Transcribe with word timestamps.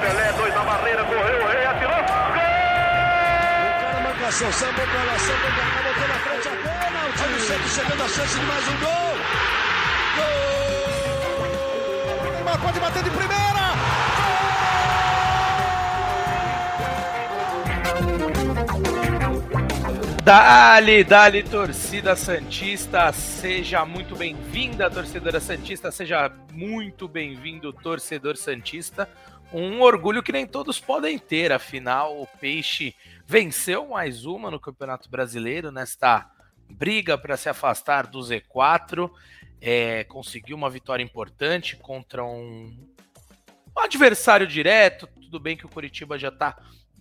Pelé, 0.00 0.32
dois 0.36 0.54
na 0.54 0.62
barreira, 0.64 1.04
correu, 1.04 1.42
o 1.42 1.46
rei 1.48 1.64
atirou. 1.64 1.90
Gol! 1.90 2.44
O 3.64 3.80
cara 3.80 4.00
marcação, 4.00 4.52
sambou 4.52 4.86
pra 4.86 5.02
lá, 5.04 5.18
sambou 5.18 5.50
pra 5.50 5.64
cá, 5.64 5.80
botou 5.82 6.08
na 6.08 6.14
frente 6.14 6.48
a 6.48 6.50
pênalti. 6.50 7.22
Olha 7.22 7.36
o 7.36 7.40
Santos 7.40 7.72
chegando 7.72 8.02
a 8.02 8.08
chance 8.08 8.38
de 8.38 8.44
mais 8.44 8.68
um 8.68 8.76
gol. 8.80 9.16
Gol! 10.16 10.68
O 12.28 12.30
Neymar 12.32 12.58
pode 12.60 12.80
bater 12.80 13.02
de 13.02 13.10
primeira. 13.10 13.59
Dali, 20.30 21.02
dali, 21.02 21.42
torcida 21.42 22.14
Santista, 22.14 23.12
seja 23.12 23.84
muito 23.84 24.14
bem-vinda, 24.14 24.88
torcedora 24.88 25.40
Santista, 25.40 25.90
seja 25.90 26.32
muito 26.52 27.08
bem-vindo, 27.08 27.72
torcedor 27.72 28.36
Santista. 28.36 29.10
Um 29.52 29.80
orgulho 29.80 30.22
que 30.22 30.30
nem 30.30 30.46
todos 30.46 30.78
podem 30.78 31.18
ter, 31.18 31.50
afinal, 31.50 32.16
o 32.22 32.28
Peixe 32.38 32.94
venceu 33.26 33.88
mais 33.88 34.24
uma 34.24 34.52
no 34.52 34.60
Campeonato 34.60 35.10
Brasileiro, 35.10 35.72
nesta 35.72 36.30
briga 36.68 37.18
para 37.18 37.36
se 37.36 37.48
afastar 37.48 38.06
do 38.06 38.20
Z4, 38.20 39.10
é, 39.60 40.04
conseguiu 40.04 40.56
uma 40.56 40.70
vitória 40.70 41.02
importante 41.02 41.76
contra 41.76 42.24
um, 42.24 42.72
um 43.76 43.80
adversário 43.80 44.46
direto. 44.46 45.08
Tudo 45.08 45.40
bem 45.40 45.56
que 45.56 45.66
o 45.66 45.68
Curitiba 45.68 46.16
já 46.16 46.28
está 46.28 46.56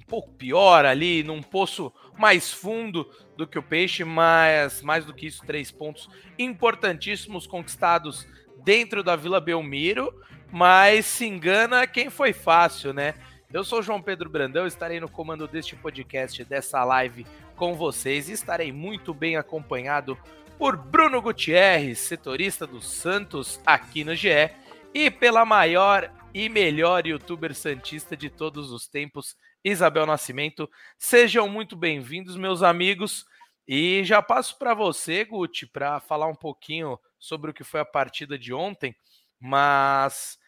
pouco 0.10 0.32
pior 0.32 0.86
ali, 0.86 1.24
num 1.24 1.42
poço 1.42 1.94
mais 2.18 2.52
fundo 2.52 3.08
do 3.38 3.48
que 3.48 3.60
o 3.60 3.64
Peixe, 3.64 4.04
mas 4.04 4.82
mais 4.82 5.06
do 5.06 5.14
que 5.14 5.28
isso, 5.28 5.46
três 5.46 5.72
pontos 5.72 6.10
importantíssimos 6.38 7.46
conquistados 7.46 8.28
dentro 8.64 9.04
da 9.04 9.16
Vila 9.16 9.40
Belmiro, 9.40 10.14
mas 10.52 11.06
se 11.06 11.26
engana 11.26 11.86
quem 11.86 12.10
foi 12.10 12.34
fácil, 12.34 12.92
né? 12.92 13.14
Eu 13.54 13.64
sou 13.64 13.82
João 13.82 14.02
Pedro 14.02 14.30
Brandão, 14.30 14.68
estarei 14.68 15.00
no 15.00 15.10
comando 15.10 15.48
deste 15.48 15.76
podcast, 15.76 16.44
dessa 16.44 16.84
live 16.84 17.26
com 17.56 17.76
vocês 17.76 18.30
e 18.30 18.34
estarei 18.34 18.72
muito 18.72 19.14
bem 19.14 19.38
acompanhado 19.38 20.18
por 20.58 20.76
Bruno 20.76 21.22
Gutierrez, 21.22 22.00
setorista 22.00 22.68
do 22.68 22.82
Santos 22.82 23.62
aqui 23.66 24.04
no 24.04 24.16
GE, 24.16 24.50
e 24.94 25.10
pela 25.10 25.46
maior 25.46 26.12
e 26.34 26.50
melhor 26.50 27.08
youtuber 27.08 27.56
santista 27.56 28.16
de 28.16 28.30
todos 28.30 28.72
os 28.72 28.88
tempos, 28.88 29.36
Isabel 29.64 30.06
Nascimento. 30.06 30.70
Sejam 30.98 31.48
muito 31.50 31.76
bem-vindos, 31.76 32.36
meus 32.36 32.64
amigos. 32.64 33.26
E 33.68 34.04
já 34.04 34.22
passo 34.22 34.58
para 34.58 34.74
você, 34.74 35.26
Guti, 35.26 35.68
para 35.68 36.00
falar 36.00 36.28
um 36.28 36.36
pouquinho 36.36 37.00
sobre 37.20 37.52
o 37.52 37.54
que 37.54 37.64
foi 37.64 37.80
a 37.82 37.86
partida 37.86 38.38
de 38.38 38.54
ontem, 38.54 38.96
mas 39.40 40.40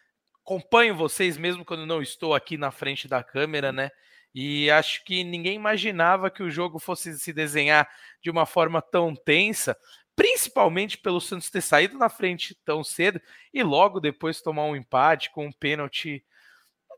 acompanho 0.42 0.96
vocês 0.96 1.36
mesmo 1.36 1.64
quando 1.64 1.86
não 1.86 2.02
estou 2.02 2.34
aqui 2.34 2.56
na 2.56 2.70
frente 2.70 3.06
da 3.06 3.22
câmera, 3.22 3.70
né? 3.70 3.90
E 4.34 4.70
acho 4.70 5.04
que 5.04 5.22
ninguém 5.22 5.54
imaginava 5.54 6.30
que 6.30 6.42
o 6.42 6.50
jogo 6.50 6.78
fosse 6.78 7.18
se 7.18 7.32
desenhar 7.32 7.88
de 8.20 8.30
uma 8.30 8.46
forma 8.46 8.80
tão 8.80 9.14
tensa, 9.14 9.76
principalmente 10.16 10.96
pelo 10.96 11.20
Santos 11.20 11.50
ter 11.50 11.60
saído 11.60 11.98
na 11.98 12.08
frente 12.08 12.54
tão 12.64 12.82
cedo 12.82 13.20
e 13.52 13.62
logo 13.62 14.00
depois 14.00 14.40
tomar 14.40 14.64
um 14.64 14.74
empate 14.74 15.30
com 15.30 15.46
um 15.46 15.52
pênalti 15.52 16.24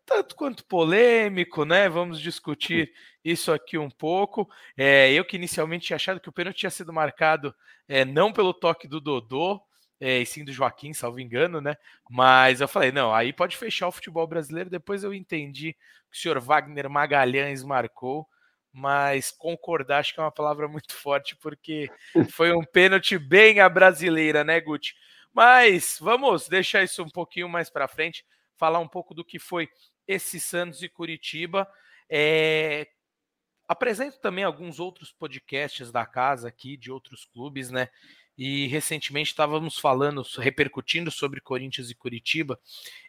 tanto 0.07 0.35
quanto 0.37 0.65
polêmico, 0.65 1.65
né? 1.65 1.89
Vamos 1.89 2.21
discutir 2.21 2.93
isso 3.25 3.53
aqui 3.53 3.79
um 3.79 3.91
pouco. 3.91 4.49
É, 4.77 5.13
eu 5.13 5.25
que 5.25 5.37
inicialmente 5.37 5.87
tinha 5.87 5.97
achado 5.97 6.21
que 6.21 6.29
o 6.29 6.33
pênalti 6.33 6.59
tinha 6.59 6.71
sido 6.71 6.93
marcado 6.93 7.55
é, 7.89 8.05
não 8.05 8.33
pelo 8.33 8.55
toque 8.55 8.87
do 8.87 9.01
Dodô, 9.01 9.61
é, 10.01 10.21
e 10.21 10.27
sim 10.27 10.45
do 10.45 10.53
Joaquim, 10.53 10.93
salvo 10.93 11.21
engano, 11.21 11.61
né? 11.61 11.77
Mas 12.11 12.61
eu 12.61 12.69
falei, 12.69 12.93
não, 12.93 13.15
aí 13.15 13.33
pode 13.33 13.57
fechar 13.57 13.89
o 13.89 13.93
futebol 13.93 14.27
brasileiro. 14.27 14.69
Depois 14.69 15.03
eu 15.05 15.15
entendi 15.15 15.73
que 16.11 16.17
o 16.17 16.21
senhor 16.21 16.41
Wagner 16.41 16.91
Magalhães 16.91 17.63
marcou, 17.63 18.29
mas 18.73 19.31
concordar 19.31 20.01
acho 20.01 20.13
que 20.13 20.21
é 20.21 20.23
uma 20.23 20.33
palavra 20.33 20.69
muito 20.69 20.93
forte, 20.95 21.37
porque 21.37 21.91
foi 22.31 22.53
um 22.53 22.65
pênalti 22.65 23.19
bem 23.19 23.61
a 23.61 23.69
brasileira, 23.69 24.45
né, 24.45 24.61
Guti? 24.61 24.95
Mas 25.33 25.97
vamos 26.01 26.49
deixar 26.49 26.83
isso 26.83 27.03
um 27.03 27.09
pouquinho 27.09 27.49
mais 27.49 27.71
para 27.71 27.89
frente, 27.89 28.25
falar 28.57 28.79
um 28.79 28.89
pouco 28.89 29.15
do 29.15 29.25
que 29.25 29.39
foi 29.39 29.69
esse 30.07 30.41
Santos 30.41 30.83
e 30.83 30.89
Curitiba. 30.89 31.69
É... 32.09 32.89
Apresento 33.67 34.21
também 34.21 34.45
alguns 34.45 34.79
outros 34.79 35.11
podcasts 35.11 35.91
da 35.91 36.05
casa 36.05 36.49
aqui, 36.49 36.77
de 36.77 36.93
outros 36.93 37.25
clubes, 37.25 37.71
né? 37.71 37.89
E 38.37 38.67
recentemente 38.67 39.31
estávamos 39.31 39.79
falando, 39.79 40.23
repercutindo 40.39 41.11
sobre 41.11 41.41
Corinthians 41.41 41.89
e 41.89 41.95
Curitiba, 41.95 42.61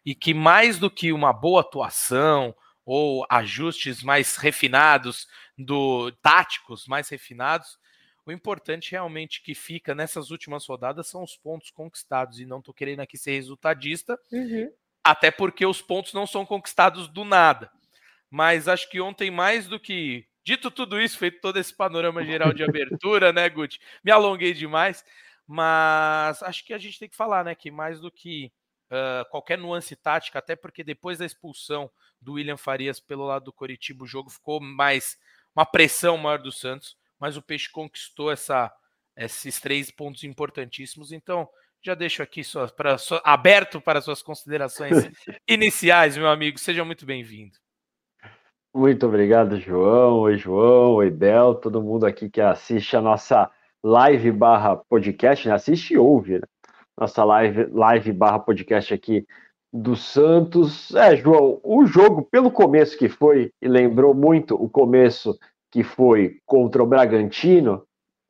e 0.06 0.14
que 0.14 0.34
mais 0.34 0.80
do 0.80 0.90
que 0.90 1.12
uma 1.12 1.34
boa 1.34 1.62
atuação 1.62 2.56
ou 2.86 3.26
ajustes 3.30 4.04
mais 4.04 4.38
refinados, 4.38 5.28
do 5.58 6.12
táticos 6.22 6.86
mais 6.88 7.10
refinados, 7.10 7.80
o 8.26 8.32
importante 8.32 8.92
realmente 8.92 9.42
que 9.42 9.54
fica 9.54 9.94
nessas 9.94 10.32
últimas 10.32 10.66
rodadas 10.66 11.08
são 11.08 11.24
os 11.24 11.38
pontos 11.38 11.70
conquistados. 11.70 12.40
E 12.40 12.46
não 12.46 12.60
estou 12.60 12.74
querendo 12.74 13.02
aqui 13.02 13.18
ser 13.18 13.32
resultadista, 13.34 14.20
uhum. 14.32 14.72
Até 15.06 15.30
porque 15.30 15.68
os 15.68 15.84
pontos 15.84 16.14
não 16.14 16.26
são 16.26 16.44
conquistados 16.44 17.08
do 17.08 17.24
nada. 17.24 17.72
Mas 18.28 18.68
acho 18.68 18.90
que 18.90 19.00
ontem, 19.00 19.30
mais 19.30 19.68
do 19.68 19.80
que. 19.80 20.28
Dito 20.44 20.72
tudo 20.72 21.00
isso, 21.00 21.18
feito 21.18 21.40
todo 21.42 21.58
esse 21.58 21.74
panorama 21.74 22.24
geral 22.24 22.52
de 22.52 22.64
abertura, 22.64 23.32
né, 23.32 23.48
Guti? 23.48 23.80
Me 24.04 24.12
alonguei 24.12 24.54
demais. 24.54 25.06
Mas 25.48 26.42
acho 26.42 26.66
que 26.66 26.74
a 26.74 26.78
gente 26.80 26.98
tem 26.98 27.08
que 27.08 27.16
falar, 27.16 27.46
né, 27.46 27.54
que 27.54 27.70
mais 27.70 28.00
do 28.00 28.12
que 28.12 28.52
uh, 28.90 29.30
qualquer 29.30 29.60
nuance 29.60 29.96
tática, 29.96 30.40
até 30.40 30.56
porque 30.56 30.84
depois 30.84 31.20
da 31.20 31.26
expulsão 31.26 31.90
do 32.20 32.34
William 32.34 32.58
Farias 32.58 33.00
pelo 33.00 33.26
lado 33.26 33.46
do 33.46 33.54
Coritiba, 33.54 34.04
o 34.04 34.08
jogo 34.08 34.30
ficou 34.32 34.60
mais. 34.60 35.20
uma 35.56 35.66
pressão 35.66 36.18
maior 36.18 36.40
do 36.40 36.52
Santos, 36.52 36.98
mas 37.20 37.38
o 37.38 37.42
Peixe 37.44 37.70
conquistou 37.72 38.32
essa, 38.32 38.74
esses 39.16 39.60
três 39.60 39.92
pontos 39.92 40.24
importantíssimos. 40.24 41.12
Então, 41.12 41.48
já 41.86 41.94
deixo 41.94 42.24
aqui 42.24 42.44
sua, 42.44 42.68
pra, 42.68 42.98
sua, 42.98 43.22
aberto 43.24 43.80
para 43.80 44.02
suas 44.02 44.24
considerações 44.24 44.92
iniciais, 45.48 46.18
meu 46.18 46.28
amigo. 46.28 46.58
Seja 46.58 46.84
muito 46.84 47.06
bem-vindo. 47.06 47.54
Muito 48.74 49.06
obrigado, 49.06 49.60
João. 49.60 50.22
Oi, 50.22 50.36
João. 50.36 50.96
Oi, 50.96 51.12
Bel. 51.12 51.54
Todo 51.54 51.84
mundo 51.84 52.08
aqui 52.08 52.28
que 52.28 52.42
assiste 52.42 52.98
a 52.98 53.02
nossa 53.02 53.52
live 53.84 54.32
barra 54.32 54.76
podcast, 54.76 55.48
né? 55.48 55.54
assiste 55.54 55.94
e 55.94 55.98
ouve, 55.98 56.40
né? 56.40 56.48
Nossa 57.00 57.24
live, 57.24 57.68
live 57.72 58.12
barra 58.14 58.40
podcast 58.40 58.92
aqui 58.92 59.24
do 59.72 59.96
Santos. 59.96 60.94
É, 60.96 61.16
João, 61.16 61.60
o 61.64 61.86
jogo, 61.86 62.24
pelo 62.24 62.50
começo 62.50 62.98
que 62.98 63.08
foi, 63.08 63.52
e 63.62 63.68
lembrou 63.68 64.16
muito 64.16 64.56
o 64.56 64.68
começo 64.68 65.38
que 65.72 65.84
foi 65.84 66.40
contra 66.48 66.82
o 66.82 66.88
Bragantino, 66.88 67.86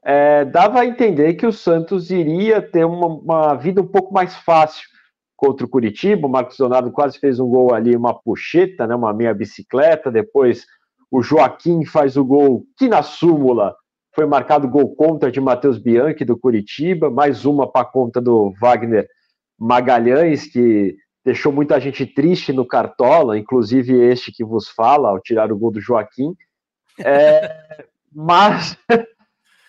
é, 0.06 0.46
dava 0.46 0.82
a 0.82 0.86
entender 0.86 1.34
que 1.34 1.48
o 1.48 1.52
Santos 1.52 2.12
iria 2.12 2.62
ter 2.62 2.86
uma, 2.86 3.08
uma, 3.08 3.56
vida 3.56 3.82
um 3.82 3.88
pouco 3.88 4.14
mais 4.14 4.36
fácil 4.36 4.88
contra 5.36 5.66
o 5.66 5.70
Curitiba. 5.70 6.28
O 6.28 6.30
Marcos 6.30 6.60
Leonardo 6.60 6.92
quase 6.92 7.18
fez 7.18 7.40
um 7.40 7.50
gol 7.50 7.74
ali, 7.74 7.96
uma 7.96 8.14
puxeta, 8.14 8.86
né, 8.86 8.94
uma 8.94 9.12
meia 9.12 9.34
bicicleta. 9.34 10.12
Depois 10.12 10.64
o 11.10 11.24
Joaquim 11.24 11.84
faz 11.86 12.18
o 12.18 12.24
gol 12.24 12.64
que 12.78 12.88
na 12.88 13.02
súmula 13.02 13.76
foi 14.14 14.28
marcado 14.28 14.70
gol 14.70 14.96
contra 14.96 15.32
de 15.32 15.42
Matheus 15.42 15.80
Bianchi 15.80 16.24
do 16.24 16.38
Curitiba, 16.38 17.10
mais 17.10 17.44
uma 17.44 17.70
para 17.70 17.86
conta 17.86 18.22
do 18.22 18.54
Wagner 18.62 19.08
Magalhães, 19.60 20.46
que 20.46 20.96
deixou 21.26 21.52
muita 21.52 21.80
gente 21.80 22.06
triste 22.06 22.54
no 22.54 22.66
Cartola, 22.66 23.40
inclusive 23.40 23.94
este 23.94 24.32
que 24.32 24.44
vos 24.44 24.70
fala, 24.70 25.10
ao 25.10 25.20
tirar 25.20 25.52
o 25.52 25.58
gol 25.58 25.72
do 25.72 25.82
Joaquim. 25.82 26.36
É, 27.00 27.86
mas 28.14 28.78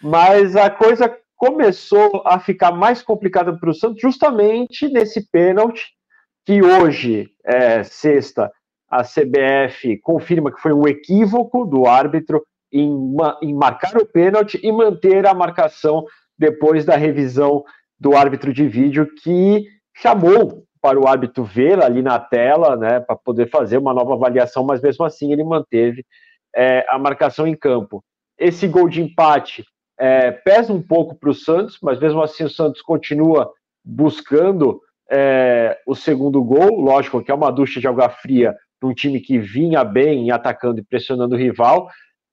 mas 0.02 0.56
a 0.56 0.70
coisa 0.70 1.14
começou 1.36 2.22
a 2.24 2.38
ficar 2.38 2.72
mais 2.72 3.02
complicada 3.02 3.56
para 3.56 3.70
o 3.70 3.74
Santos 3.74 4.00
justamente 4.00 4.88
nesse 4.88 5.28
pênalti 5.31 5.93
que 6.44 6.62
hoje, 6.62 7.28
é, 7.44 7.82
sexta, 7.82 8.50
a 8.88 9.02
CBF 9.02 9.98
confirma 9.98 10.52
que 10.52 10.60
foi 10.60 10.72
um 10.72 10.87
equívoco 10.87 11.64
do 11.64 11.87
árbitro 11.87 12.43
em, 12.72 12.88
em 13.43 13.54
marcar 13.54 13.96
o 13.96 14.06
pênalti 14.06 14.58
e 14.62 14.70
manter 14.70 15.26
a 15.26 15.34
marcação 15.34 16.04
depois 16.38 16.84
da 16.84 16.96
revisão 16.96 17.64
do 17.99 18.16
árbitro 18.16 18.52
de 18.52 18.69
vídeo 18.69 19.08
que 19.22 19.66
chamou 19.94 20.64
para 20.81 21.00
o 21.00 21.08
árbitro 21.08 21.42
ver 21.42 21.82
ali 21.82 22.00
na 22.00 22.19
tela, 22.19 22.76
né, 22.76 23.00
para 23.00 23.16
poder 23.16 23.50
fazer 23.50 23.78
uma 23.78 23.92
nova 23.92 24.14
avaliação, 24.14 24.62
mas 24.62 24.81
mesmo 24.81 25.04
assim 25.04 25.32
ele 25.32 25.42
manteve 25.42 26.04
é, 26.54 26.87
a 26.88 26.99
marcação 26.99 27.46
em 27.46 27.56
campo. 27.56 28.04
Esse 28.38 28.69
gol 28.69 28.88
de 28.88 29.02
empate 29.02 29.64
é, 29.98 30.31
pesa 30.31 30.72
um 30.72 30.82
pouco 30.82 31.14
para 31.14 31.31
o 31.31 31.34
Santos, 31.34 31.78
mas 31.82 31.98
mesmo 31.98 32.22
assim 32.22 32.44
o 32.44 32.50
Santos 32.50 32.82
continua 32.82 33.50
buscando 33.84 34.81
é, 35.10 35.78
o 35.87 35.94
segundo 35.94 36.43
gol. 36.43 36.81
Lógico 36.81 37.22
que 37.22 37.31
é 37.31 37.34
uma 37.34 37.50
ducha 37.50 37.81
de 37.81 37.88
água 37.88 38.08
fria 38.08 38.54
para 38.78 38.88
um 38.88 38.94
time 38.94 39.20
que 39.20 39.38
vinha 39.38 39.82
bem 39.84 40.31
atacando 40.31 40.81
e 40.81 40.84
pressionando 40.84 41.34
o 41.34 41.38
rival. 41.38 41.88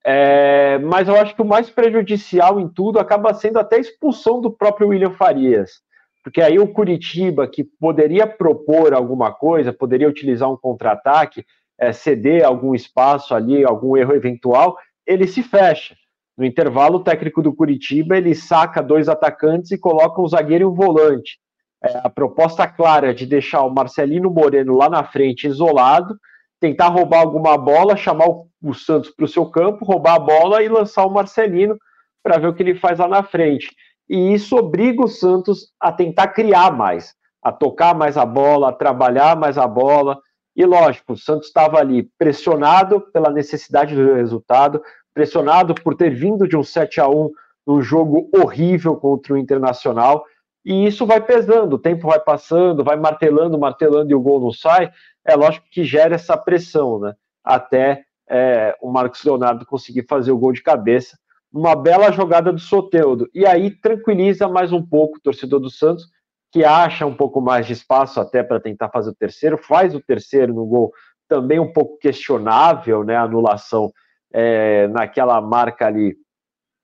É, 0.05 0.77
mas 0.79 1.07
eu 1.07 1.15
acho 1.15 1.33
que 1.33 1.41
o 1.41 1.45
mais 1.45 1.69
prejudicial 1.69 2.59
em 2.59 2.67
tudo 2.67 2.99
acaba 2.99 3.33
sendo 3.33 3.57
até 3.57 3.77
a 3.77 3.79
expulsão 3.79 4.41
do 4.41 4.51
próprio 4.51 4.89
William 4.89 5.11
Farias. 5.11 5.81
porque 6.23 6.41
aí 6.41 6.57
o 6.57 6.67
Curitiba, 6.67 7.47
que 7.47 7.63
poderia 7.63 8.25
propor 8.25 8.93
alguma 8.93 9.31
coisa, 9.33 9.73
poderia 9.73 10.07
utilizar 10.07 10.49
um 10.49 10.57
contra-ataque, 10.57 11.45
é, 11.77 11.91
ceder 11.91 12.45
algum 12.45 12.73
espaço 12.73 13.33
ali, 13.33 13.63
algum 13.63 13.97
erro 13.97 14.13
eventual, 14.13 14.77
ele 15.05 15.27
se 15.27 15.43
fecha. 15.43 15.95
No 16.37 16.45
intervalo, 16.45 16.97
o 16.97 17.03
técnico 17.03 17.41
do 17.41 17.53
Curitiba 17.53 18.17
ele 18.17 18.33
saca 18.33 18.81
dois 18.81 19.07
atacantes 19.07 19.71
e 19.71 19.77
coloca 19.77 20.21
um 20.21 20.27
zagueiro 20.27 20.63
e 20.63 20.67
um 20.67 20.73
volante. 20.73 21.37
É, 21.83 21.99
a 22.03 22.09
proposta 22.09 22.67
clara 22.67 23.13
de 23.13 23.25
deixar 23.25 23.61
o 23.63 23.73
Marcelino 23.73 24.31
Moreno 24.31 24.75
lá 24.75 24.89
na 24.89 25.03
frente 25.03 25.47
isolado, 25.47 26.17
tentar 26.59 26.87
roubar 26.87 27.19
alguma 27.19 27.57
bola, 27.57 27.97
chamar 27.97 28.29
o, 28.29 28.47
o 28.63 28.73
Santos 28.73 29.11
para 29.11 29.25
o 29.25 29.27
seu 29.27 29.45
campo, 29.45 29.85
roubar 29.85 30.15
a 30.15 30.19
bola 30.19 30.63
e 30.63 30.69
lançar 30.69 31.05
o 31.05 31.11
Marcelino 31.11 31.77
para 32.23 32.39
ver 32.39 32.47
o 32.47 32.53
que 32.53 32.63
ele 32.63 32.75
faz 32.75 32.99
lá 32.99 33.07
na 33.07 33.21
frente. 33.21 33.69
E 34.09 34.33
isso 34.33 34.55
obriga 34.55 35.03
o 35.03 35.09
Santos 35.09 35.71
a 35.79 35.91
tentar 35.91 36.29
criar 36.29 36.71
mais, 36.71 37.13
a 37.43 37.51
tocar 37.51 37.93
mais 37.93 38.17
a 38.17 38.25
bola, 38.25 38.69
a 38.69 38.73
trabalhar 38.73 39.35
mais 39.35 39.57
a 39.57 39.67
bola. 39.67 40.17
E 40.55 40.65
lógico, 40.65 41.13
o 41.13 41.17
Santos 41.17 41.47
estava 41.47 41.79
ali 41.79 42.09
pressionado 42.17 43.01
pela 43.11 43.29
necessidade 43.29 43.93
do 43.93 44.13
resultado, 44.13 44.81
pressionado 45.13 45.75
por 45.75 45.95
ter 45.95 46.09
vindo 46.09 46.47
de 46.47 46.57
um 46.57 46.63
7 46.63 46.99
a 46.99 47.07
1 47.07 47.31
num 47.65 47.81
jogo 47.81 48.29
horrível 48.35 48.95
contra 48.95 49.33
o 49.33 49.37
Internacional, 49.37 50.25
e 50.65 50.85
isso 50.85 51.05
vai 51.05 51.21
pesando, 51.21 51.73
o 51.73 51.79
tempo 51.79 52.07
vai 52.07 52.19
passando, 52.19 52.83
vai 52.83 52.95
martelando, 52.95 53.59
martelando 53.59 54.11
e 54.11 54.15
o 54.15 54.21
gol 54.21 54.39
não 54.39 54.51
sai, 54.51 54.91
é 55.25 55.35
lógico 55.35 55.65
que 55.69 55.83
gera 55.83 56.15
essa 56.15 56.37
pressão, 56.37 56.99
né? 56.99 57.13
Até 57.43 58.03
é, 58.29 58.75
o 58.81 58.89
Marcos 58.89 59.23
Leonardo 59.23 59.65
conseguir 59.65 60.05
fazer 60.07 60.31
o 60.31 60.37
gol 60.37 60.53
de 60.53 60.63
cabeça, 60.63 61.17
uma 61.51 61.75
bela 61.75 62.11
jogada 62.11 62.51
do 62.51 62.59
Soteudo, 62.59 63.29
e 63.33 63.45
aí 63.45 63.71
tranquiliza 63.71 64.47
mais 64.47 64.71
um 64.71 64.81
pouco 64.81 65.17
o 65.17 65.21
torcedor 65.21 65.59
do 65.59 65.69
Santos, 65.69 66.07
que 66.51 66.63
acha 66.63 67.05
um 67.05 67.15
pouco 67.15 67.41
mais 67.41 67.65
de 67.65 67.73
espaço 67.73 68.19
até 68.19 68.41
para 68.41 68.59
tentar 68.59 68.89
fazer 68.89 69.09
o 69.09 69.15
terceiro, 69.15 69.57
faz 69.57 69.93
o 69.93 70.01
terceiro 70.01 70.53
no 70.53 70.65
gol 70.65 70.93
também 71.27 71.59
um 71.59 71.71
pouco 71.71 71.97
questionável, 71.97 73.03
né? 73.03 73.15
A 73.15 73.23
anulação 73.23 73.91
é, 74.33 74.87
naquela 74.87 75.39
marca 75.39 75.85
ali 75.85 76.15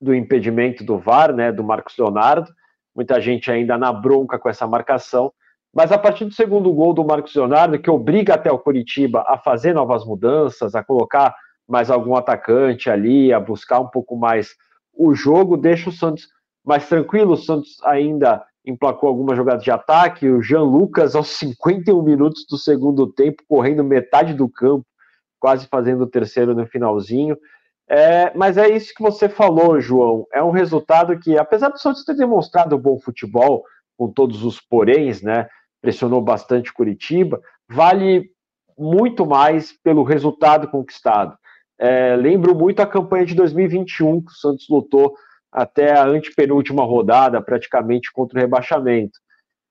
do 0.00 0.14
impedimento 0.14 0.84
do 0.84 0.96
VAR, 0.96 1.34
né, 1.34 1.52
do 1.52 1.62
Marcos 1.62 1.96
Leonardo. 1.98 2.50
Muita 2.94 3.20
gente 3.20 3.50
ainda 3.50 3.76
na 3.76 3.92
bronca 3.92 4.38
com 4.38 4.48
essa 4.48 4.66
marcação. 4.66 5.32
Mas 5.74 5.92
a 5.92 5.98
partir 5.98 6.24
do 6.24 6.32
segundo 6.32 6.72
gol 6.72 6.94
do 6.94 7.04
Marcos 7.04 7.34
Leonardo, 7.34 7.78
que 7.78 7.90
obriga 7.90 8.34
até 8.34 8.50
o 8.50 8.58
Curitiba 8.58 9.24
a 9.28 9.36
fazer 9.38 9.72
novas 9.72 10.04
mudanças, 10.04 10.74
a 10.74 10.82
colocar 10.82 11.34
mais 11.68 11.90
algum 11.90 12.16
atacante 12.16 12.90
ali, 12.90 13.32
a 13.32 13.38
buscar 13.38 13.78
um 13.78 13.86
pouco 13.86 14.16
mais 14.16 14.56
o 14.92 15.14
jogo, 15.14 15.56
deixa 15.56 15.88
o 15.88 15.92
Santos 15.92 16.28
mais 16.64 16.88
tranquilo. 16.88 17.34
O 17.34 17.36
Santos 17.36 17.80
ainda 17.84 18.44
emplacou 18.66 19.08
algumas 19.08 19.36
jogadas 19.36 19.62
de 19.62 19.70
ataque. 19.70 20.28
O 20.28 20.42
Jean 20.42 20.62
Lucas, 20.62 21.14
aos 21.14 21.28
51 21.28 22.02
minutos 22.02 22.44
do 22.50 22.58
segundo 22.58 23.06
tempo, 23.06 23.44
correndo 23.48 23.84
metade 23.84 24.34
do 24.34 24.48
campo, 24.48 24.84
quase 25.40 25.66
fazendo 25.66 26.02
o 26.02 26.10
terceiro 26.10 26.54
no 26.54 26.66
finalzinho. 26.66 27.36
É, 27.88 28.32
mas 28.36 28.56
é 28.56 28.68
isso 28.68 28.94
que 28.94 29.02
você 29.02 29.28
falou, 29.28 29.80
João. 29.80 30.26
É 30.32 30.40
um 30.42 30.52
resultado 30.52 31.18
que, 31.18 31.36
apesar 31.36 31.70
do 31.70 31.80
Santos 31.80 32.04
ter 32.04 32.14
demonstrado 32.14 32.78
bom 32.78 32.98
futebol, 33.00 33.64
com 33.96 34.08
todos 34.10 34.44
os 34.44 34.60
poréns, 34.60 35.20
né? 35.20 35.48
Pressionou 35.82 36.22
bastante 36.22 36.72
Curitiba, 36.72 37.40
vale 37.68 38.30
muito 38.78 39.26
mais 39.26 39.72
pelo 39.82 40.02
resultado 40.04 40.68
conquistado. 40.68 41.36
É, 41.78 42.14
lembro 42.14 42.54
muito 42.54 42.80
a 42.80 42.86
campanha 42.86 43.26
de 43.26 43.34
2021, 43.34 44.22
que 44.22 44.30
o 44.30 44.34
Santos 44.34 44.66
lutou 44.68 45.14
até 45.50 45.98
a 45.98 46.06
antepenúltima 46.06 46.84
rodada, 46.84 47.42
praticamente 47.42 48.12
contra 48.12 48.38
o 48.38 48.40
rebaixamento. 48.40 49.18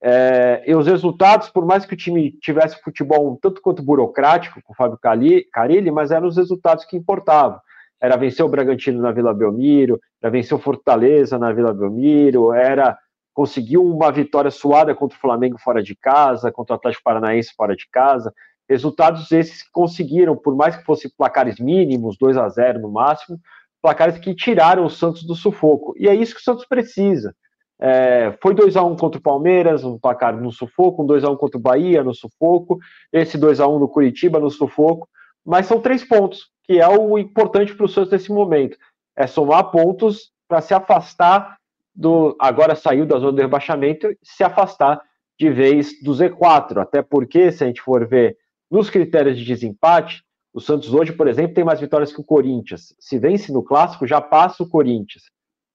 É, 0.02 0.64
e 0.66 0.74
os 0.74 0.88
resultados, 0.88 1.50
por 1.50 1.66
mais 1.66 1.86
que 1.86 1.94
o 1.94 1.98
time 1.98 2.32
tivesse 2.42 2.82
futebol 2.82 3.32
um 3.32 3.36
tanto 3.36 3.62
quanto 3.62 3.84
burocrático 3.84 4.62
com 4.64 4.72
o 4.72 4.76
Fábio 4.76 4.98
Carilli, 4.98 5.92
mas 5.92 6.12
eram 6.12 6.28
os 6.28 6.38
resultados 6.38 6.86
que 6.86 6.96
importavam. 6.96 7.60
Era 8.02 8.16
vencer 8.16 8.46
o 8.46 8.50
Bragantino 8.50 9.02
na 9.02 9.12
Vila 9.12 9.34
Belmiro, 9.34 10.00
era 10.22 10.32
vencer 10.32 10.56
o 10.56 10.62
Fortaleza 10.62 11.38
na 11.38 11.52
Vila 11.52 11.74
Belmiro, 11.74 12.54
era 12.54 12.98
conseguir 13.34 13.78
uma 13.78 14.12
vitória 14.12 14.52
suada 14.52 14.96
contra 14.96 15.18
o 15.18 15.22
Flamengo 15.22 15.58
fora 15.58 15.84
de 15.84 15.96
casa, 15.96 16.52
contra 16.52 16.74
o 16.74 16.78
Atlético 16.78 17.04
Paranaense 17.04 17.54
fora 17.56 17.76
de 17.76 17.88
casa. 17.92 18.34
Resultados 18.70 19.30
esses 19.32 19.64
que 19.64 19.72
conseguiram, 19.72 20.36
por 20.36 20.56
mais 20.56 20.78
que 20.78 20.84
fossem 20.84 21.12
placares 21.18 21.60
mínimos, 21.60 22.18
2 22.18 22.38
a 22.38 22.48
0 22.48 22.80
no 22.80 22.92
máximo, 22.92 23.38
placares 23.82 24.18
que 24.18 24.36
tiraram 24.36 24.86
o 24.86 24.90
Santos 24.90 25.24
do 25.24 25.36
sufoco. 25.36 25.94
E 25.98 26.08
é 26.08 26.16
isso 26.16 26.36
que 26.36 26.42
o 26.42 26.44
Santos 26.44 26.66
precisa. 26.66 27.36
É, 27.82 28.38
foi 28.42 28.54
2 28.54 28.76
a 28.76 28.84
1 28.84 28.96
contra 28.98 29.20
o 29.20 29.24
Palmeiras, 29.24 29.84
um 29.86 29.98
placar 29.98 30.36
no 30.36 30.52
sufoco, 30.52 31.04
um 31.04 31.06
2 31.06 31.24
a 31.24 31.30
1 31.30 31.38
contra 31.38 31.58
o 31.58 31.62
Bahia 31.62 32.04
no 32.04 32.14
sufoco, 32.14 32.78
esse 33.12 33.38
2 33.38 33.60
a 33.62 33.68
1 33.68 33.80
no 33.80 33.88
Curitiba 33.88 34.40
no 34.40 34.50
sufoco, 34.50 35.08
mas 35.46 35.66
são 35.66 35.80
três 35.80 36.04
pontos, 36.04 36.50
que 36.64 36.80
é 36.80 36.88
o 36.88 37.18
importante 37.18 37.74
para 37.74 37.86
o 37.86 37.90
Santos 37.90 38.12
nesse 38.12 38.32
momento. 38.32 38.78
É 39.16 39.26
somar 39.26 39.72
pontos 39.72 40.32
para 40.48 40.62
se 40.62 40.74
afastar 40.74 41.58
do. 41.96 42.36
Agora 42.40 42.76
saiu 42.76 43.06
da 43.06 43.18
zona 43.18 43.32
do 43.32 43.42
rebaixamento, 43.42 44.08
se 44.22 44.44
afastar 44.44 45.02
de 45.40 45.50
vez 45.50 46.02
do 46.04 46.12
Z4. 46.12 46.78
Até 46.78 47.02
porque, 47.02 47.52
se 47.52 47.64
a 47.64 47.68
gente 47.68 47.82
for 47.82 48.06
ver 48.08 48.38
nos 48.70 48.90
critérios 48.90 49.38
de 49.38 49.46
desempate, 49.46 50.24
o 50.54 50.60
Santos 50.60 50.94
hoje, 50.94 51.14
por 51.14 51.28
exemplo, 51.28 51.54
tem 51.54 51.64
mais 51.64 51.80
vitórias 51.80 52.12
que 52.12 52.22
o 52.22 52.26
Corinthians. 52.26 52.94
Se 53.00 53.18
vence 53.18 53.52
no 53.52 53.64
clássico, 53.64 54.06
já 54.06 54.20
passa 54.20 54.64
o 54.64 54.70
Corinthians. 54.70 55.24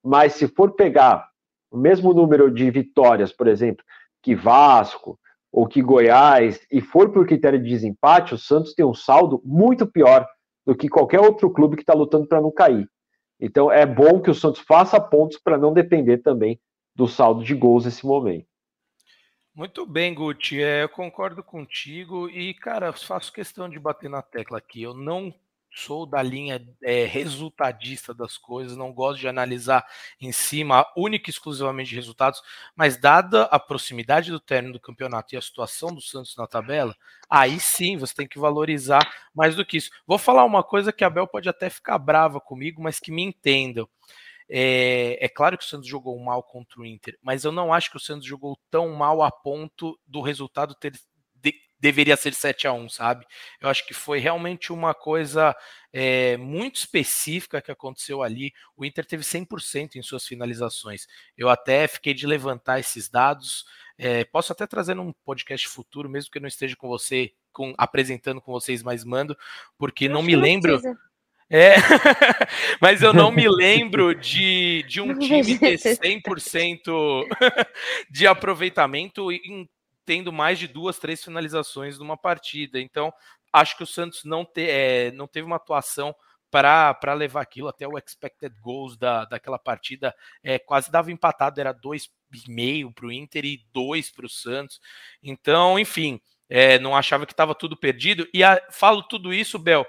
Mas 0.03 0.35
se 0.35 0.47
for 0.49 0.73
pegar 0.73 1.29
o 1.75 1.77
mesmo 1.77 2.15
número 2.15 2.53
de 2.53 2.71
vitórias, 2.71 3.33
por 3.33 3.49
exemplo, 3.49 3.85
que 4.23 4.33
Vasco 4.33 5.19
ou 5.53 5.67
que 5.67 5.83
Goiás, 5.83 6.65
e 6.71 6.81
for 6.81 7.11
por 7.11 7.27
critério 7.27 7.61
de 7.61 7.69
desempate, 7.69 8.33
o 8.33 8.39
Santos 8.39 8.75
tem 8.75 8.85
um 8.85 8.95
saldo 8.95 9.43
muito 9.45 9.85
pior 9.85 10.25
do 10.65 10.75
que 10.75 10.89
qualquer 10.89 11.19
outro 11.19 11.51
clube 11.51 11.75
que 11.75 11.83
está 11.83 11.93
lutando 11.93 12.29
para 12.29 12.41
não 12.41 12.53
cair. 12.53 12.89
Então 13.41 13.73
é 13.73 13.85
bom 13.85 14.21
que 14.21 14.31
o 14.31 14.35
Santos 14.35 14.61
faça 14.61 15.01
pontos 15.01 15.37
para 15.37 15.59
não 15.59 15.73
depender 15.73 16.19
também 16.19 16.61
do 16.95 17.09
saldo 17.09 17.43
de 17.43 17.55
gols 17.55 17.85
nesse 17.85 18.07
momento. 18.07 18.47
Muito 19.53 19.85
bem, 19.85 20.15
Guti. 20.15 20.63
É, 20.63 20.85
eu 20.85 20.89
concordo 20.89 21.43
contigo 21.43 22.29
e, 22.29 22.55
cara, 22.55 22.93
faço 22.93 23.33
questão 23.33 23.69
de 23.69 23.81
bater 23.81 24.09
na 24.09 24.23
tecla 24.23 24.59
aqui. 24.59 24.83
Eu 24.83 24.95
não 24.95 25.35
sou 25.75 26.07
da 26.07 26.23
linha 26.23 26.65
é, 26.83 27.05
resultadista 27.05 28.15
das 28.15 28.39
coisas, 28.39 28.77
não 28.77 28.93
gosto 28.93 29.21
de 29.21 29.29
analisar 29.29 29.85
em 30.21 30.31
cima 30.31 30.87
única 30.97 31.29
e 31.29 31.33
exclusivamente 31.33 31.91
de 31.91 31.97
resultados, 31.97 32.41
mas 32.77 32.97
dada 32.97 33.45
a 33.45 33.59
proximidade 33.59 34.31
do 34.31 34.39
término 34.39 34.75
do 34.75 34.81
campeonato 34.81 35.35
e 35.35 35.39
a 35.39 35.43
situação 35.43 35.93
do 35.93 36.01
Santos 36.01 36.37
na 36.37 36.47
tabela, 36.47 36.97
aí 37.29 37.59
sim 37.59 37.97
você 37.97 38.15
tem 38.15 38.29
que 38.29 38.39
valorizar 38.39 39.03
mais 39.35 39.57
do 39.57 39.67
que 39.67 39.77
isso. 39.77 39.91
Vou 40.07 40.19
falar 40.19 40.45
uma 40.45 40.63
coisa 40.63 40.93
que 40.93 41.05
a 41.05 41.11
Bel 41.11 41.27
pode 41.27 41.49
até 41.49 41.69
ficar 41.69 41.99
brava 41.99 42.41
comigo, 42.41 42.81
mas 42.81 43.01
que 43.01 43.11
me 43.11 43.23
entendam. 43.23 43.89
É, 44.49 45.25
é, 45.25 45.29
claro 45.29 45.57
que 45.57 45.65
o 45.65 45.67
Santos 45.67 45.89
jogou 45.89 46.19
mal 46.19 46.43
contra 46.43 46.81
o 46.81 46.85
Inter, 46.85 47.19
mas 47.23 47.45
eu 47.45 47.53
não 47.53 47.73
acho 47.73 47.91
que 47.91 47.97
o 47.97 48.01
Santos 48.01 48.27
jogou 48.27 48.59
tão 48.71 48.93
mal 48.93 49.23
a 49.23 49.31
ponto 49.31 49.99
do 50.07 50.21
resultado 50.21 50.75
ter 50.75 50.93
deveria 51.79 52.17
ser 52.17 52.35
7 52.35 52.67
a 52.67 52.73
1 52.73 52.89
sabe? 52.89 53.27
Eu 53.61 53.69
acho 53.69 53.87
que 53.87 53.95
foi 53.95 54.19
realmente 54.19 54.73
uma 54.73 54.95
coisa 54.95 55.55
é, 55.93 56.37
muito 56.37 56.77
específica 56.77 57.61
que 57.61 57.71
aconteceu 57.71 58.23
ali. 58.23 58.53
O 58.77 58.85
Inter 58.85 59.05
teve 59.05 59.23
100% 59.23 59.97
em 59.97 60.03
suas 60.03 60.27
finalizações. 60.27 61.07
Eu 61.37 61.49
até 61.49 61.87
fiquei 61.87 62.15
de 62.15 62.27
levantar 62.27 62.81
esses 62.81 63.09
dados. 63.09 63.65
É, 63.97 64.25
posso 64.25 64.53
até 64.53 64.67
trazer 64.67 64.95
num 64.95 65.13
podcast 65.25 65.69
futuro, 65.69 66.09
mesmo 66.09 66.31
que 66.31 66.39
eu 66.39 66.43
não 66.43 66.49
esteja 66.49 66.75
com 66.75 66.89
você, 66.89 67.33
com, 67.53 67.73
apresentando 67.79 68.41
com 68.41 68.51
vocês, 68.53 68.83
mas 68.83 69.05
mando, 69.05 69.37
porque 69.79 70.07
eu 70.07 70.11
não 70.11 70.23
me 70.23 70.35
lembro. 70.35 70.81
É, 71.49 71.75
mas 72.81 73.03
eu 73.03 73.13
não 73.13 73.31
me 73.31 73.49
lembro 73.49 74.15
de, 74.15 74.83
de 74.89 75.01
um 75.03 75.17
time 75.19 75.59
ter 75.59 75.79
100% 75.79 77.25
de 78.11 78.27
aproveitamento 78.27 79.31
em 79.31 79.69
tendo 80.05 80.33
mais 80.33 80.59
de 80.59 80.69
duas, 80.69 80.99
três 80.99 81.23
finalizações 81.23 81.99
numa 81.99 82.17
partida. 82.17 82.81
Então, 82.81 83.13
acho 83.53 83.77
que 83.77 83.83
o 83.83 83.87
Santos 83.87 84.25
não, 84.25 84.45
te, 84.45 84.69
é, 84.69 85.11
não 85.13 85.27
teve 85.27 85.47
uma 85.47 85.57
atuação 85.57 86.15
para 86.51 87.15
levar 87.15 87.41
aquilo 87.41 87.67
até 87.67 87.87
o 87.87 87.99
expected 87.99 88.55
goals 88.61 88.97
da, 88.97 89.25
daquela 89.25 89.59
partida 89.59 90.15
é, 90.41 90.57
quase 90.57 90.89
dava 90.89 91.11
empatado, 91.11 91.61
era 91.61 91.73
dois 91.73 92.09
e 92.33 92.51
meio 92.51 92.93
para 92.93 93.07
o 93.07 93.13
Inter 93.13 93.45
e 93.45 93.67
dois 93.73 94.11
para 94.11 94.27
o 94.27 94.29
Santos. 94.29 94.81
Então, 95.21 95.79
enfim, 95.79 96.21
é, 96.49 96.79
não 96.79 96.97
achava 96.97 97.27
que 97.27 97.33
estava 97.33 97.55
tudo 97.55 97.77
perdido. 97.77 98.29
E 98.33 98.45
a, 98.45 98.61
falo 98.71 99.03
tudo 99.03 99.35
isso, 99.35 99.59
Bel, 99.59 99.85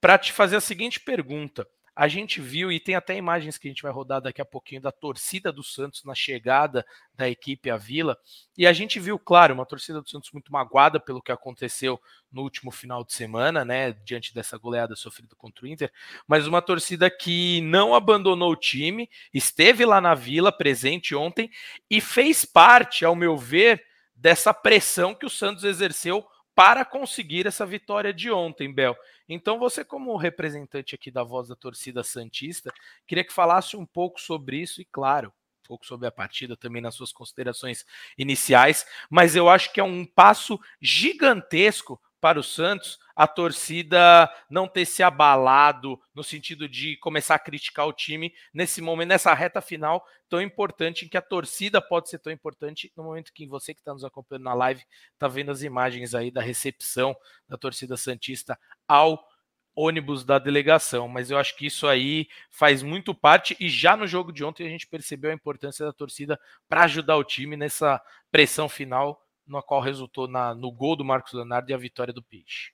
para 0.00 0.16
te 0.16 0.32
fazer 0.32 0.56
a 0.56 0.60
seguinte 0.60 1.00
pergunta: 1.00 1.68
a 1.96 2.08
gente 2.08 2.42
viu, 2.42 2.70
e 2.70 2.78
tem 2.78 2.94
até 2.94 3.16
imagens 3.16 3.56
que 3.56 3.66
a 3.66 3.70
gente 3.70 3.82
vai 3.82 3.90
rodar 3.90 4.20
daqui 4.20 4.42
a 4.42 4.44
pouquinho, 4.44 4.82
da 4.82 4.92
torcida 4.92 5.50
do 5.50 5.62
Santos 5.62 6.04
na 6.04 6.14
chegada 6.14 6.84
da 7.14 7.26
equipe 7.26 7.70
à 7.70 7.78
Vila, 7.78 8.18
e 8.58 8.66
a 8.66 8.72
gente 8.74 9.00
viu, 9.00 9.18
claro, 9.18 9.54
uma 9.54 9.64
torcida 9.64 10.02
do 10.02 10.10
Santos 10.10 10.30
muito 10.30 10.52
magoada 10.52 11.00
pelo 11.00 11.22
que 11.22 11.32
aconteceu 11.32 11.98
no 12.30 12.42
último 12.42 12.70
final 12.70 13.02
de 13.02 13.14
semana, 13.14 13.64
né, 13.64 13.92
diante 14.04 14.34
dessa 14.34 14.58
goleada 14.58 14.94
sofrida 14.94 15.34
contra 15.34 15.64
o 15.64 15.68
Inter, 15.68 15.90
mas 16.28 16.46
uma 16.46 16.60
torcida 16.60 17.10
que 17.10 17.62
não 17.62 17.94
abandonou 17.94 18.52
o 18.52 18.56
time, 18.56 19.08
esteve 19.32 19.86
lá 19.86 19.98
na 19.98 20.14
Vila, 20.14 20.52
presente 20.52 21.14
ontem, 21.14 21.50
e 21.88 21.98
fez 21.98 22.44
parte, 22.44 23.06
ao 23.06 23.16
meu 23.16 23.38
ver, 23.38 23.82
dessa 24.14 24.52
pressão 24.52 25.14
que 25.14 25.24
o 25.24 25.30
Santos 25.30 25.64
exerceu 25.64 26.26
para 26.56 26.86
conseguir 26.86 27.46
essa 27.46 27.66
vitória 27.66 28.14
de 28.14 28.30
ontem, 28.30 28.72
Bel. 28.72 28.96
Então, 29.28 29.58
você, 29.58 29.84
como 29.84 30.16
representante 30.16 30.94
aqui 30.94 31.10
da 31.10 31.22
voz 31.22 31.48
da 31.48 31.54
torcida 31.54 32.02
Santista, 32.02 32.72
queria 33.06 33.22
que 33.22 33.32
falasse 33.32 33.76
um 33.76 33.84
pouco 33.84 34.18
sobre 34.18 34.56
isso 34.56 34.80
e, 34.80 34.84
claro, 34.86 35.28
um 35.28 35.68
pouco 35.68 35.84
sobre 35.84 36.08
a 36.08 36.10
partida 36.10 36.56
também 36.56 36.80
nas 36.80 36.94
suas 36.94 37.12
considerações 37.12 37.84
iniciais, 38.16 38.86
mas 39.10 39.36
eu 39.36 39.50
acho 39.50 39.70
que 39.70 39.80
é 39.80 39.84
um 39.84 40.06
passo 40.06 40.58
gigantesco 40.80 42.00
para 42.20 42.38
o 42.38 42.42
Santos 42.42 42.98
a 43.14 43.26
torcida 43.26 44.30
não 44.50 44.68
ter 44.68 44.84
se 44.84 45.02
abalado 45.02 45.98
no 46.14 46.22
sentido 46.22 46.68
de 46.68 46.96
começar 46.98 47.34
a 47.34 47.38
criticar 47.38 47.86
o 47.86 47.92
time 47.92 48.32
nesse 48.52 48.82
momento, 48.82 49.08
nessa 49.08 49.32
reta 49.32 49.60
final 49.62 50.04
tão 50.28 50.40
importante, 50.40 51.04
em 51.04 51.08
que 51.08 51.16
a 51.16 51.22
torcida 51.22 51.80
pode 51.80 52.10
ser 52.10 52.18
tão 52.18 52.32
importante 52.32 52.92
no 52.96 53.04
momento 53.04 53.32
que 53.32 53.46
você 53.46 53.72
que 53.72 53.80
está 53.80 53.92
nos 53.92 54.04
acompanhando 54.04 54.44
na 54.44 54.54
live 54.54 54.84
está 55.12 55.28
vendo 55.28 55.50
as 55.50 55.62
imagens 55.62 56.14
aí 56.14 56.30
da 56.30 56.42
recepção 56.42 57.16
da 57.48 57.56
torcida 57.56 57.96
Santista 57.96 58.58
ao 58.86 59.24
ônibus 59.74 60.24
da 60.24 60.38
delegação, 60.38 61.06
mas 61.06 61.30
eu 61.30 61.38
acho 61.38 61.54
que 61.54 61.66
isso 61.66 61.86
aí 61.86 62.26
faz 62.50 62.82
muito 62.82 63.14
parte 63.14 63.54
e 63.60 63.68
já 63.68 63.94
no 63.94 64.06
jogo 64.06 64.32
de 64.32 64.42
ontem 64.42 64.66
a 64.66 64.70
gente 64.70 64.86
percebeu 64.86 65.30
a 65.30 65.34
importância 65.34 65.84
da 65.84 65.92
torcida 65.92 66.40
para 66.66 66.84
ajudar 66.84 67.16
o 67.16 67.24
time 67.24 67.58
nessa 67.58 68.02
pressão 68.30 68.70
final, 68.70 69.22
na 69.46 69.62
qual 69.62 69.80
resultou 69.80 70.28
na, 70.28 70.54
no 70.54 70.70
gol 70.72 70.96
do 70.96 71.04
Marcos 71.04 71.32
Leonardo 71.32 71.70
e 71.70 71.74
a 71.74 71.78
vitória 71.78 72.12
do 72.12 72.22
Peixe. 72.22 72.72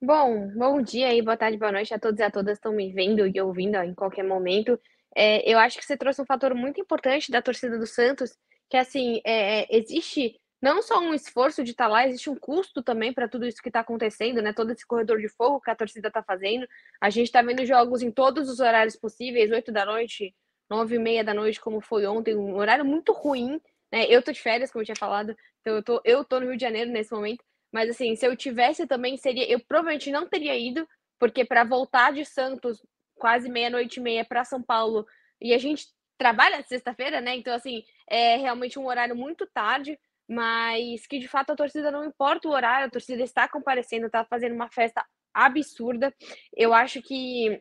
Bom, 0.00 0.48
bom 0.56 0.82
dia 0.82 1.08
aí, 1.08 1.22
boa 1.22 1.36
tarde, 1.36 1.56
boa 1.56 1.70
noite 1.70 1.94
a 1.94 1.98
todos 1.98 2.18
e 2.18 2.22
a 2.24 2.30
todas 2.30 2.58
que 2.58 2.58
estão 2.58 2.72
me 2.72 2.92
vendo 2.92 3.24
e 3.24 3.40
ouvindo 3.40 3.76
em 3.76 3.94
qualquer 3.94 4.24
momento. 4.24 4.78
É, 5.14 5.48
eu 5.48 5.58
acho 5.58 5.78
que 5.78 5.84
você 5.84 5.96
trouxe 5.96 6.20
um 6.20 6.26
fator 6.26 6.54
muito 6.54 6.80
importante 6.80 7.30
da 7.30 7.40
torcida 7.40 7.78
do 7.78 7.86
Santos, 7.86 8.36
que 8.68 8.76
assim, 8.76 9.20
é, 9.24 9.62
é 9.62 9.66
existe 9.70 10.40
não 10.60 10.80
só 10.80 11.00
um 11.00 11.12
esforço 11.12 11.64
de 11.64 11.72
estar 11.72 11.86
tá 11.86 11.90
lá, 11.90 12.06
existe 12.06 12.30
um 12.30 12.36
custo 12.36 12.82
também 12.82 13.12
para 13.12 13.28
tudo 13.28 13.44
isso 13.46 13.60
que 13.60 13.68
está 13.68 13.80
acontecendo, 13.80 14.40
né? 14.40 14.52
Todo 14.52 14.70
esse 14.70 14.86
corredor 14.86 15.18
de 15.20 15.28
fogo 15.28 15.60
que 15.60 15.70
a 15.70 15.74
torcida 15.74 16.06
está 16.06 16.22
fazendo. 16.22 16.66
A 17.00 17.10
gente 17.10 17.26
está 17.26 17.42
vendo 17.42 17.66
jogos 17.66 18.00
em 18.00 18.12
todos 18.12 18.48
os 18.48 18.60
horários 18.60 18.96
possíveis, 18.96 19.50
8 19.50 19.72
da 19.72 19.84
noite, 19.84 20.34
9 20.70 20.94
e 20.94 20.98
meia 21.00 21.24
da 21.24 21.34
noite, 21.34 21.60
como 21.60 21.80
foi 21.80 22.06
ontem, 22.06 22.36
um 22.36 22.56
horário 22.56 22.84
muito 22.84 23.12
ruim, 23.12 23.60
né? 23.92 24.06
Eu 24.08 24.22
tô 24.22 24.32
de 24.32 24.40
férias, 24.40 24.72
como 24.72 24.82
eu 24.82 24.86
tinha 24.86 24.96
falado, 24.96 25.36
então 25.60 25.76
eu 25.76 25.82
tô, 25.82 26.00
eu 26.04 26.24
tô 26.24 26.40
no 26.40 26.46
Rio 26.46 26.56
de 26.56 26.62
Janeiro 26.62 26.90
nesse 26.90 27.12
momento, 27.12 27.44
mas 27.70 27.90
assim, 27.90 28.16
se 28.16 28.26
eu 28.26 28.36
tivesse 28.36 28.86
também 28.86 29.16
seria, 29.16 29.50
eu 29.50 29.60
provavelmente 29.60 30.10
não 30.10 30.26
teria 30.26 30.56
ido, 30.56 30.88
porque 31.18 31.44
para 31.44 31.64
voltar 31.64 32.12
de 32.12 32.24
Santos 32.24 32.82
quase 33.14 33.48
meia-noite 33.48 34.00
e 34.00 34.02
meia 34.02 34.24
para 34.24 34.44
São 34.44 34.62
Paulo, 34.62 35.06
e 35.40 35.52
a 35.54 35.58
gente 35.58 35.86
trabalha 36.18 36.62
sexta-feira, 36.62 37.20
né? 37.20 37.36
Então 37.36 37.54
assim, 37.54 37.84
é 38.08 38.36
realmente 38.36 38.78
um 38.78 38.86
horário 38.86 39.14
muito 39.14 39.46
tarde, 39.46 39.98
mas 40.28 41.06
que 41.06 41.18
de 41.18 41.28
fato 41.28 41.50
a 41.50 41.56
torcida 41.56 41.90
não 41.90 42.04
importa 42.04 42.48
o 42.48 42.52
horário, 42.52 42.86
a 42.86 42.90
torcida 42.90 43.22
está 43.22 43.46
comparecendo, 43.48 44.06
está 44.06 44.24
fazendo 44.24 44.54
uma 44.54 44.70
festa 44.70 45.04
absurda. 45.34 46.14
Eu 46.56 46.72
acho 46.72 47.02
que 47.02 47.60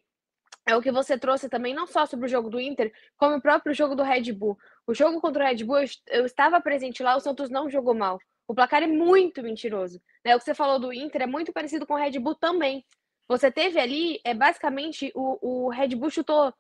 é 0.68 0.76
o 0.76 0.82
que 0.82 0.92
você 0.92 1.18
trouxe 1.18 1.50
também, 1.50 1.74
não 1.74 1.88
só 1.88 2.06
sobre 2.06 2.28
o 2.28 2.30
jogo 2.30 2.50
do 2.50 2.60
Inter, 2.60 2.94
como 3.18 3.36
o 3.36 3.42
próprio 3.42 3.74
jogo 3.74 3.96
do 3.96 4.04
Red 4.04 4.32
Bull. 4.32 4.58
O 4.88 4.94
jogo 4.94 5.22
contra 5.22 5.44
o 5.44 5.48
Red 5.48 5.64
Bull, 5.64 5.78
eu 6.08 6.26
estava 6.26 6.60
presente 6.60 7.04
lá, 7.04 7.16
o 7.16 7.20
Santos 7.20 7.50
não 7.50 7.70
jogou 7.70 7.94
mal. 7.94 8.20
O 8.48 8.56
placar 8.56 8.84
é 8.84 8.88
muito 8.88 9.42
mentiroso. 9.42 10.02
Né? 10.26 10.36
O 10.36 10.40
que 10.40 10.46
você 10.46 10.54
falou 10.54 10.80
do 10.80 10.92
Inter 10.92 11.22
é 11.22 11.26
muito 11.26 11.54
parecido 11.54 11.86
com 11.86 11.94
o 11.94 11.98
Red 11.98 12.20
Bull 12.20 12.36
também. 12.36 12.86
Você 13.28 13.50
teve 13.50 13.80
ali, 13.80 14.20
é 14.26 14.34
basicamente, 14.34 15.12
o, 15.16 15.66
o 15.66 15.70
Red 15.70 15.96
Bull 15.96 16.10
chutou 16.10 16.54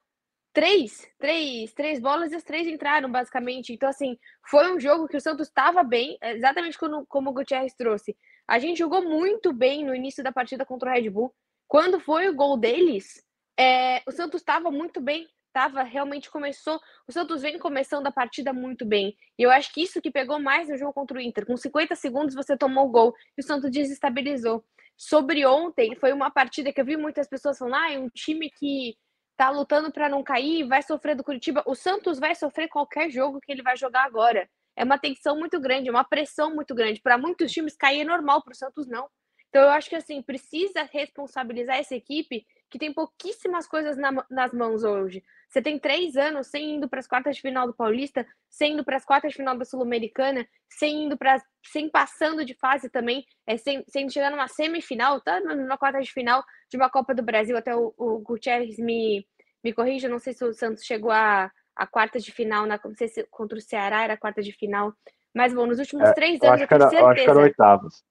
três, 0.53 1.05
três, 1.17 1.73
três 1.73 1.99
bolas 1.99 2.31
e 2.31 2.35
as 2.35 2.43
três 2.43 2.67
entraram, 2.67 3.11
basicamente. 3.11 3.73
Então, 3.73 3.89
assim, 3.89 4.17
foi 4.49 4.73
um 4.73 4.79
jogo 4.79 5.07
que 5.07 5.17
o 5.17 5.21
Santos 5.21 5.47
estava 5.47 5.83
bem, 5.83 6.17
exatamente 6.21 6.77
como, 6.77 7.05
como 7.07 7.29
o 7.29 7.33
Gutierrez 7.33 7.73
trouxe. 7.73 8.15
A 8.47 8.59
gente 8.59 8.79
jogou 8.79 9.03
muito 9.03 9.53
bem 9.53 9.85
no 9.85 9.95
início 9.95 10.23
da 10.23 10.31
partida 10.31 10.65
contra 10.65 10.89
o 10.89 10.93
Red 10.93 11.09
Bull. 11.09 11.33
Quando 11.67 11.99
foi 11.99 12.29
o 12.29 12.35
gol 12.35 12.57
deles, 12.57 13.25
é, 13.57 14.01
o 14.07 14.11
Santos 14.11 14.41
estava 14.41 14.69
muito 14.71 14.99
bem 14.99 15.27
tava 15.53 15.84
realmente 15.84 16.29
começou. 16.29 16.79
O 17.08 17.12
Santos 17.12 17.41
vem 17.41 17.60
começando 17.60 18.08
a 18.08 18.12
partida 18.12 18.53
muito 18.53 18.86
bem. 18.86 19.15
E 19.38 19.43
eu 19.43 19.51
acho 19.51 19.74
que 19.74 19.81
isso 19.81 20.01
que 20.01 20.12
pegou 20.12 20.39
mais 20.39 20.70
no 20.70 20.77
jogo 20.77 20.93
contra 20.93 21.17
o 21.17 21.22
Inter. 21.22 21.46
Com 21.46 21.58
50 21.58 21.96
segundos 21.96 22.36
você 22.36 22.58
tomou 22.58 22.88
o 22.88 22.91
gol 22.91 23.13
e 23.38 23.41
o 23.41 23.43
Santos 23.43 23.70
desestabilizou. 23.72 24.63
Sobre 24.98 25.46
ontem, 25.46 25.96
foi 25.96 26.13
uma 26.13 26.29
partida 26.29 26.72
que 26.72 26.79
eu 26.79 26.86
vi 26.86 26.96
muitas 26.98 27.27
pessoas 27.27 27.58
falando: 27.58 27.75
ah, 27.75 27.91
é 27.91 28.00
um 28.00 28.10
time 28.10 28.50
que 28.51 28.96
tá 29.36 29.50
lutando 29.50 29.91
para 29.91 30.08
não 30.08 30.24
cair, 30.24 30.67
vai 30.67 30.84
sofrer 30.84 31.15
do 31.15 31.24
Curitiba. 31.24 31.63
O 31.65 31.74
Santos 31.74 32.20
vai 32.20 32.36
sofrer 32.36 32.67
qualquer 32.67 33.10
jogo 33.10 33.39
que 33.41 33.51
ele 33.51 33.63
vai 33.63 33.75
jogar 33.75 34.05
agora. 34.05 34.48
É 34.75 34.84
uma 34.84 35.00
tensão 35.00 35.38
muito 35.38 35.60
grande, 35.60 35.89
uma 35.89 36.03
pressão 36.03 36.53
muito 36.53 36.75
grande. 36.75 37.01
Para 37.01 37.17
muitos 37.17 37.51
times 37.51 37.75
cair 37.75 38.01
é 38.01 38.05
normal, 38.05 38.43
para 38.43 38.51
o 38.51 38.55
Santos 38.55 38.88
não. 38.88 39.10
Então 39.50 39.63
eu 39.63 39.70
acho 39.70 39.89
que 39.89 39.96
assim, 39.96 40.22
precisa 40.22 40.88
responsabilizar 40.91 41.77
essa 41.77 41.96
equipe 41.96 42.46
que 42.71 42.79
tem 42.79 42.93
pouquíssimas 42.93 43.67
coisas 43.67 43.97
na, 43.97 44.25
nas 44.29 44.53
mãos 44.53 44.83
hoje. 44.85 45.21
Você 45.49 45.61
tem 45.61 45.77
três 45.77 46.15
anos 46.15 46.47
sem 46.47 46.75
indo 46.75 46.87
para 46.87 47.01
as 47.01 47.07
quartas 47.07 47.35
de 47.35 47.41
final 47.41 47.67
do 47.67 47.73
Paulista, 47.73 48.25
sem 48.49 48.73
indo 48.73 48.85
para 48.85 48.95
as 48.95 49.03
quartas 49.03 49.31
de 49.31 49.37
final 49.37 49.57
da 49.57 49.65
Sul-Americana, 49.65 50.47
sem 50.69 51.03
indo 51.03 51.17
para, 51.17 51.37
sem 51.65 51.89
passando 51.89 52.45
de 52.45 52.53
fase 52.53 52.89
também, 52.89 53.25
é, 53.45 53.57
sem, 53.57 53.83
sem 53.89 54.09
chegar 54.09 54.31
numa 54.31 54.47
semifinal, 54.47 55.19
tá 55.19 55.41
numa 55.41 55.77
quarta 55.77 55.99
de 55.99 56.09
final 56.09 56.41
de 56.69 56.77
uma 56.77 56.89
Copa 56.89 57.13
do 57.13 57.21
Brasil. 57.21 57.57
Até 57.57 57.75
o, 57.75 57.93
o 57.97 58.19
Gutierrez 58.19 58.77
me, 58.77 59.27
me 59.61 59.73
corrija, 59.73 60.07
não 60.07 60.19
sei 60.19 60.31
se 60.31 60.45
o 60.45 60.53
Santos 60.53 60.85
chegou 60.85 61.11
a, 61.11 61.51
a 61.75 61.85
quarta 61.85 62.17
de 62.17 62.31
final, 62.31 62.65
na, 62.65 62.79
não 62.85 62.95
sei 62.95 63.09
se 63.09 63.27
contra 63.29 63.57
o 63.57 63.61
Ceará 63.61 64.03
era 64.03 64.13
a 64.13 64.17
quarta 64.17 64.41
de 64.41 64.53
final. 64.53 64.93
Mas, 65.35 65.53
bom, 65.53 65.65
nos 65.65 65.79
últimos 65.79 66.07
é, 66.07 66.13
três 66.13 66.41
anos, 66.41 66.43
eu, 66.43 66.51
acho 66.53 66.63
eu 66.63 66.67
tenho 66.67 66.89
certeza. 66.89 67.01
Eu 67.01 67.07
acho 67.09 67.23
que 67.23 67.29
era 67.29 67.39
oitavas. 67.39 68.03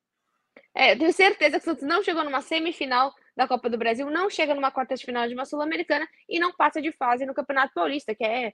É, 0.75 0.93
eu 0.93 0.99
tenho 0.99 1.13
certeza 1.15 1.59
que 1.59 1.65
o 1.65 1.71
Santos 1.71 1.89
não 1.89 2.03
chegou 2.03 2.23
numa 2.23 2.43
semifinal 2.43 3.15
da 3.37 3.47
Copa 3.47 3.69
do 3.69 3.79
Brasil, 3.79 4.11
não 4.11 4.29
chega 4.29 4.55
numa 4.55 4.71
quarta 4.71 4.95
de 4.95 5.05
final 5.05 5.27
de 5.27 5.35
uma 5.35 5.45
Sul-Americana 5.45 6.09
e 6.29 6.39
não 6.39 6.53
passa 6.53 6.81
de 6.81 6.93
fase 6.93 7.25
no 7.27 7.35
Campeonato 7.35 7.73
Paulista, 7.75 8.15
que 8.15 8.25
é, 8.25 8.53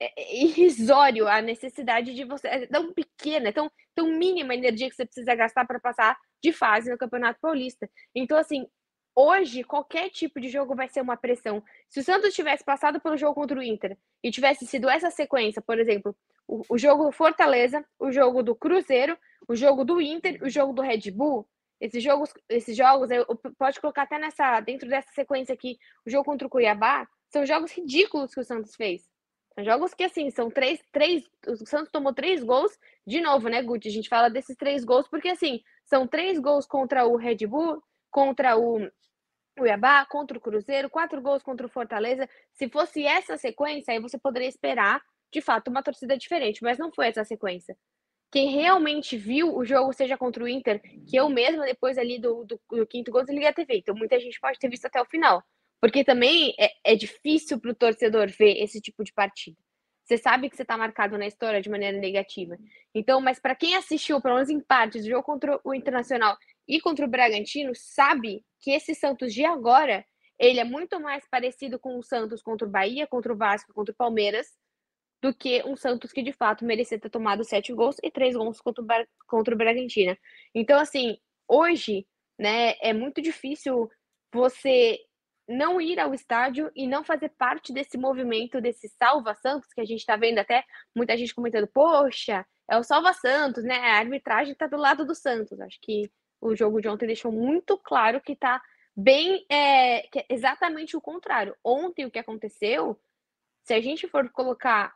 é, 0.00 0.12
é 0.16 0.44
irrisório 0.44 1.28
a 1.28 1.40
necessidade 1.40 2.14
de 2.14 2.24
você. 2.24 2.48
É 2.48 2.66
tão 2.66 2.92
pequena, 2.92 3.48
é 3.48 3.52
tão, 3.52 3.70
tão 3.94 4.08
mínima 4.08 4.52
a 4.52 4.56
energia 4.56 4.88
que 4.88 4.96
você 4.96 5.04
precisa 5.04 5.34
gastar 5.34 5.66
para 5.66 5.78
passar 5.78 6.16
de 6.42 6.52
fase 6.52 6.90
no 6.90 6.98
Campeonato 6.98 7.40
Paulista. 7.40 7.88
Então, 8.14 8.38
assim, 8.38 8.66
hoje 9.14 9.62
qualquer 9.62 10.08
tipo 10.10 10.40
de 10.40 10.48
jogo 10.48 10.74
vai 10.74 10.88
ser 10.88 11.00
uma 11.00 11.16
pressão. 11.16 11.62
Se 11.88 12.00
o 12.00 12.02
Santos 12.02 12.34
tivesse 12.34 12.64
passado 12.64 13.00
pelo 13.00 13.16
jogo 13.16 13.34
contra 13.34 13.58
o 13.58 13.62
Inter 13.62 13.96
e 14.22 14.30
tivesse 14.30 14.66
sido 14.66 14.88
essa 14.88 15.10
sequência, 15.10 15.60
por 15.60 15.78
exemplo, 15.78 16.16
o, 16.48 16.62
o 16.70 16.78
jogo 16.78 17.04
do 17.04 17.12
Fortaleza, 17.12 17.84
o 17.98 18.10
jogo 18.10 18.42
do 18.42 18.54
Cruzeiro, 18.54 19.18
o 19.46 19.54
jogo 19.54 19.84
do 19.84 20.00
Inter, 20.00 20.42
o 20.42 20.48
jogo 20.48 20.72
do 20.72 20.82
Red 20.82 21.10
Bull, 21.10 21.46
esses 21.80 22.02
jogos, 22.02 22.32
esses 22.48 22.76
jogos, 22.76 23.10
eu, 23.10 23.24
pode 23.58 23.80
colocar 23.80 24.02
até 24.02 24.18
nessa, 24.18 24.60
dentro 24.60 24.88
dessa 24.88 25.10
sequência 25.12 25.54
aqui, 25.54 25.78
o 26.06 26.10
jogo 26.10 26.24
contra 26.24 26.46
o 26.46 26.50
Cuiabá, 26.50 27.08
são 27.30 27.46
jogos 27.46 27.72
ridículos 27.72 28.34
que 28.34 28.40
o 28.40 28.44
Santos 28.44 28.76
fez. 28.76 29.08
São 29.54 29.64
jogos 29.64 29.94
que, 29.94 30.04
assim, 30.04 30.30
são 30.30 30.50
três, 30.50 30.80
três. 30.92 31.24
O 31.46 31.66
Santos 31.66 31.90
tomou 31.90 32.12
três 32.12 32.42
gols, 32.44 32.78
de 33.06 33.20
novo, 33.20 33.48
né, 33.48 33.62
Guti? 33.62 33.88
A 33.88 33.92
gente 33.92 34.08
fala 34.08 34.28
desses 34.28 34.56
três 34.56 34.84
gols, 34.84 35.08
porque, 35.08 35.28
assim, 35.28 35.60
são 35.84 36.06
três 36.06 36.38
gols 36.38 36.66
contra 36.66 37.06
o 37.06 37.16
Red 37.16 37.46
Bull, 37.46 37.82
contra 38.10 38.56
o 38.56 38.88
Cuiabá, 39.58 40.04
contra 40.06 40.36
o 40.36 40.40
Cruzeiro, 40.40 40.90
quatro 40.90 41.20
gols 41.20 41.42
contra 41.42 41.66
o 41.66 41.70
Fortaleza. 41.70 42.28
Se 42.52 42.68
fosse 42.68 43.04
essa 43.06 43.36
sequência, 43.36 43.92
aí 43.92 44.00
você 44.00 44.18
poderia 44.18 44.48
esperar, 44.48 45.02
de 45.32 45.40
fato, 45.40 45.68
uma 45.68 45.82
torcida 45.82 46.16
diferente, 46.16 46.62
mas 46.62 46.78
não 46.78 46.92
foi 46.92 47.08
essa 47.08 47.24
sequência 47.24 47.76
quem 48.30 48.50
realmente 48.50 49.16
viu 49.16 49.56
o 49.56 49.64
jogo, 49.64 49.92
seja 49.92 50.16
contra 50.16 50.44
o 50.44 50.48
Inter, 50.48 50.80
que 51.08 51.16
eu 51.16 51.28
mesma, 51.28 51.64
depois 51.64 51.98
ali 51.98 52.18
do, 52.18 52.44
do, 52.44 52.60
do 52.70 52.86
quinto 52.86 53.10
gol, 53.10 53.22
desliguei 53.22 53.48
a 53.48 53.52
TV. 53.52 53.78
Então, 53.78 53.94
muita 53.94 54.20
gente 54.20 54.38
pode 54.40 54.58
ter 54.58 54.68
visto 54.68 54.86
até 54.86 55.00
o 55.00 55.04
final. 55.04 55.42
Porque 55.80 56.04
também 56.04 56.54
é, 56.58 56.70
é 56.84 56.94
difícil 56.94 57.58
para 57.58 57.70
o 57.70 57.74
torcedor 57.74 58.28
ver 58.28 58.62
esse 58.62 58.80
tipo 58.80 59.02
de 59.02 59.12
partida. 59.12 59.56
Você 60.04 60.18
sabe 60.18 60.50
que 60.50 60.56
você 60.56 60.62
está 60.62 60.76
marcado 60.76 61.16
na 61.16 61.26
história 61.26 61.60
de 61.60 61.70
maneira 61.70 61.96
negativa. 61.98 62.56
Então, 62.94 63.20
mas 63.20 63.38
para 63.38 63.54
quem 63.54 63.76
assistiu, 63.76 64.20
pelo 64.20 64.34
menos 64.34 64.50
em 64.50 64.60
partes, 64.60 65.04
o 65.04 65.08
jogo 65.08 65.22
contra 65.22 65.60
o 65.64 65.72
Internacional 65.72 66.36
e 66.68 66.80
contra 66.80 67.06
o 67.06 67.08
Bragantino, 67.08 67.72
sabe 67.74 68.44
que 68.60 68.72
esse 68.72 68.94
Santos 68.94 69.32
de 69.32 69.44
agora, 69.44 70.04
ele 70.38 70.60
é 70.60 70.64
muito 70.64 71.00
mais 71.00 71.24
parecido 71.28 71.78
com 71.78 71.98
o 71.98 72.02
Santos 72.02 72.42
contra 72.42 72.66
o 72.66 72.70
Bahia, 72.70 73.06
contra 73.06 73.32
o 73.32 73.36
Vasco, 73.36 73.72
contra 73.72 73.92
o 73.92 73.96
Palmeiras, 73.96 74.48
do 75.22 75.34
que 75.34 75.62
um 75.64 75.76
Santos 75.76 76.12
que 76.12 76.22
de 76.22 76.32
fato 76.32 76.64
merecia 76.64 76.98
ter 76.98 77.10
tomado 77.10 77.44
sete 77.44 77.72
gols 77.72 77.96
e 78.02 78.10
três 78.10 78.34
gols 78.34 78.60
contra 78.60 78.82
o, 78.82 78.86
contra 79.26 79.54
o 79.54 79.58
Bragantino. 79.58 80.16
Então, 80.54 80.80
assim, 80.80 81.18
hoje, 81.46 82.06
né, 82.38 82.74
é 82.80 82.92
muito 82.92 83.20
difícil 83.20 83.90
você 84.32 84.98
não 85.48 85.80
ir 85.80 85.98
ao 85.98 86.14
estádio 86.14 86.70
e 86.74 86.86
não 86.86 87.02
fazer 87.02 87.30
parte 87.30 87.72
desse 87.72 87.98
movimento, 87.98 88.60
desse 88.60 88.88
Salva 88.88 89.34
Santos, 89.34 89.72
que 89.72 89.80
a 89.80 89.84
gente 89.84 89.98
está 89.98 90.16
vendo 90.16 90.38
até 90.38 90.64
muita 90.94 91.16
gente 91.16 91.34
comentando, 91.34 91.66
poxa, 91.66 92.46
é 92.70 92.78
o 92.78 92.84
Salva 92.84 93.12
Santos, 93.12 93.64
né? 93.64 93.76
A 93.76 93.98
arbitragem 93.98 94.52
está 94.52 94.68
do 94.68 94.76
lado 94.76 95.04
do 95.04 95.14
Santos. 95.14 95.60
Acho 95.60 95.78
que 95.82 96.10
o 96.40 96.54
jogo 96.54 96.80
de 96.80 96.88
ontem 96.88 97.06
deixou 97.06 97.32
muito 97.32 97.76
claro 97.76 98.20
que 98.20 98.32
está 98.32 98.62
bem 98.96 99.44
é, 99.50 100.02
que 100.02 100.20
é 100.20 100.26
exatamente 100.28 100.96
o 100.96 101.00
contrário. 101.00 101.56
Ontem 101.64 102.06
o 102.06 102.10
que 102.10 102.18
aconteceu, 102.18 102.98
se 103.64 103.74
a 103.74 103.80
gente 103.80 104.06
for 104.06 104.30
colocar 104.30 104.94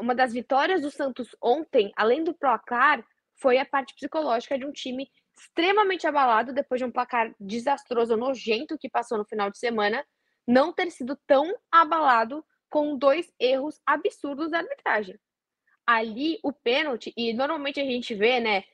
uma 0.00 0.14
das 0.14 0.32
vitórias 0.32 0.82
do 0.82 0.90
Santos 0.90 1.34
ontem, 1.42 1.92
além 1.96 2.24
do 2.24 2.34
placar, 2.34 3.04
foi 3.36 3.58
a 3.58 3.66
parte 3.66 3.94
psicológica 3.94 4.58
de 4.58 4.64
um 4.64 4.72
time 4.72 5.08
extremamente 5.38 6.06
abalado 6.06 6.52
depois 6.52 6.78
de 6.78 6.84
um 6.84 6.90
placar 6.90 7.34
desastroso, 7.40 8.16
nojento 8.16 8.78
que 8.78 8.88
passou 8.88 9.18
no 9.18 9.24
final 9.24 9.50
de 9.50 9.58
semana, 9.58 10.04
não 10.46 10.72
ter 10.72 10.90
sido 10.90 11.18
tão 11.26 11.52
abalado 11.70 12.44
com 12.70 12.96
dois 12.96 13.32
erros 13.38 13.80
absurdos 13.86 14.50
da 14.50 14.58
arbitragem. 14.58 15.18
Ali, 15.86 16.38
o 16.42 16.52
pênalti, 16.52 17.12
e 17.16 17.32
normalmente 17.32 17.80
a 17.80 17.84
gente 17.84 18.14
vê, 18.14 18.40
né, 18.40 18.64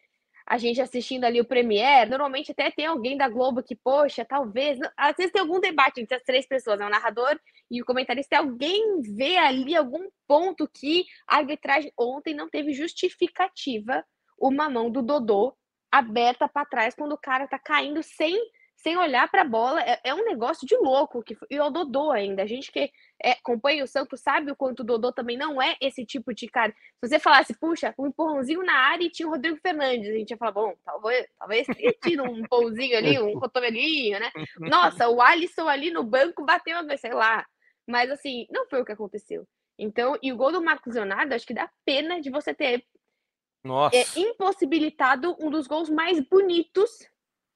a 0.50 0.58
gente 0.58 0.80
assistindo 0.80 1.22
ali 1.22 1.40
o 1.40 1.44
Premier, 1.44 2.10
normalmente 2.10 2.50
até 2.50 2.72
tem 2.72 2.84
alguém 2.84 3.16
da 3.16 3.28
Globo 3.28 3.62
que, 3.62 3.76
poxa, 3.76 4.24
talvez, 4.24 4.80
às 4.96 5.16
vezes 5.16 5.30
tem 5.30 5.40
algum 5.40 5.60
debate 5.60 6.00
entre 6.00 6.16
as 6.16 6.24
três 6.24 6.44
pessoas, 6.44 6.76
né, 6.76 6.86
o 6.86 6.90
narrador 6.90 7.38
e 7.70 7.80
o 7.80 7.84
comentarista, 7.84 8.36
alguém 8.36 9.00
vê 9.00 9.36
ali 9.36 9.76
algum 9.76 10.08
ponto 10.26 10.66
que 10.66 11.04
a 11.24 11.36
arbitragem 11.36 11.92
ontem 11.96 12.34
não 12.34 12.50
teve 12.50 12.72
justificativa 12.72 14.04
uma 14.36 14.68
mão 14.68 14.90
do 14.90 15.02
Dodô 15.02 15.56
aberta 15.88 16.48
para 16.48 16.66
trás 16.66 16.96
quando 16.96 17.12
o 17.12 17.18
cara 17.18 17.46
tá 17.46 17.56
caindo 17.56 18.02
sem 18.02 18.36
sem 18.82 18.96
olhar 18.96 19.30
para 19.30 19.42
a 19.42 19.44
bola. 19.44 19.80
É, 19.82 20.00
é, 20.04 20.14
um 20.14 20.24
negócio 20.24 20.66
de 20.66 20.76
louco. 20.76 21.22
Que, 21.22 21.36
e 21.50 21.60
o 21.60 21.70
Dodô 21.70 22.10
ainda. 22.10 22.42
A 22.42 22.46
gente 22.46 22.72
que 22.72 22.90
é, 23.22 23.32
acompanha 23.32 23.84
o 23.84 23.86
Santos 23.86 24.20
sabe 24.20 24.50
o 24.50 24.56
quanto 24.56 24.80
o 24.80 24.84
Dodô 24.84 25.12
também 25.12 25.36
não 25.36 25.60
é 25.60 25.76
esse 25.80 26.04
tipo 26.04 26.34
de 26.34 26.48
cara. 26.48 26.72
Se 26.72 27.08
você 27.08 27.18
falasse, 27.18 27.54
puxa, 27.54 27.94
um 27.98 28.06
empurrãozinho 28.06 28.62
na 28.62 28.74
área 28.74 29.04
e 29.04 29.10
tinha 29.10 29.28
o 29.28 29.30
Rodrigo 29.30 29.58
Fernandes, 29.58 30.08
a 30.08 30.12
gente 30.12 30.30
ia 30.30 30.36
falar, 30.36 30.52
bom, 30.52 30.74
talvez, 30.84 31.26
talvez 31.38 31.66
tido 32.02 32.24
um 32.24 32.42
pãozinho 32.44 32.96
ali, 32.96 33.18
um 33.20 33.34
cotovelinho, 33.38 34.18
né? 34.18 34.30
Nossa, 34.58 35.08
o 35.08 35.20
Alisson 35.20 35.68
ali 35.68 35.90
no 35.90 36.02
banco 36.02 36.44
bateu, 36.44 36.76
sei 36.98 37.12
lá. 37.12 37.46
Mas 37.86 38.10
assim, 38.10 38.46
não 38.50 38.66
foi 38.68 38.80
o 38.80 38.84
que 38.84 38.92
aconteceu. 38.92 39.46
Então, 39.78 40.18
e 40.22 40.32
o 40.32 40.36
gol 40.36 40.52
do 40.52 40.62
Marcos 40.62 40.94
Leonardo, 40.94 41.34
acho 41.34 41.46
que 41.46 41.54
dá 41.54 41.70
pena 41.84 42.20
de 42.20 42.30
você 42.30 42.54
ter. 42.54 42.84
É 43.94 44.04
impossibilitado 44.18 45.36
um 45.38 45.50
dos 45.50 45.66
gols 45.66 45.90
mais 45.90 46.18
bonitos 46.20 47.06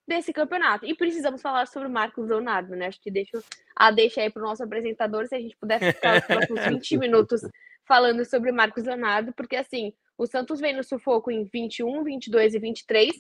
desse 0.07 0.33
campeonato. 0.33 0.87
E 0.87 0.95
precisamos 0.95 1.41
falar 1.41 1.67
sobre 1.67 1.89
o 1.89 1.91
Marcos 1.91 2.29
Leonardo, 2.29 2.75
né? 2.77 2.87
Acho 2.87 3.01
que 3.01 3.11
deixo 3.11 3.43
a 3.75 3.91
deixa 3.91 4.21
aí 4.21 4.31
para 4.31 4.43
o 4.43 4.47
nosso 4.47 4.63
apresentador, 4.63 5.27
se 5.27 5.35
a 5.35 5.41
gente 5.41 5.57
pudesse 5.57 5.93
ficar 5.93 6.19
os 6.19 6.27
próximos 6.27 6.65
20 6.67 6.99
minutos 6.99 7.43
falando 7.87 8.25
sobre 8.25 8.51
o 8.51 8.55
Marcos 8.55 8.85
Leonardo, 8.85 9.33
porque 9.33 9.57
assim, 9.57 9.93
o 10.17 10.27
Santos 10.27 10.61
vem 10.61 10.75
no 10.75 10.83
sufoco 10.83 11.31
em 11.31 11.45
21, 11.45 12.03
22 12.03 12.55
e 12.55 12.59
23, 12.59 13.13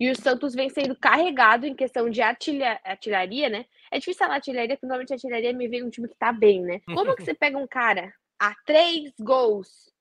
e 0.00 0.10
o 0.10 0.16
Santos 0.16 0.54
vem 0.54 0.68
sendo 0.68 0.96
carregado 0.96 1.66
em 1.66 1.74
questão 1.74 2.08
de 2.08 2.22
artilha, 2.22 2.80
artilharia, 2.84 3.48
né? 3.48 3.66
É 3.90 3.98
difícil 3.98 4.18
falar 4.18 4.34
artilharia, 4.34 4.76
porque 4.76 4.86
normalmente 4.86 5.12
artilharia 5.12 5.52
me 5.52 5.68
vem 5.68 5.82
um 5.82 5.90
time 5.90 6.08
que 6.08 6.16
tá 6.16 6.32
bem, 6.32 6.62
né? 6.62 6.80
Como 6.86 7.14
que 7.16 7.24
você 7.24 7.34
pega 7.34 7.58
um 7.58 7.66
cara 7.66 8.12
a 8.38 8.54
três 8.64 9.12
gols 9.18 9.92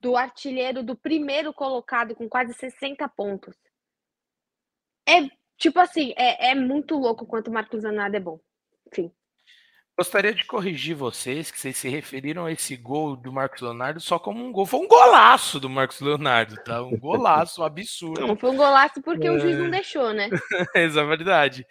do 0.00 0.16
artilheiro 0.16 0.82
do 0.82 0.96
primeiro 0.96 1.52
colocado 1.52 2.14
com 2.14 2.28
quase 2.28 2.54
60 2.54 3.06
pontos. 3.08 3.56
É 5.06 5.28
tipo 5.58 5.78
assim, 5.80 6.14
é, 6.16 6.50
é 6.50 6.54
muito 6.54 6.96
louco 6.96 7.26
quanto 7.26 7.48
o 7.48 7.52
Marcos 7.52 7.82
Leonardo 7.82 8.16
é 8.16 8.20
bom. 8.20 8.40
Enfim. 8.86 9.12
Gostaria 9.98 10.32
de 10.32 10.44
corrigir 10.44 10.94
vocês, 10.94 11.50
que 11.50 11.58
vocês 11.58 11.76
se 11.76 11.88
referiram 11.88 12.46
a 12.46 12.52
esse 12.52 12.76
gol 12.76 13.16
do 13.16 13.32
Marcos 13.32 13.62
Leonardo 13.62 13.98
só 13.98 14.16
como 14.16 14.44
um 14.44 14.52
gol. 14.52 14.64
Foi 14.64 14.78
um 14.78 14.86
golaço 14.86 15.58
do 15.58 15.68
Marcos 15.68 16.00
Leonardo, 16.00 16.54
tá? 16.62 16.80
Um 16.84 16.94
golaço 16.96 17.64
absurdo. 17.64 18.24
Não, 18.24 18.36
foi 18.36 18.50
um 18.50 18.56
golaço 18.56 19.02
porque 19.02 19.26
é... 19.26 19.30
o 19.32 19.40
juiz 19.40 19.58
não 19.58 19.66
é. 19.66 19.70
deixou, 19.70 20.14
né? 20.14 20.30
Essa 20.72 21.00
é 21.00 21.04
verdade. 21.04 21.66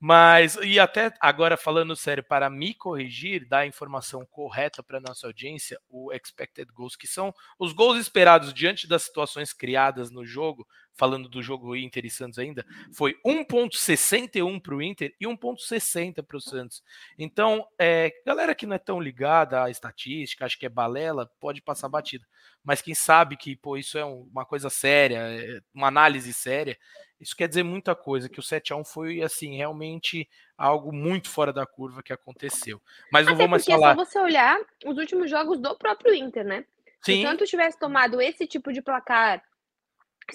Mas, 0.00 0.56
e 0.56 0.80
até 0.80 1.14
agora 1.20 1.56
falando 1.56 1.94
sério, 1.94 2.24
para 2.24 2.50
me 2.50 2.74
corrigir, 2.74 3.46
dar 3.46 3.60
a 3.60 3.66
informação 3.66 4.26
correta 4.26 4.82
para 4.82 5.00
nossa 5.00 5.28
audiência, 5.28 5.78
o 5.88 6.12
expected 6.12 6.68
goals, 6.72 6.96
que 6.96 7.06
são 7.06 7.32
os 7.60 7.72
gols 7.72 7.96
esperados 7.96 8.52
diante 8.52 8.88
das 8.88 9.04
situações 9.04 9.52
criadas 9.52 10.10
no 10.10 10.26
jogo, 10.26 10.66
falando 10.98 11.28
do 11.28 11.40
jogo 11.40 11.76
Inter 11.76 12.04
e 12.04 12.10
Santos 12.10 12.38
ainda, 12.40 12.66
foi 12.92 13.16
1,61 13.24 14.60
para 14.60 14.74
o 14.74 14.82
Inter 14.82 15.14
e 15.20 15.26
1,60 15.26 16.22
para 16.24 16.36
o 16.36 16.40
Santos. 16.40 16.82
Então, 17.16 17.64
é, 17.78 18.12
galera 18.26 18.54
que 18.54 18.66
não 18.66 18.74
é 18.74 18.78
tão 18.78 19.00
ligada 19.00 19.62
à 19.62 19.70
estatística, 19.70 20.44
acho 20.44 20.58
que 20.58 20.66
é 20.66 20.68
balela, 20.68 21.30
pode 21.38 21.62
passar 21.62 21.88
batida. 21.88 22.26
Mas 22.64 22.82
quem 22.82 22.94
sabe 22.94 23.36
que 23.36 23.54
pô, 23.54 23.76
isso 23.76 23.96
é 23.96 24.04
uma 24.04 24.44
coisa 24.44 24.68
séria, 24.68 25.18
é 25.18 25.60
uma 25.72 25.86
análise 25.86 26.34
séria, 26.34 26.76
isso 27.20 27.36
quer 27.36 27.48
dizer 27.48 27.62
muita 27.62 27.94
coisa, 27.94 28.28
que 28.28 28.40
o 28.40 28.42
7 28.42 28.72
a 28.72 28.76
1 28.76 28.84
foi 28.84 29.22
assim, 29.22 29.56
realmente 29.56 30.28
algo 30.56 30.92
muito 30.92 31.30
fora 31.30 31.52
da 31.52 31.64
curva 31.64 32.02
que 32.02 32.12
aconteceu. 32.12 32.82
Mas 33.12 33.24
não 33.24 33.36
vou 33.36 33.46
mais 33.46 33.64
falar. 33.64 33.92
É 33.92 33.94
só 33.94 34.04
você 34.04 34.18
olhar 34.18 34.58
os 34.84 34.98
últimos 34.98 35.30
jogos 35.30 35.60
do 35.60 35.76
próprio 35.76 36.12
Inter, 36.12 36.44
né? 36.44 36.64
Sim. 37.00 37.12
Se 37.12 37.18
o 37.20 37.22
Santos 37.22 37.48
tivesse 37.48 37.78
tomado 37.78 38.20
esse 38.20 38.46
tipo 38.46 38.72
de 38.72 38.82
placar, 38.82 39.42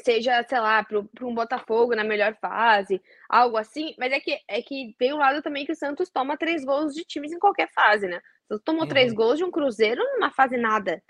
seja, 0.02 0.44
sei 0.48 0.60
lá, 0.60 0.84
para 0.84 1.00
um 1.00 1.34
Botafogo 1.34 1.96
na 1.96 2.04
melhor 2.04 2.36
fase, 2.42 3.02
algo 3.30 3.58
assim, 3.58 3.94
mas 3.98 4.12
é 4.12 4.20
que, 4.20 4.40
é 4.48 4.62
que 4.62 4.96
tem 4.98 5.14
um 5.14 5.18
lado 5.18 5.42
também 5.42 5.66
que 5.66 5.72
o 5.72 5.76
Santos 5.76 6.10
toma 6.10 6.38
três 6.38 6.66
gols 6.66 6.94
de 6.94 7.04
times 7.04 7.32
em 7.32 7.40
qualquer 7.40 7.70
fase, 7.74 8.08
né? 8.08 8.18
O 8.18 8.54
Santos 8.54 8.64
tomou 8.66 8.84
uhum. 8.84 8.88
três 8.88 9.14
gols 9.14 9.38
de 9.38 9.44
um 9.44 9.52
Cruzeiro 9.52 10.02
numa 10.14 10.32
fase 10.32 10.58
nada. 10.58 11.02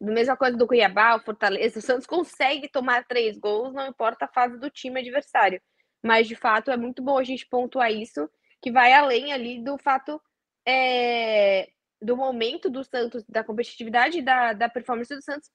Mesma 0.00 0.36
coisa 0.36 0.56
do 0.56 0.66
Cuiabá, 0.66 1.16
o 1.16 1.20
Fortaleza. 1.20 1.78
O 1.78 1.82
Santos 1.82 2.06
consegue 2.06 2.68
tomar 2.68 3.04
três 3.06 3.38
gols, 3.38 3.72
não 3.72 3.86
importa 3.86 4.24
a 4.24 4.28
fase 4.28 4.58
do 4.58 4.70
time 4.70 5.00
adversário. 5.00 5.60
Mas, 6.02 6.26
de 6.26 6.34
fato, 6.34 6.70
é 6.70 6.76
muito 6.76 7.02
bom 7.02 7.18
a 7.18 7.24
gente 7.24 7.46
pontuar 7.46 7.92
isso, 7.92 8.28
que 8.60 8.72
vai 8.72 8.92
além 8.92 9.32
ali 9.32 9.62
do 9.62 9.78
fato 9.78 10.20
é, 10.66 11.68
do 12.00 12.16
momento 12.16 12.68
do 12.68 12.82
Santos, 12.82 13.24
da 13.28 13.44
competitividade 13.44 14.20
da, 14.22 14.52
da 14.52 14.68
performance 14.68 15.14
do 15.14 15.22
Santos. 15.22 15.48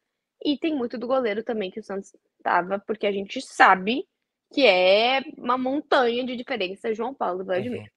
E 0.44 0.58
tem 0.58 0.76
muito 0.76 0.98
do 0.98 1.08
goleiro 1.08 1.44
também 1.44 1.72
que 1.72 1.80
o 1.80 1.84
Santos 1.84 2.14
estava, 2.38 2.80
porque 2.80 3.08
a 3.08 3.12
gente 3.12 3.42
sabe 3.42 4.08
que 4.54 4.66
é 4.66 5.22
uma 5.38 5.58
montanha 5.58 6.26
de 6.26 6.36
diferença 6.36 6.94
João 6.94 7.14
Paulo 7.14 7.44
Vladimir. 7.44 7.82
Uhum. 7.82 7.88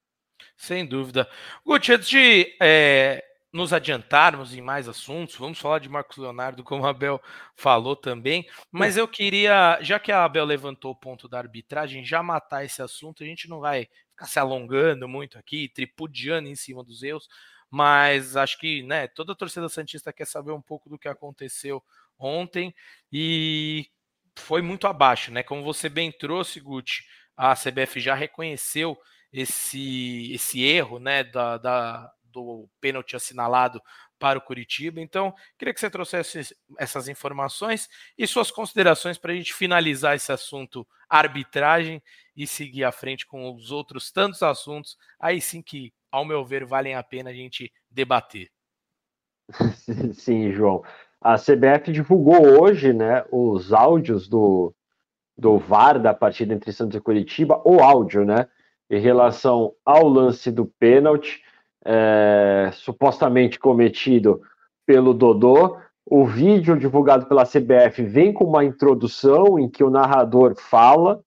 Sem 0.57 0.87
dúvida. 0.87 1.29
Guti, 1.65 1.93
antes 1.93 2.09
de 2.09 2.57
é, 2.61 3.23
nos 3.53 3.73
adiantarmos 3.73 4.55
em 4.55 4.61
mais 4.61 4.89
assuntos, 4.89 5.37
vamos 5.37 5.59
falar 5.59 5.79
de 5.79 5.89
Marcos 5.89 6.17
Leonardo, 6.17 6.63
como 6.63 6.87
a 6.87 6.91
Abel 6.91 7.21
falou 7.55 7.97
também, 7.97 8.47
mas 8.71 8.97
eu 8.97 9.09
queria, 9.09 9.79
já 9.83 9.99
que 9.99 10.13
a 10.13 10.25
Abel 10.25 10.45
levantou 10.45 10.93
o 10.93 10.97
ponto 10.97 11.29
da 11.29 11.39
arbitragem, 11.39 12.05
já 12.05 12.23
matar 12.23 12.65
esse 12.65 12.81
assunto, 12.81 13.23
a 13.23 13.27
gente 13.27 13.49
não 13.49 13.61
vai 13.61 13.89
ficar 14.11 14.27
se 14.27 14.39
alongando 14.39 15.09
muito 15.09 15.39
aqui, 15.39 15.69
tripudiando 15.69 16.49
em 16.49 16.55
cima 16.55 16.85
dos 16.85 17.03
erros, 17.03 17.29
mas 17.71 18.37
acho 18.37 18.59
que 18.59 18.83
né, 18.83 19.09
toda 19.09 19.33
a 19.33 19.37
torcida 19.37 19.69
Santista 19.69 20.13
quer 20.13 20.27
saber 20.27 20.53
um 20.53 20.63
pouco 20.63 20.89
do 20.89 20.99
que 20.99 21.09
aconteceu 21.09 21.83
ontem 22.21 22.75
e 23.13 23.87
foi 24.39 24.63
muito 24.63 24.87
abaixo, 24.87 25.33
né? 25.33 25.43
Como 25.43 25.63
você 25.63 25.89
bem 25.89 26.13
trouxe, 26.13 26.61
Guti, 26.61 27.05
a 27.37 27.55
CBF 27.55 28.01
já 28.01 28.15
reconheceu 28.15 28.97
esse, 29.33 30.33
esse 30.33 30.63
erro 30.63 30.99
né, 30.99 31.25
da, 31.25 31.57
da 31.59 32.13
do 32.33 32.69
pênalti 32.81 33.17
assinalado 33.17 33.83
para 34.19 34.39
o 34.39 34.43
Curitiba. 34.43 35.01
Então, 35.01 35.35
queria 35.59 35.75
que 35.75 35.81
você 35.81 35.91
trouxesse 35.91 36.55
essas 36.79 37.09
informações 37.09 37.89
e 38.17 38.27
suas 38.27 38.51
considerações 38.51 39.19
para 39.19 39.33
a 39.33 39.35
gente 39.35 39.53
finalizar 39.53 40.15
esse 40.15 40.31
assunto 40.31 40.87
arbitragem 41.09 42.03
e 42.37 42.47
seguir 42.47 42.85
à 42.85 42.93
frente 42.93 43.27
com 43.27 43.53
os 43.53 43.71
outros 43.71 44.13
tantos 44.13 44.43
assuntos, 44.43 44.97
aí 45.19 45.41
sim 45.41 45.61
que, 45.61 45.93
ao 46.11 46.25
meu 46.25 46.45
ver, 46.45 46.65
valem 46.65 46.95
a 46.95 47.03
pena 47.03 47.31
a 47.31 47.35
gente 47.35 47.73
debater. 47.91 48.51
Sim, 50.15 50.53
João. 50.53 50.85
A 51.23 51.37
CBF 51.37 51.93
divulgou 51.93 52.63
hoje 52.63 52.93
né, 52.93 53.25
os 53.31 53.73
áudios 53.73 54.27
do, 54.27 54.73
do 55.37 55.59
VAR 55.59 56.01
da 56.01 56.15
partida 56.15 56.55
entre 56.55 56.73
Santos 56.73 56.97
e 56.97 57.01
Curitiba, 57.01 57.61
o 57.65 57.81
áudio, 57.81 58.25
né? 58.25 58.49
Em 58.89 58.99
relação 58.99 59.73
ao 59.85 60.09
lance 60.09 60.51
do 60.51 60.65
pênalti 60.65 61.43
é, 61.85 62.71
supostamente 62.73 63.59
cometido 63.59 64.41
pelo 64.87 65.15
Dodô. 65.15 65.77
O 66.05 66.25
vídeo 66.25 66.77
divulgado 66.77 67.27
pela 67.27 67.45
CBF 67.45 68.03
vem 68.03 68.33
com 68.33 68.45
uma 68.45 68.65
introdução 68.65 69.59
em 69.59 69.69
que 69.69 69.85
o 69.85 69.91
narrador 69.91 70.57
fala 70.57 71.21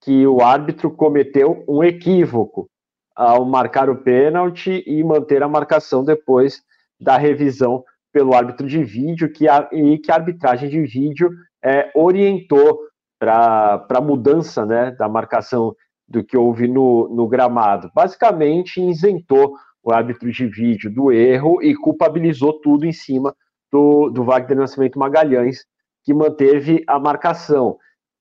que 0.00 0.26
o 0.26 0.40
árbitro 0.40 0.90
cometeu 0.90 1.62
um 1.68 1.84
equívoco 1.84 2.70
ao 3.14 3.44
marcar 3.44 3.90
o 3.90 3.96
pênalti 3.96 4.82
e 4.86 5.04
manter 5.04 5.42
a 5.42 5.48
marcação 5.48 6.02
depois 6.02 6.62
da 6.98 7.18
revisão 7.18 7.84
pelo 8.12 8.34
árbitro 8.34 8.66
de 8.66 8.82
vídeo 8.82 9.32
que 9.32 9.48
a, 9.48 9.68
e 9.72 9.98
que 9.98 10.10
a 10.10 10.16
arbitragem 10.16 10.68
de 10.68 10.80
vídeo 10.82 11.30
é, 11.62 11.90
orientou 11.94 12.80
para 13.18 13.86
a 13.88 14.00
mudança 14.00 14.64
né, 14.64 14.90
da 14.92 15.08
marcação 15.08 15.74
do 16.08 16.24
que 16.24 16.36
houve 16.36 16.66
no, 16.66 17.08
no 17.08 17.28
gramado. 17.28 17.90
Basicamente, 17.94 18.80
isentou 18.80 19.54
o 19.82 19.92
árbitro 19.92 20.30
de 20.30 20.46
vídeo 20.46 20.92
do 20.92 21.12
erro 21.12 21.62
e 21.62 21.74
culpabilizou 21.74 22.60
tudo 22.60 22.84
em 22.84 22.92
cima 22.92 23.34
do, 23.70 24.10
do 24.10 24.24
Wagner 24.24 24.58
Nascimento 24.58 24.98
Magalhães, 24.98 25.64
que 26.02 26.12
manteve 26.12 26.82
a 26.86 26.98
marcação. 26.98 27.76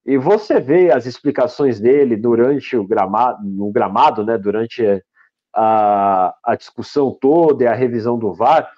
E 0.05 0.17
você 0.17 0.59
vê 0.59 0.91
as 0.91 1.05
explicações 1.05 1.79
dele 1.79 2.15
durante 2.15 2.77
o 2.77 2.85
gramado, 2.85 3.43
no 3.43 3.71
gramado, 3.71 4.23
né, 4.23 4.37
durante 4.37 4.83
a, 5.53 6.35
a 6.43 6.55
discussão 6.55 7.15
toda 7.19 7.63
e 7.63 7.67
a 7.67 7.73
revisão 7.73 8.17
do 8.17 8.33
VAR, 8.33 8.69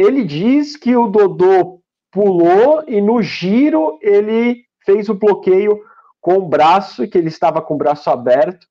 ele 0.00 0.24
diz 0.24 0.76
que 0.76 0.96
o 0.96 1.08
Dodô 1.08 1.80
pulou 2.10 2.82
e 2.86 3.00
no 3.00 3.22
giro 3.22 3.98
ele 4.02 4.64
fez 4.84 5.08
o 5.08 5.14
bloqueio 5.14 5.80
com 6.20 6.34
o 6.34 6.48
braço, 6.48 7.06
que 7.08 7.16
ele 7.16 7.28
estava 7.28 7.62
com 7.62 7.74
o 7.74 7.78
braço 7.78 8.10
aberto, 8.10 8.66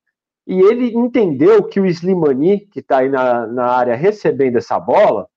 e 0.46 0.60
ele 0.60 0.94
entendeu 0.94 1.62
que 1.62 1.80
o 1.80 1.86
Slimani, 1.86 2.60
que 2.60 2.80
está 2.80 2.98
aí 2.98 3.08
na, 3.08 3.46
na 3.46 3.66
área 3.66 3.94
recebendo 3.94 4.56
essa 4.56 4.78
bola, 4.78 5.28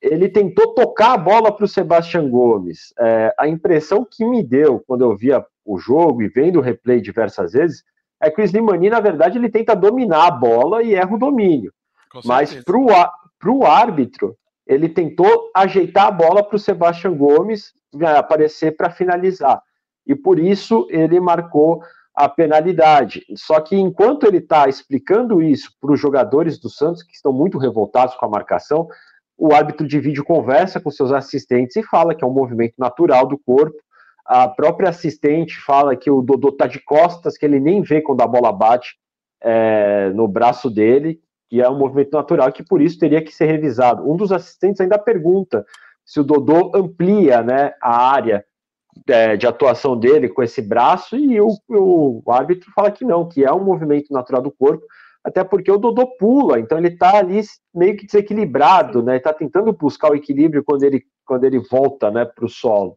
ele 0.00 0.28
tentou 0.28 0.74
tocar 0.74 1.14
a 1.14 1.18
bola 1.18 1.50
para 1.50 1.64
o 1.64 1.68
Sebastião 1.68 2.28
Gomes. 2.28 2.92
É, 2.98 3.34
a 3.38 3.48
impressão 3.48 4.06
que 4.08 4.24
me 4.24 4.42
deu 4.42 4.82
quando 4.86 5.02
eu 5.02 5.16
via 5.16 5.44
o 5.64 5.78
jogo 5.78 6.22
e 6.22 6.28
vendo 6.28 6.58
o 6.58 6.62
replay 6.62 7.00
diversas 7.00 7.52
vezes 7.52 7.82
é 8.20 8.30
que 8.30 8.40
o 8.40 8.44
Slimani, 8.44 8.90
na 8.90 9.00
verdade, 9.00 9.38
ele 9.38 9.48
tenta 9.48 9.74
dominar 9.74 10.26
a 10.26 10.30
bola 10.30 10.82
e 10.82 10.94
erra 10.94 11.14
o 11.14 11.18
domínio. 11.18 11.72
Mas 12.24 12.54
para 12.54 13.50
o 13.50 13.64
árbitro, 13.64 14.36
ele 14.68 14.88
tentou 14.88 15.50
ajeitar 15.56 16.08
a 16.08 16.10
bola 16.10 16.42
para 16.42 16.56
o 16.56 16.58
Sebastião 16.58 17.16
Gomes 17.16 17.72
aparecer 18.18 18.76
para 18.76 18.90
finalizar. 18.90 19.62
E 20.06 20.14
por 20.14 20.38
isso 20.38 20.86
ele 20.90 21.18
marcou 21.18 21.82
a 22.14 22.28
penalidade. 22.28 23.24
Só 23.34 23.60
que 23.60 23.76
enquanto 23.76 24.26
ele 24.26 24.38
está 24.38 24.68
explicando 24.68 25.42
isso 25.42 25.72
para 25.80 25.92
os 25.92 26.00
jogadores 26.00 26.58
do 26.58 26.68
Santos, 26.68 27.02
que 27.02 27.14
estão 27.14 27.32
muito 27.32 27.56
revoltados 27.56 28.14
com 28.16 28.26
a 28.26 28.28
marcação, 28.28 28.86
o 29.38 29.54
árbitro 29.54 29.86
de 29.86 29.98
vídeo 30.00 30.24
conversa 30.24 30.80
com 30.80 30.90
seus 30.90 31.12
assistentes 31.12 31.76
e 31.76 31.82
fala 31.82 32.14
que 32.14 32.22
é 32.22 32.26
um 32.26 32.32
movimento 32.32 32.74
natural 32.76 33.26
do 33.26 33.38
corpo. 33.38 33.76
A 34.26 34.48
própria 34.48 34.90
assistente 34.90 35.58
fala 35.60 35.96
que 35.96 36.10
o 36.10 36.20
Dodô 36.20 36.48
está 36.50 36.66
de 36.66 36.80
costas, 36.80 37.38
que 37.38 37.46
ele 37.46 37.58
nem 37.58 37.80
vê 37.80 38.02
quando 38.02 38.20
a 38.20 38.26
bola 38.26 38.52
bate 38.52 38.98
é, 39.40 40.10
no 40.10 40.28
braço 40.28 40.68
dele, 40.68 41.20
que 41.48 41.60
é 41.60 41.68
um 41.68 41.78
movimento 41.78 42.12
natural, 42.12 42.52
que 42.52 42.62
por 42.62 42.80
isso 42.80 42.98
teria 42.98 43.22
que 43.22 43.34
ser 43.34 43.46
revisado. 43.46 44.08
Um 44.08 44.16
dos 44.16 44.30
assistentes 44.30 44.80
ainda 44.80 44.98
pergunta 44.98 45.64
se 46.04 46.20
o 46.20 46.24
Dodô 46.24 46.72
amplia 46.74 47.42
né, 47.42 47.74
a 47.80 48.10
área 48.10 48.44
é, 49.06 49.36
de 49.36 49.46
atuação 49.46 49.96
dele 49.96 50.28
com 50.28 50.42
esse 50.42 50.60
braço, 50.60 51.16
e 51.16 51.40
o, 51.40 51.48
o, 51.68 52.22
árbitro 52.28 52.70
fala 52.74 52.90
que 52.90 53.04
não, 53.04 53.28
que 53.28 53.44
é 53.44 53.52
um 53.52 53.64
movimento 53.64 54.12
natural 54.12 54.42
do 54.42 54.50
corpo, 54.50 54.84
até 55.22 55.44
porque 55.44 55.70
o 55.70 55.78
Dodô 55.78 56.06
pula, 56.16 56.58
então 56.58 56.78
ele 56.78 56.88
está 56.88 57.18
ali 57.18 57.40
meio 57.74 57.96
que 57.96 58.06
desequilibrado, 58.06 59.02
né? 59.02 59.16
Está 59.16 59.32
tentando 59.32 59.72
buscar 59.72 60.10
o 60.10 60.14
equilíbrio 60.14 60.64
quando 60.64 60.84
ele, 60.84 61.04
quando 61.26 61.44
ele 61.44 61.58
volta 61.58 62.10
né, 62.10 62.24
para 62.24 62.44
o 62.44 62.48
solo. 62.48 62.96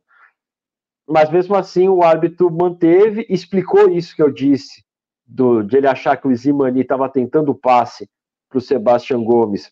Mas 1.08 1.30
mesmo 1.30 1.56
assim 1.56 1.90
o 1.90 2.04
árbitro 2.04 2.50
manteve, 2.50 3.26
explicou 3.30 3.90
isso 3.90 4.16
que 4.16 4.22
eu 4.22 4.32
disse, 4.32 4.84
do, 5.26 5.62
de 5.64 5.78
ele 5.78 5.88
achar 5.88 6.16
que 6.16 6.28
o 6.28 6.36
Zimani 6.36 6.82
estava 6.82 7.10
tentando 7.10 7.52
o 7.52 7.56
passe 7.56 8.10
para 8.52 8.58
o 8.58 8.62
Sebastião 8.62 9.24
Gomes. 9.24 9.72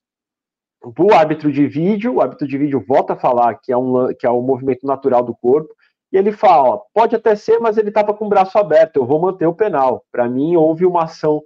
Para 0.95 1.05
o 1.05 1.13
árbitro 1.13 1.51
de 1.51 1.67
vídeo, 1.67 2.15
o 2.15 2.21
árbitro 2.21 2.47
de 2.47 2.57
vídeo 2.57 2.83
volta 2.87 3.13
a 3.13 3.19
falar 3.19 3.55
que 3.55 3.71
é 3.71 3.77
um, 3.77 4.13
que 4.17 4.25
é 4.25 4.31
um 4.31 4.41
movimento 4.41 4.87
natural 4.87 5.21
do 5.21 5.35
corpo, 5.35 5.75
e 6.11 6.17
ele 6.17 6.31
fala: 6.31 6.79
pode 6.93 7.15
até 7.15 7.35
ser, 7.35 7.59
mas 7.59 7.77
ele 7.77 7.89
estava 7.89 8.13
com 8.13 8.25
o 8.25 8.29
braço 8.29 8.57
aberto, 8.57 8.95
eu 8.95 9.05
vou 9.05 9.19
manter 9.19 9.45
o 9.45 9.53
penal. 9.53 10.03
Para 10.09 10.27
mim, 10.29 10.55
houve 10.55 10.85
uma 10.85 11.03
ação 11.03 11.41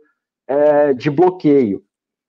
é, 0.47 0.93
de 0.93 1.09
bloqueio. 1.09 1.81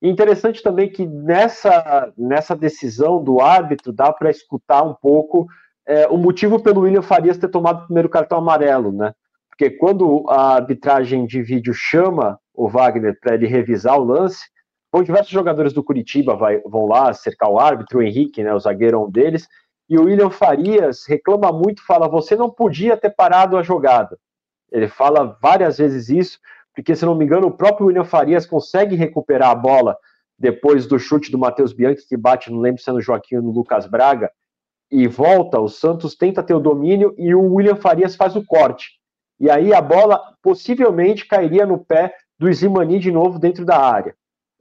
interessante 0.02 0.62
também 0.62 0.88
que 0.90 1.06
nessa, 1.06 2.12
nessa 2.16 2.56
decisão 2.56 3.22
do 3.22 3.40
árbitro 3.40 3.92
dá 3.92 4.10
para 4.12 4.30
escutar 4.30 4.82
um 4.82 4.94
pouco 4.94 5.46
é, 5.86 6.06
o 6.08 6.16
motivo 6.16 6.62
pelo 6.62 6.80
William 6.80 7.02
Farias 7.02 7.36
ter 7.36 7.48
tomado 7.48 7.82
o 7.82 7.86
primeiro 7.86 8.08
cartão 8.08 8.38
amarelo, 8.38 8.90
né? 8.90 9.12
Porque 9.50 9.70
quando 9.70 10.24
a 10.28 10.54
arbitragem 10.54 11.26
de 11.26 11.42
vídeo 11.42 11.74
chama 11.74 12.40
o 12.52 12.68
Wagner 12.68 13.18
para 13.20 13.34
ele 13.34 13.46
revisar 13.46 13.98
o 13.98 14.04
lance, 14.04 14.46
bom, 14.94 15.02
diversos 15.02 15.32
jogadores 15.32 15.72
do 15.72 15.82
Curitiba 15.82 16.36
vai, 16.36 16.60
vão 16.60 16.86
lá 16.86 17.12
cercar 17.12 17.50
o 17.50 17.58
árbitro, 17.58 17.98
o 17.98 18.02
Henrique, 18.02 18.44
né, 18.44 18.54
o 18.54 18.60
zagueiro 18.60 19.04
um 19.04 19.10
deles, 19.10 19.48
e 19.88 19.98
o 19.98 20.04
William 20.04 20.30
Farias 20.30 21.04
reclama 21.04 21.50
muito, 21.50 21.84
fala: 21.84 22.06
você 22.06 22.36
não 22.36 22.48
podia 22.48 22.96
ter 22.96 23.10
parado 23.10 23.56
a 23.56 23.62
jogada. 23.62 24.16
Ele 24.70 24.86
fala 24.86 25.36
várias 25.42 25.78
vezes 25.78 26.08
isso, 26.08 26.38
porque, 26.72 26.94
se 26.94 27.04
não 27.04 27.16
me 27.16 27.24
engano, 27.24 27.48
o 27.48 27.56
próprio 27.56 27.88
William 27.88 28.04
Farias 28.04 28.46
consegue 28.46 28.94
recuperar 28.94 29.50
a 29.50 29.54
bola 29.56 29.96
depois 30.38 30.86
do 30.86 30.96
chute 30.96 31.30
do 31.30 31.38
Matheus 31.38 31.72
Bianchi, 31.72 32.06
que 32.06 32.16
bate, 32.16 32.52
não 32.52 32.60
lembro 32.60 32.80
se 32.80 32.88
é 32.88 32.92
no 32.92 33.00
Joaquim 33.00 33.36
ou 33.36 33.42
no 33.42 33.50
Lucas 33.50 33.88
Braga, 33.88 34.30
e 34.92 35.08
volta. 35.08 35.58
O 35.58 35.68
Santos 35.68 36.14
tenta 36.14 36.40
ter 36.40 36.54
o 36.54 36.60
domínio 36.60 37.12
e 37.18 37.34
o 37.34 37.54
William 37.54 37.76
Farias 37.76 38.14
faz 38.14 38.36
o 38.36 38.44
corte. 38.44 38.92
E 39.40 39.50
aí 39.50 39.74
a 39.74 39.80
bola 39.80 40.22
possivelmente 40.40 41.26
cairia 41.26 41.66
no 41.66 41.84
pé 41.84 42.14
do 42.38 42.52
Zimani 42.52 43.00
de 43.00 43.10
novo 43.10 43.40
dentro 43.40 43.64
da 43.64 43.76
área. 43.76 44.14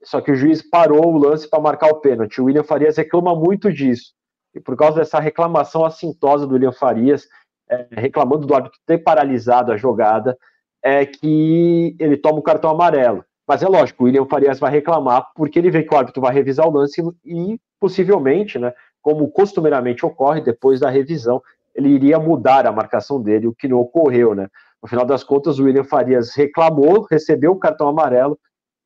Só 0.03 0.21
que 0.21 0.31
o 0.31 0.35
juiz 0.35 0.61
parou 0.61 1.13
o 1.13 1.17
lance 1.17 1.49
para 1.49 1.61
marcar 1.61 1.87
o 1.87 2.01
pênalti. 2.01 2.41
O 2.41 2.45
William 2.45 2.63
Farias 2.63 2.97
reclama 2.97 3.35
muito 3.35 3.71
disso 3.71 4.13
e 4.53 4.59
por 4.59 4.77
causa 4.77 4.99
dessa 4.99 5.19
reclamação 5.19 5.83
assintosa 5.83 6.45
do 6.45 6.53
William 6.53 6.71
Farias, 6.71 7.27
é, 7.69 7.87
reclamando 7.91 8.45
do 8.45 8.53
árbitro 8.53 8.79
ter 8.85 8.99
paralisado 8.99 9.71
a 9.71 9.77
jogada, 9.77 10.37
é 10.83 11.05
que 11.05 11.95
ele 11.99 12.17
toma 12.17 12.39
o 12.39 12.43
cartão 12.43 12.69
amarelo. 12.69 13.25
Mas 13.47 13.63
é 13.63 13.67
lógico, 13.67 14.03
o 14.03 14.05
William 14.05 14.25
Farias 14.25 14.59
vai 14.59 14.71
reclamar 14.71 15.27
porque 15.35 15.59
ele 15.59 15.71
vê 15.71 15.83
que 15.83 15.93
o 15.93 15.97
árbitro 15.97 16.21
vai 16.21 16.33
revisar 16.33 16.67
o 16.67 16.71
lance 16.71 17.01
e 17.25 17.59
possivelmente, 17.79 18.59
né, 18.59 18.73
como 19.01 19.29
costumeiramente 19.31 20.05
ocorre 20.05 20.39
depois 20.39 20.79
da 20.79 20.89
revisão, 20.89 21.41
ele 21.75 21.89
iria 21.89 22.19
mudar 22.19 22.65
a 22.65 22.71
marcação 22.71 23.21
dele, 23.21 23.47
o 23.47 23.55
que 23.55 23.67
não 23.67 23.79
ocorreu, 23.79 24.35
né? 24.35 24.47
No 24.81 24.87
final 24.87 25.05
das 25.05 25.23
contas, 25.23 25.59
o 25.59 25.63
William 25.63 25.83
Farias 25.83 26.35
reclamou, 26.35 27.05
recebeu 27.09 27.51
o 27.51 27.59
cartão 27.59 27.87
amarelo 27.87 28.37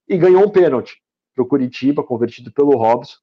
e 0.07 0.17
ganhou 0.17 0.43
um 0.43 0.49
pênalti 0.49 0.95
para 1.37 1.43
o 1.43 1.47
Curitiba, 1.47 2.03
convertido 2.03 2.51
pelo 2.51 2.75
Robson, 2.75 3.17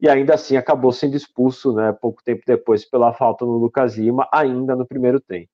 e 0.00 0.08
ainda 0.08 0.34
assim 0.34 0.56
acabou 0.56 0.90
sendo 0.90 1.16
expulso, 1.16 1.74
né, 1.74 1.92
pouco 1.92 2.24
tempo 2.24 2.42
depois, 2.46 2.84
pela 2.84 3.12
falta 3.12 3.44
no 3.44 3.52
Lucas 3.52 3.96
Lima, 3.96 4.26
ainda 4.32 4.74
no 4.74 4.86
primeiro 4.86 5.20
tempo. 5.20 5.50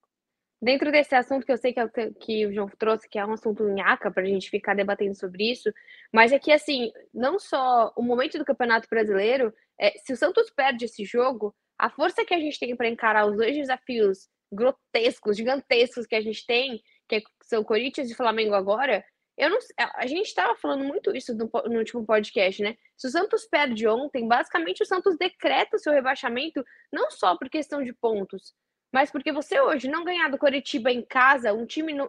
Dentro 0.60 0.90
desse 0.90 1.14
assunto 1.14 1.44
que 1.44 1.52
eu 1.52 1.56
sei 1.56 1.72
que, 1.72 1.80
é 1.80 1.88
que 2.20 2.46
o 2.46 2.52
João 2.52 2.68
trouxe, 2.78 3.08
que 3.08 3.18
é 3.18 3.26
um 3.26 3.32
assunto 3.32 3.62
nhaca 3.64 4.10
para 4.10 4.22
a 4.22 4.26
gente 4.26 4.50
ficar 4.50 4.74
debatendo 4.74 5.14
sobre 5.14 5.50
isso, 5.50 5.72
mas 6.12 6.32
é 6.32 6.38
que, 6.38 6.50
assim, 6.50 6.90
não 7.12 7.38
só 7.38 7.92
o 7.96 8.02
momento 8.02 8.38
do 8.38 8.44
Campeonato 8.44 8.88
Brasileiro, 8.90 9.52
é, 9.78 9.90
se 9.98 10.12
o 10.12 10.16
Santos 10.16 10.50
perde 10.50 10.86
esse 10.86 11.04
jogo, 11.04 11.54
a 11.78 11.90
força 11.90 12.24
que 12.24 12.34
a 12.34 12.40
gente 12.40 12.58
tem 12.58 12.74
para 12.74 12.88
encarar 12.88 13.26
os 13.26 13.36
dois 13.36 13.54
desafios 13.54 14.28
grotescos, 14.52 15.36
gigantescos 15.36 16.06
que 16.06 16.16
a 16.16 16.20
gente 16.20 16.44
tem, 16.44 16.80
que 17.08 17.22
são 17.42 17.62
Corinthians 17.62 18.10
e 18.10 18.14
Flamengo 18.14 18.54
agora, 18.54 19.04
eu 19.38 19.50
não, 19.50 19.58
a 19.94 20.06
gente 20.06 20.26
estava 20.26 20.56
falando 20.56 20.84
muito 20.84 21.14
isso 21.16 21.32
no, 21.34 21.48
no, 21.66 21.78
último 21.78 22.04
podcast, 22.04 22.60
né? 22.60 22.76
Se 22.96 23.06
o 23.06 23.10
Santos 23.10 23.46
perde 23.46 23.86
ontem, 23.86 24.26
basicamente 24.26 24.82
o 24.82 24.86
Santos 24.86 25.16
decreta 25.16 25.78
seu 25.78 25.92
rebaixamento, 25.92 26.64
não 26.92 27.10
só 27.10 27.36
por 27.36 27.48
questão 27.48 27.82
de 27.82 27.92
pontos, 27.92 28.52
mas 28.92 29.10
porque 29.10 29.30
você 29.30 29.60
hoje 29.60 29.88
não 29.88 30.04
ganhar 30.04 30.28
do 30.28 30.38
Coritiba 30.38 30.90
em 30.90 31.02
casa, 31.02 31.52
um 31.52 31.66
time 31.66 31.92
no, 31.92 32.08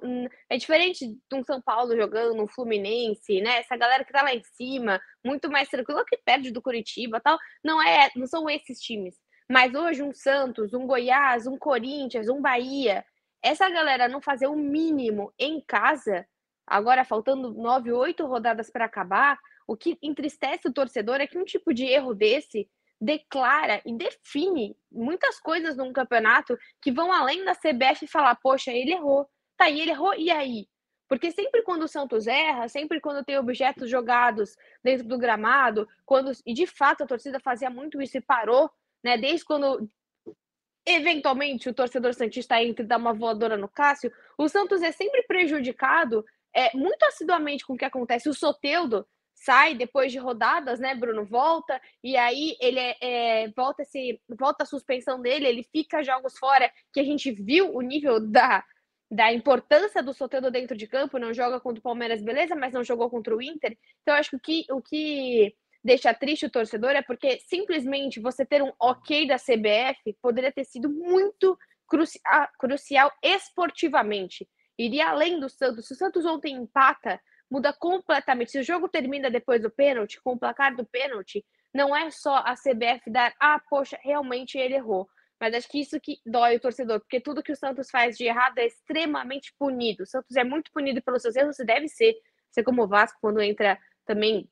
é 0.49 0.57
diferente 0.57 1.07
de 1.07 1.35
um 1.35 1.43
São 1.43 1.61
Paulo 1.61 1.95
jogando, 1.95 2.41
um 2.41 2.47
Fluminense, 2.47 3.41
né? 3.41 3.59
Essa 3.59 3.77
galera 3.77 4.03
que 4.03 4.13
tá 4.13 4.23
lá 4.23 4.33
em 4.33 4.41
cima, 4.55 4.99
muito 5.23 5.51
mais 5.51 5.69
tranquila 5.69 6.05
que 6.07 6.17
perde 6.17 6.51
do 6.51 6.61
Coritiba, 6.61 7.19
tal. 7.19 7.37
Não 7.63 7.81
é, 7.81 8.09
não 8.15 8.25
são 8.25 8.49
esses 8.49 8.79
times. 8.79 9.15
Mas 9.51 9.75
hoje 9.75 10.01
um 10.01 10.13
Santos, 10.13 10.73
um 10.73 10.87
Goiás, 10.87 11.45
um 11.45 11.57
Corinthians, 11.57 12.29
um 12.29 12.41
Bahia, 12.41 13.05
essa 13.43 13.69
galera 13.69 14.07
não 14.07 14.21
fazer 14.21 14.47
o 14.47 14.55
mínimo 14.55 15.33
em 15.37 15.61
casa, 15.61 16.25
agora 16.69 17.03
faltando 17.03 17.51
nove, 17.53 17.91
oito 17.91 18.25
rodadas 18.25 18.69
para 18.69 18.85
acabar, 18.85 19.39
o 19.67 19.75
que 19.75 19.97
entristece 20.01 20.67
o 20.67 20.73
torcedor 20.73 21.19
é 21.19 21.27
que 21.27 21.37
um 21.37 21.43
tipo 21.43 21.73
de 21.73 21.85
erro 21.85 22.13
desse 22.13 22.69
declara 23.01 23.81
e 23.85 23.95
define 23.95 24.75
muitas 24.91 25.39
coisas 25.39 25.77
num 25.77 25.93
campeonato 25.93 26.57
que 26.81 26.91
vão 26.91 27.11
além 27.11 27.43
da 27.45 27.55
CBF 27.55 28.07
falar, 28.07 28.35
poxa, 28.35 28.71
ele 28.71 28.91
errou. 28.91 29.27
Tá, 29.57 29.69
e 29.69 29.81
ele 29.81 29.91
errou, 29.91 30.13
e 30.15 30.29
aí? 30.29 30.67
Porque 31.07 31.31
sempre 31.31 31.63
quando 31.63 31.83
o 31.83 31.87
Santos 31.87 32.27
erra, 32.27 32.67
sempre 32.67 33.01
quando 33.01 33.25
tem 33.25 33.37
objetos 33.37 33.89
jogados 33.89 34.55
dentro 34.83 35.07
do 35.07 35.17
gramado, 35.17 35.87
quando 36.05 36.31
e 36.45 36.53
de 36.53 36.67
fato 36.67 37.03
a 37.03 37.07
torcida 37.07 37.39
fazia 37.39 37.69
muito 37.69 38.01
isso 38.01 38.17
e 38.17 38.21
parou, 38.21 38.69
né? 39.03 39.17
Desde 39.17 39.43
quando 39.43 39.89
eventualmente 40.85 41.67
o 41.67 41.73
torcedor 41.73 42.13
santista 42.13 42.61
entra 42.61 42.83
e 42.83 42.87
dá 42.87 42.97
uma 42.97 43.13
voadora 43.13 43.57
no 43.57 43.67
Cássio, 43.67 44.11
o 44.37 44.47
Santos 44.47 44.81
é 44.81 44.91
sempre 44.91 45.23
prejudicado 45.23 46.23
é, 46.55 46.75
muito 46.75 47.03
assiduamente 47.03 47.65
com 47.65 47.73
o 47.73 47.77
que 47.77 47.85
acontece. 47.85 48.29
O 48.29 48.33
Soteudo 48.33 49.05
sai 49.33 49.73
depois 49.73 50.11
de 50.11 50.17
rodadas, 50.17 50.79
né, 50.79 50.93
Bruno? 50.95 51.25
Volta, 51.25 51.81
e 52.03 52.17
aí 52.17 52.57
ele 52.59 52.79
é, 52.79 52.97
é, 53.01 53.47
volta, 53.55 53.83
esse, 53.83 54.21
volta 54.27 54.63
a 54.63 54.67
suspensão 54.67 55.21
dele, 55.21 55.47
ele 55.47 55.63
fica 55.63 56.03
jogos 56.03 56.37
fora, 56.37 56.71
que 56.93 56.99
a 56.99 57.03
gente 57.03 57.31
viu 57.31 57.73
o 57.73 57.81
nível 57.81 58.19
da, 58.19 58.63
da 59.09 59.31
importância 59.31 60.03
do 60.03 60.13
Soteudo 60.13 60.51
dentro 60.51 60.75
de 60.75 60.87
campo, 60.87 61.17
não 61.17 61.33
joga 61.33 61.59
contra 61.59 61.79
o 61.79 61.83
Palmeiras, 61.83 62.21
beleza, 62.21 62.55
mas 62.55 62.73
não 62.73 62.83
jogou 62.83 63.09
contra 63.09 63.35
o 63.35 63.41
Inter. 63.41 63.77
Então, 64.01 64.15
acho 64.15 64.37
que 64.39 64.65
o 64.71 64.81
que 64.81 65.55
deixa 65.83 66.13
triste 66.13 66.45
o 66.45 66.51
torcedor 66.51 66.91
é 66.91 67.01
porque 67.01 67.39
simplesmente 67.47 68.19
você 68.19 68.45
ter 68.45 68.61
um 68.61 68.73
ok 68.79 69.25
da 69.25 69.37
CBF 69.37 70.15
poderia 70.21 70.51
ter 70.51 70.65
sido 70.65 70.89
muito 70.89 71.57
cruci 71.87 72.19
crucial 72.59 73.11
esportivamente. 73.23 74.47
Iria 74.79 75.09
além 75.09 75.41
do 75.41 75.49
Santos. 75.49 75.87
Se 75.87 75.93
o 75.93 75.97
Santos 75.97 76.25
ontem 76.25 76.55
empata, 76.55 77.19
muda 77.51 77.73
completamente. 77.73 78.51
Se 78.51 78.59
o 78.59 78.63
jogo 78.63 78.87
termina 78.87 79.29
depois 79.29 79.61
do 79.61 79.69
pênalti, 79.69 80.21
com 80.21 80.31
o 80.31 80.39
placar 80.39 80.73
do 80.73 80.85
pênalti, 80.85 81.45
não 81.73 81.93
é 81.93 82.09
só 82.09 82.37
a 82.37 82.53
CBF 82.53 83.11
dar, 83.11 83.35
ah, 83.41 83.59
poxa, 83.69 83.99
realmente 84.01 84.57
ele 84.57 84.75
errou. 84.75 85.05
Mas 85.37 85.53
acho 85.53 85.67
que 85.67 85.81
isso 85.81 85.99
que 85.99 86.19
dói 86.25 86.55
o 86.55 86.59
torcedor, 86.61 87.01
porque 87.01 87.19
tudo 87.19 87.43
que 87.43 87.51
o 87.51 87.57
Santos 87.57 87.89
faz 87.89 88.17
de 88.17 88.23
errado 88.23 88.57
é 88.57 88.67
extremamente 88.67 89.53
punido. 89.59 90.03
O 90.03 90.05
Santos 90.05 90.35
é 90.37 90.45
muito 90.45 90.71
punido 90.71 91.01
pelos 91.01 91.21
seus 91.21 91.35
erros, 91.35 91.57
deve 91.57 91.89
ser. 91.89 92.15
Ser 92.49 92.63
como 92.63 92.83
o 92.83 92.87
Vasco, 92.87 93.19
quando 93.21 93.41
entra 93.41 93.77
também 94.05 94.49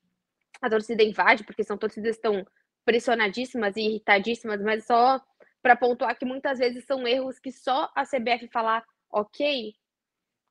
a 0.61 0.69
torcida 0.69 1.03
invade, 1.03 1.45
porque 1.45 1.63
são 1.63 1.77
torcidas 1.77 2.17
que 2.17 2.27
estão 2.27 2.45
pressionadíssimas 2.83 3.77
e 3.77 3.81
irritadíssimas, 3.81 4.61
mas 4.61 4.85
só 4.85 5.21
para 5.61 5.75
pontuar 5.75 6.17
que 6.17 6.25
muitas 6.25 6.59
vezes 6.59 6.85
são 6.85 7.07
erros 7.07 7.39
que 7.39 7.51
só 7.51 7.89
a 7.95 8.03
CBF 8.03 8.47
falar 8.49 8.83
ok 9.09 9.73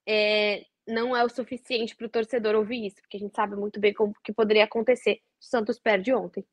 é, 0.07 0.63
não 0.87 1.17
é 1.17 1.25
o 1.25 1.29
suficiente 1.29 1.97
para 1.97 2.07
o 2.07 2.11
torcedor 2.11 2.55
ouvir 2.55 2.87
isso, 2.87 2.97
porque 3.03 3.17
a 3.17 3.21
gente 3.21 3.35
sabe 3.35 3.57
muito 3.57 3.81
bem 3.81 3.93
como 3.93 4.15
que 4.23 4.33
poderia 4.33 4.65
acontecer. 4.65 5.19
O 5.41 5.45
Santos 5.45 5.79
perde 5.79 6.15
ontem. 6.15 6.45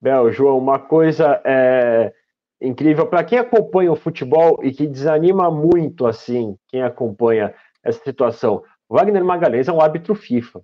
Bel, 0.00 0.30
João, 0.30 0.58
uma 0.58 0.78
coisa 0.78 1.40
é 1.44 2.12
incrível 2.60 3.06
para 3.06 3.24
quem 3.24 3.38
acompanha 3.38 3.92
o 3.92 3.96
futebol 3.96 4.62
e 4.62 4.72
que 4.72 4.86
desanima 4.86 5.50
muito 5.50 6.06
assim, 6.06 6.56
quem 6.68 6.82
acompanha 6.82 7.54
essa 7.82 8.02
situação. 8.02 8.62
Wagner 8.88 9.24
Magalhães 9.24 9.68
é 9.68 9.72
um 9.72 9.80
árbitro 9.80 10.14
FIFA. 10.14 10.62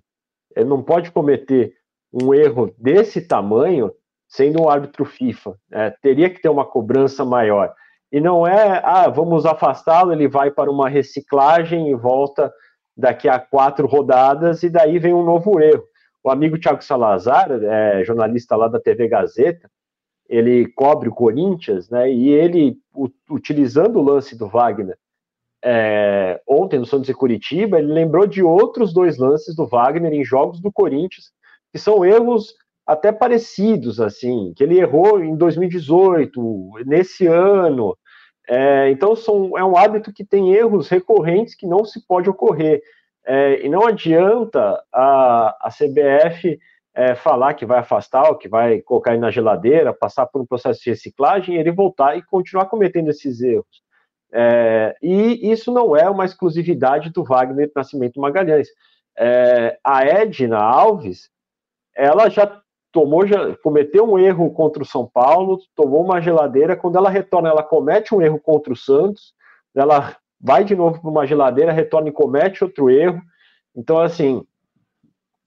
Ele 0.55 0.69
não 0.69 0.83
pode 0.83 1.11
cometer 1.11 1.75
um 2.11 2.33
erro 2.33 2.73
desse 2.77 3.21
tamanho 3.27 3.91
sendo 4.27 4.63
um 4.63 4.69
árbitro 4.69 5.03
FIFA. 5.03 5.55
É, 5.71 5.89
teria 6.01 6.29
que 6.29 6.41
ter 6.41 6.49
uma 6.49 6.65
cobrança 6.65 7.25
maior. 7.25 7.73
E 8.13 8.21
não 8.21 8.45
é, 8.45 8.79
ah, 8.85 9.09
vamos 9.09 9.43
afastá-lo, 9.43 10.13
ele 10.13 10.27
vai 10.27 10.51
para 10.51 10.69
uma 10.69 10.87
reciclagem 10.87 11.89
e 11.89 11.95
volta 11.95 12.53
daqui 12.95 13.27
a 13.27 13.39
quatro 13.39 13.87
rodadas 13.87 14.61
e 14.61 14.69
daí 14.69 14.99
vem 14.99 15.15
um 15.15 15.23
novo 15.23 15.59
erro. 15.59 15.83
O 16.23 16.29
amigo 16.29 16.59
Tiago 16.59 16.83
Salazar, 16.83 17.51
é, 17.51 18.03
jornalista 18.03 18.55
lá 18.55 18.67
da 18.67 18.79
TV 18.79 19.07
Gazeta, 19.07 19.67
ele 20.29 20.67
cobre 20.67 21.09
o 21.09 21.13
Corinthians, 21.13 21.89
né? 21.89 22.11
E 22.11 22.29
ele, 22.29 22.77
utilizando 23.27 23.99
o 23.99 24.03
lance 24.03 24.37
do 24.37 24.47
Wagner 24.47 24.95
é, 25.65 26.39
ontem 26.47 26.77
no 26.77 26.85
Santos 26.85 27.09
e 27.09 27.15
Curitiba, 27.15 27.79
ele 27.79 27.91
lembrou 27.91 28.27
de 28.27 28.43
outros 28.43 28.93
dois 28.93 29.17
lances 29.17 29.55
do 29.55 29.65
Wagner 29.65 30.13
em 30.13 30.23
jogos 30.23 30.61
do 30.61 30.71
Corinthians, 30.71 31.31
que 31.71 31.79
são 31.79 32.05
erros 32.05 32.53
até 32.85 33.11
parecidos, 33.11 33.99
assim, 33.99 34.53
que 34.55 34.63
ele 34.63 34.77
errou 34.77 35.23
em 35.23 35.35
2018, 35.35 36.71
nesse 36.85 37.25
ano. 37.27 37.97
É, 38.47 38.89
então, 38.89 39.15
são, 39.15 39.57
é 39.57 39.63
um 39.63 39.77
hábito 39.77 40.11
que 40.11 40.25
tem 40.25 40.53
erros 40.53 40.89
recorrentes 40.89 41.55
que 41.55 41.65
não 41.65 41.85
se 41.85 42.05
pode 42.05 42.29
ocorrer. 42.29 42.81
É, 43.25 43.65
e 43.65 43.69
não 43.69 43.87
adianta 43.87 44.83
a, 44.91 45.55
a 45.61 45.69
CBF 45.69 46.59
é, 46.93 47.15
falar 47.15 47.53
que 47.53 47.65
vai 47.65 47.79
afastar, 47.79 48.29
ou 48.29 48.37
que 48.37 48.47
vai 48.47 48.81
colocar 48.81 49.11
ele 49.11 49.21
na 49.21 49.31
geladeira, 49.31 49.93
passar 49.93 50.25
por 50.27 50.41
um 50.41 50.45
processo 50.45 50.81
de 50.83 50.89
reciclagem, 50.89 51.55
ele 51.55 51.71
voltar 51.71 52.17
e 52.17 52.21
continuar 52.21 52.65
cometendo 52.65 53.09
esses 53.09 53.41
erros. 53.41 53.81
É, 54.31 54.95
e 55.01 55.51
isso 55.51 55.71
não 55.71 55.95
é 55.95 56.09
uma 56.09 56.25
exclusividade 56.25 57.11
do 57.11 57.23
Wagner 57.23 57.71
Nascimento 57.75 58.19
Magalhães. 58.19 58.67
É, 59.17 59.77
a 59.83 60.03
Edna 60.05 60.57
Alves, 60.57 61.29
ela 61.95 62.29
já 62.29 62.62
tomou, 62.93 63.23
cometeu 63.61 64.09
um 64.09 64.19
erro 64.19 64.51
contra 64.51 64.83
o 64.83 64.85
São 64.85 65.09
Paulo, 65.11 65.59
tomou 65.75 66.05
uma 66.05 66.21
geladeira, 66.21 66.77
quando 66.77 66.95
ela 66.95 67.09
retorna, 67.09 67.49
ela 67.49 67.63
comete 67.63 68.13
um 68.13 68.21
erro 68.21 68.39
contra 68.39 68.71
o 68.71 68.75
Santos, 68.77 69.33
ela 69.75 70.15
vai 70.39 70.63
de 70.63 70.75
novo 70.75 71.01
para 71.01 71.09
uma 71.09 71.25
geladeira, 71.25 71.73
retorna 71.73 72.09
e 72.09 72.13
comete 72.13 72.63
outro 72.63 72.89
erro. 72.89 73.19
Então, 73.75 73.97
assim, 73.97 74.45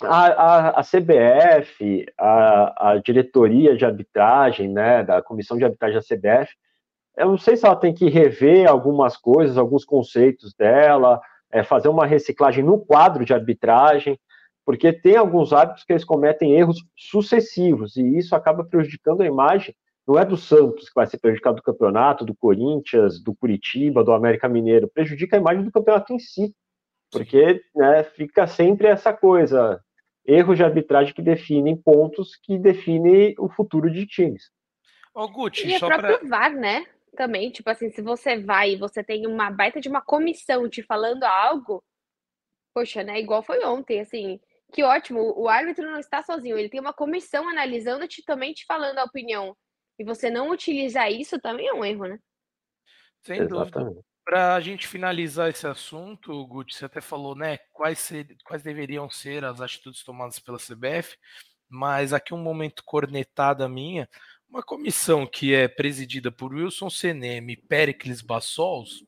a, 0.03 0.27
a, 0.27 0.81
a 0.81 0.83
CBF, 0.83 2.07
a, 2.19 2.91
a, 2.91 2.99
diretoria 2.99 3.77
de 3.77 3.85
arbitragem, 3.85 4.69
né, 4.69 5.05
da 5.05 5.23
comissão 5.23 5.57
de 5.57 5.65
arbitragem 5.65 5.97
da 5.97 6.03
CBF, 6.03 6.53
eu 7.17 7.29
não 7.29 7.39
sei 7.39 7.57
se 7.57 7.65
ela 7.65 7.77
tem 7.77 7.95
que 7.95 8.11
rever 8.11 8.69
algumas 8.69 9.17
coisas, 9.17 9.57
alguns 9.57 9.85
conceitos 9.85 10.53
dela, 10.53 11.21
é, 11.51 11.63
fazer 11.63 11.89
uma 11.89 12.05
reciclagem 12.05 12.65
no 12.65 12.79
quadro 12.85 13.25
de 13.25 13.33
arbitragem, 13.33 14.19
porque 14.67 14.93
tem 14.93 15.17
alguns 15.17 15.53
árbitros 15.53 15.85
que 15.85 15.93
eles 15.93 16.05
cometem 16.05 16.53
erros 16.53 16.85
sucessivos, 16.97 17.97
e 17.97 18.19
isso 18.19 18.35
acaba 18.35 18.65
prejudicando 18.65 19.21
a 19.21 19.27
imagem, 19.27 19.73
não 20.07 20.19
é 20.19 20.25
do 20.25 20.37
Santos 20.37 20.89
que 20.89 20.95
vai 20.95 21.07
ser 21.07 21.19
prejudicado 21.19 21.57
do 21.57 21.63
campeonato, 21.63 22.25
do 22.25 22.35
Corinthians, 22.35 23.23
do 23.23 23.33
Curitiba, 23.35 24.03
do 24.03 24.13
América 24.13 24.49
Mineiro, 24.49 24.91
prejudica 24.93 25.37
a 25.37 25.41
imagem 25.41 25.63
do 25.63 25.71
campeonato 25.71 26.13
em 26.13 26.19
si, 26.19 26.53
porque 27.13 27.63
né, 27.77 28.03
fica 28.03 28.49
sempre 28.49 28.89
essa 28.89 29.13
coisa, 29.13 29.81
erros 30.25 30.57
de 30.57 30.65
arbitragem 30.65 31.15
que 31.15 31.23
definem 31.23 31.77
pontos 31.77 32.35
que 32.35 32.59
definem 32.59 33.37
o 33.39 33.49
futuro 33.49 33.89
de 33.89 34.05
times. 34.05 34.51
Ô, 35.15 35.29
Gucci, 35.29 35.75
e 35.75 35.79
só 35.79 35.89
é 35.89 35.97
para 35.97 36.19
VAR, 36.25 36.53
né? 36.53 36.85
Também, 37.17 37.51
tipo 37.51 37.71
assim, 37.71 37.89
se 37.91 38.03
você 38.03 38.37
vai 38.37 38.73
e 38.73 38.77
você 38.77 39.03
tem 39.03 39.29
uma 39.29 39.49
baita 39.49 39.81
de 39.81 39.89
uma 39.89 40.03
comissão 40.03 40.69
te 40.69 40.83
falando 40.83 41.23
algo, 41.23 41.83
poxa, 42.75 43.03
né? 43.03 43.21
Igual 43.21 43.43
foi 43.43 43.65
ontem, 43.65 44.01
assim, 44.01 44.39
que 44.73 44.83
ótimo, 44.83 45.33
o 45.37 45.49
árbitro 45.49 45.85
não 45.91 45.99
está 45.99 46.23
sozinho, 46.23 46.59
ele 46.59 46.69
tem 46.69 46.81
uma 46.81 46.93
comissão 46.93 47.49
analisando 47.49 48.07
te 48.09 48.23
também 48.23 48.53
te 48.53 48.65
falando 48.67 48.99
a 48.99 49.05
opinião. 49.05 49.57
E 49.99 50.05
você 50.05 50.29
não 50.29 50.51
utilizar 50.51 51.11
isso 51.11 51.41
também 51.41 51.69
é 51.69 51.73
um 51.73 51.85
erro, 51.85 52.07
né? 52.07 52.19
Sem 53.23 53.41
Exatamente. 53.41 53.73
dúvida. 53.73 54.05
Para 54.25 54.55
a 54.57 54.61
gente 54.61 54.89
finalizar 54.89 55.49
esse 55.49 55.67
assunto, 55.67 56.47
Guti, 56.47 56.75
você 56.75 56.85
até 56.85 57.01
falou, 57.01 57.37
né, 57.37 57.59
quais, 57.73 58.01
ser, 58.01 58.37
quais 58.45 58.63
deveriam 58.63 59.09
ser 59.09 59.45
as 59.45 59.61
atitudes 59.61 60.03
tomadas 60.03 60.41
pela 60.41 60.59
CBF, 60.59 61.17
mas 61.69 62.13
aqui 62.13 62.35
um 62.35 62.43
momento 62.43 62.83
cornetada 62.85 63.69
minha, 63.69 64.09
uma 64.49 64.63
comissão 64.63 65.27
que 65.27 65.55
é 65.55 65.69
presidida 65.69 66.31
por 66.33 66.53
Wilson 66.53 66.91
Senem 66.91 67.51
e 67.51 67.57
Pericles 67.57 68.21
Bassols, 68.21 69.05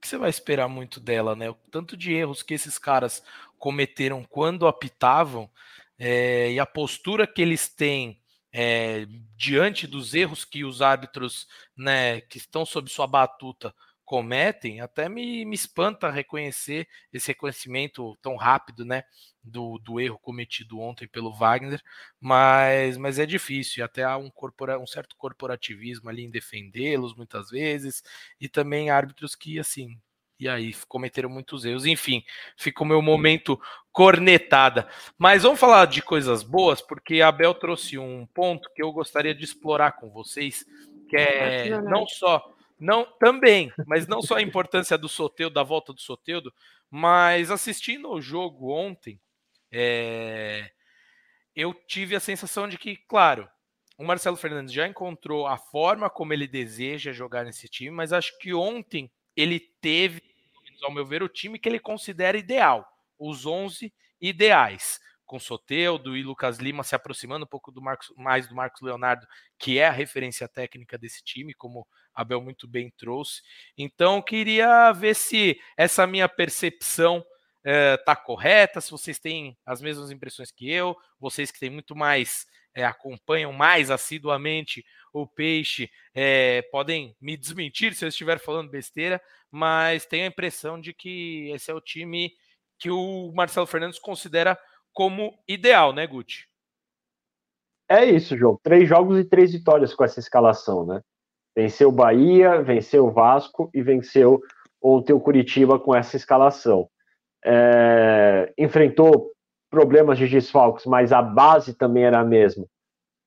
que 0.00 0.08
você 0.08 0.18
vai 0.18 0.30
esperar 0.30 0.68
muito 0.68 1.00
dela, 1.00 1.34
né? 1.34 1.50
O 1.50 1.54
tanto 1.70 1.96
de 1.96 2.12
erros 2.12 2.42
que 2.42 2.54
esses 2.54 2.78
caras 2.78 3.24
cometeram 3.58 4.24
quando 4.24 4.66
apitavam 4.66 5.50
é, 5.98 6.52
e 6.52 6.60
a 6.60 6.66
postura 6.66 7.26
que 7.26 7.40
eles 7.42 7.68
têm 7.68 8.20
é, 8.52 9.06
diante 9.36 9.86
dos 9.86 10.14
erros 10.14 10.44
que 10.44 10.64
os 10.64 10.80
árbitros, 10.80 11.46
né, 11.76 12.20
que 12.22 12.38
estão 12.38 12.64
sob 12.64 12.90
sua 12.90 13.06
batuta 13.06 13.74
cometem, 14.04 14.80
até 14.80 15.08
me, 15.08 15.44
me 15.44 15.54
espanta 15.54 16.10
reconhecer 16.10 16.88
esse 17.12 17.28
reconhecimento 17.28 18.16
tão 18.22 18.36
rápido, 18.36 18.84
né, 18.84 19.02
do, 19.42 19.78
do 19.78 20.00
erro 20.00 20.18
cometido 20.18 20.78
ontem 20.78 21.08
pelo 21.08 21.32
Wagner, 21.32 21.82
mas, 22.20 22.96
mas 22.96 23.18
é 23.18 23.26
difícil, 23.26 23.84
até 23.84 24.04
há 24.04 24.16
um, 24.16 24.30
corpora, 24.30 24.78
um 24.78 24.86
certo 24.86 25.16
corporativismo 25.16 26.08
ali 26.08 26.24
em 26.24 26.30
defendê-los 26.30 27.14
muitas 27.16 27.50
vezes, 27.50 28.02
e 28.40 28.48
também 28.48 28.90
árbitros 28.90 29.34
que, 29.34 29.58
assim, 29.58 29.98
e 30.38 30.48
aí 30.48 30.74
cometeram 30.88 31.28
muitos 31.28 31.64
erros. 31.64 31.86
Enfim, 31.86 32.24
fica 32.56 32.82
o 32.82 32.86
meu 32.86 33.00
momento 33.00 33.60
cornetada. 33.92 34.88
Mas 35.18 35.42
vamos 35.42 35.58
falar 35.58 35.86
de 35.86 36.02
coisas 36.02 36.42
boas, 36.42 36.80
porque 36.80 37.20
a 37.20 37.28
Abel 37.28 37.54
trouxe 37.54 37.98
um 37.98 38.26
ponto 38.26 38.70
que 38.74 38.82
eu 38.82 38.92
gostaria 38.92 39.34
de 39.34 39.44
explorar 39.44 39.92
com 39.92 40.10
vocês, 40.10 40.64
que 41.08 41.16
é 41.16 41.80
não 41.80 42.06
só 42.06 42.52
não, 42.78 43.06
também, 43.18 43.72
mas 43.86 44.06
não 44.06 44.20
só 44.20 44.36
a 44.36 44.42
importância 44.42 44.98
do 44.98 45.08
Soteudo, 45.08 45.54
da 45.54 45.62
volta 45.62 45.92
do 45.92 46.00
Soteudo, 46.00 46.52
mas 46.90 47.50
assistindo 47.50 48.10
o 48.10 48.20
jogo 48.20 48.70
ontem, 48.70 49.18
é, 49.72 50.70
eu 51.54 51.72
tive 51.72 52.14
a 52.14 52.20
sensação 52.20 52.68
de 52.68 52.76
que, 52.76 52.96
claro, 52.96 53.48
o 53.98 54.04
Marcelo 54.04 54.36
Fernandes 54.36 54.74
já 54.74 54.86
encontrou 54.86 55.46
a 55.46 55.56
forma 55.56 56.10
como 56.10 56.34
ele 56.34 56.46
deseja 56.46 57.12
jogar 57.12 57.44
nesse 57.44 57.66
time, 57.66 57.90
mas 57.90 58.12
acho 58.12 58.38
que 58.38 58.52
ontem 58.52 59.10
ele 59.36 59.60
teve, 59.80 60.22
ao 60.82 60.92
meu 60.92 61.04
ver, 61.04 61.22
o 61.22 61.28
time 61.28 61.58
que 61.58 61.68
ele 61.68 61.78
considera 61.78 62.38
ideal, 62.38 62.86
os 63.18 63.46
11 63.46 63.92
ideais 64.20 65.00
com 65.26 65.40
Soteudo 65.40 66.16
e 66.16 66.22
Lucas 66.22 66.58
Lima 66.58 66.84
se 66.84 66.94
aproximando 66.94 67.44
um 67.44 67.48
pouco 67.48 67.72
do 67.72 67.82
Marcos, 67.82 68.12
mais 68.16 68.46
do 68.46 68.54
Marcos 68.54 68.80
Leonardo, 68.80 69.26
que 69.58 69.78
é 69.78 69.88
a 69.88 69.90
referência 69.90 70.48
técnica 70.48 70.96
desse 70.96 71.22
time, 71.22 71.52
como 71.52 71.86
Abel 72.14 72.40
muito 72.40 72.68
bem 72.68 72.90
trouxe. 72.96 73.42
Então, 73.76 74.22
queria 74.22 74.92
ver 74.92 75.14
se 75.14 75.60
essa 75.76 76.06
minha 76.06 76.28
percepção 76.28 77.24
está 77.64 78.12
eh, 78.12 78.24
correta, 78.24 78.80
se 78.80 78.90
vocês 78.92 79.18
têm 79.18 79.58
as 79.66 79.82
mesmas 79.82 80.12
impressões 80.12 80.52
que 80.52 80.70
eu, 80.70 80.96
vocês 81.18 81.50
que 81.50 81.58
têm 81.58 81.70
muito 81.70 81.96
mais, 81.96 82.46
é, 82.72 82.84
acompanham 82.84 83.52
mais 83.52 83.90
assiduamente 83.90 84.84
o 85.20 85.26
Peixe, 85.26 85.90
é, 86.14 86.62
podem 86.70 87.16
me 87.20 87.36
desmentir 87.36 87.94
se 87.94 88.04
eu 88.04 88.08
estiver 88.08 88.38
falando 88.38 88.70
besteira, 88.70 89.20
mas 89.50 90.04
tenho 90.04 90.24
a 90.24 90.28
impressão 90.28 90.80
de 90.80 90.92
que 90.92 91.50
esse 91.54 91.70
é 91.70 91.74
o 91.74 91.80
time 91.80 92.32
que 92.78 92.90
o 92.90 93.32
Marcelo 93.34 93.66
Fernandes 93.66 93.98
considera 93.98 94.58
como 94.92 95.38
ideal, 95.48 95.92
né, 95.92 96.06
Guti? 96.06 96.48
é 97.88 98.04
isso, 98.04 98.36
João. 98.36 98.58
Três 98.62 98.88
jogos 98.88 99.18
e 99.18 99.24
três 99.24 99.52
vitórias 99.52 99.94
com 99.94 100.04
essa 100.04 100.18
escalação, 100.18 100.84
né? 100.84 101.00
Venceu 101.56 101.88
o 101.88 101.92
Bahia, 101.92 102.60
venceu 102.60 103.06
o 103.06 103.12
Vasco 103.12 103.70
e 103.72 103.80
venceu 103.80 104.42
ontem 104.82 105.12
o 105.12 105.20
Curitiba 105.20 105.78
com 105.78 105.94
essa 105.94 106.16
escalação. 106.16 106.88
É, 107.44 108.52
enfrentou 108.58 109.30
problemas 109.70 110.18
de 110.18 110.28
desfalques, 110.28 110.84
mas 110.84 111.12
a 111.12 111.22
base 111.22 111.74
também 111.74 112.04
era 112.04 112.18
a 112.18 112.24
mesma 112.24 112.66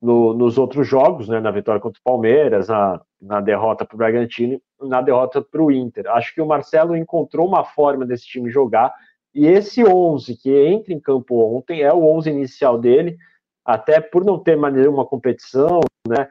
no, 0.01 0.33
nos 0.33 0.57
outros 0.57 0.87
jogos, 0.87 1.27
né, 1.27 1.39
na 1.39 1.51
vitória 1.51 1.81
contra 1.81 1.99
o 1.99 2.03
Palmeiras, 2.03 2.69
na, 2.69 3.01
na 3.21 3.41
derrota 3.41 3.85
para 3.85 3.95
o 3.95 3.97
Bragantino, 3.97 4.61
na 4.81 5.01
derrota 5.01 5.41
para 5.41 5.61
o 5.61 5.71
Inter. 5.71 6.07
Acho 6.07 6.33
que 6.33 6.41
o 6.41 6.45
Marcelo 6.45 6.95
encontrou 6.95 7.47
uma 7.47 7.65
forma 7.65 8.05
desse 8.05 8.25
time 8.25 8.49
jogar, 8.49 8.93
e 9.35 9.45
esse 9.45 9.85
11 9.85 10.35
que 10.37 10.51
entra 10.51 10.93
em 10.93 10.99
campo 10.99 11.57
ontem 11.57 11.81
é 11.81 11.93
o 11.93 12.05
11 12.15 12.29
inicial 12.29 12.77
dele, 12.77 13.17
até 13.65 13.99
por 13.99 14.25
não 14.25 14.39
ter 14.39 14.55
mais 14.55 14.73
nenhuma 14.73 15.05
competição, 15.05 15.81
né, 16.07 16.27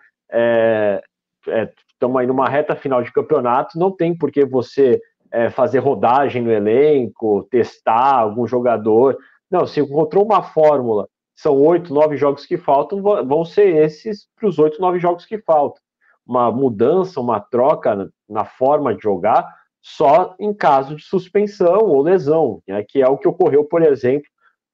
estamos 1.94 2.16
é, 2.16 2.18
é, 2.18 2.20
aí 2.20 2.26
numa 2.26 2.48
reta 2.48 2.74
final 2.74 3.02
de 3.02 3.12
campeonato, 3.12 3.78
não 3.78 3.90
tem 3.90 4.16
por 4.16 4.32
que 4.32 4.44
você 4.44 5.00
é, 5.30 5.50
fazer 5.50 5.78
rodagem 5.78 6.42
no 6.42 6.50
elenco, 6.50 7.46
testar 7.50 8.14
algum 8.14 8.46
jogador, 8.46 9.16
não, 9.50 9.66
se 9.66 9.80
encontrou 9.80 10.24
uma 10.24 10.42
fórmula 10.42 11.08
são 11.38 11.56
oito, 11.56 11.94
nove 11.94 12.16
jogos 12.16 12.44
que 12.44 12.56
faltam, 12.56 13.00
vão 13.00 13.44
ser 13.44 13.76
esses 13.76 14.26
para 14.34 14.48
os 14.48 14.58
oito, 14.58 14.80
nove 14.80 14.98
jogos 14.98 15.24
que 15.24 15.38
faltam. 15.38 15.80
Uma 16.26 16.50
mudança, 16.50 17.20
uma 17.20 17.38
troca 17.38 18.10
na 18.28 18.44
forma 18.44 18.92
de 18.92 19.00
jogar, 19.00 19.48
só 19.80 20.34
em 20.40 20.52
caso 20.52 20.96
de 20.96 21.04
suspensão 21.04 21.78
ou 21.84 22.02
lesão, 22.02 22.60
né, 22.66 22.82
que 22.82 23.00
é 23.00 23.06
o 23.06 23.16
que 23.16 23.28
ocorreu, 23.28 23.62
por 23.62 23.82
exemplo, 23.82 24.28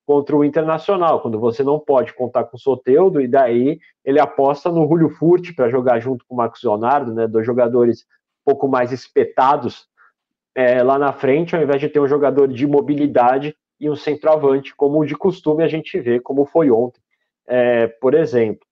contra 0.07 0.35
o 0.35 0.43
Internacional, 0.43 1.21
quando 1.21 1.39
você 1.39 1.63
não 1.63 1.79
pode 1.79 2.15
contar 2.15 2.45
com 2.45 2.57
o 2.57 2.61
Soteudo, 2.61 3.21
e 3.21 3.29
daí 3.29 3.79
ele 4.03 4.19
aposta 4.19 4.73
no 4.73 4.89
Julio 4.89 5.11
Furti 5.11 5.53
para 5.53 5.69
jogar 5.69 6.01
junto 6.01 6.25
com 6.27 6.35
o 6.35 6.39
Marcos 6.39 6.63
Leonardo, 6.63 7.13
né, 7.13 7.27
dois 7.27 7.45
jogadores 7.45 8.07
um 8.41 8.53
pouco 8.53 8.67
mais 8.67 8.91
espetados 8.91 9.87
é, 10.55 10.83
lá 10.83 10.99
na 10.99 11.13
frente, 11.13 11.55
ao 11.55 11.63
invés 11.63 11.79
de 11.79 11.91
ter 11.91 12.01
um 12.01 12.09
jogador 12.09 12.49
de 12.49 12.67
mobilidade 12.67 13.55
e 13.85 13.91
um 13.91 13.95
centroavante, 13.95 14.75
como 14.75 15.05
de 15.05 15.15
costume 15.15 15.63
a 15.63 15.69
gente 15.69 16.01
vê, 16.01 16.19
como 16.19 16.47
foi 16.47 16.71
ontem, 16.71 17.03
é, 17.47 17.87
por 17.87 18.15
exemplo. 18.15 18.67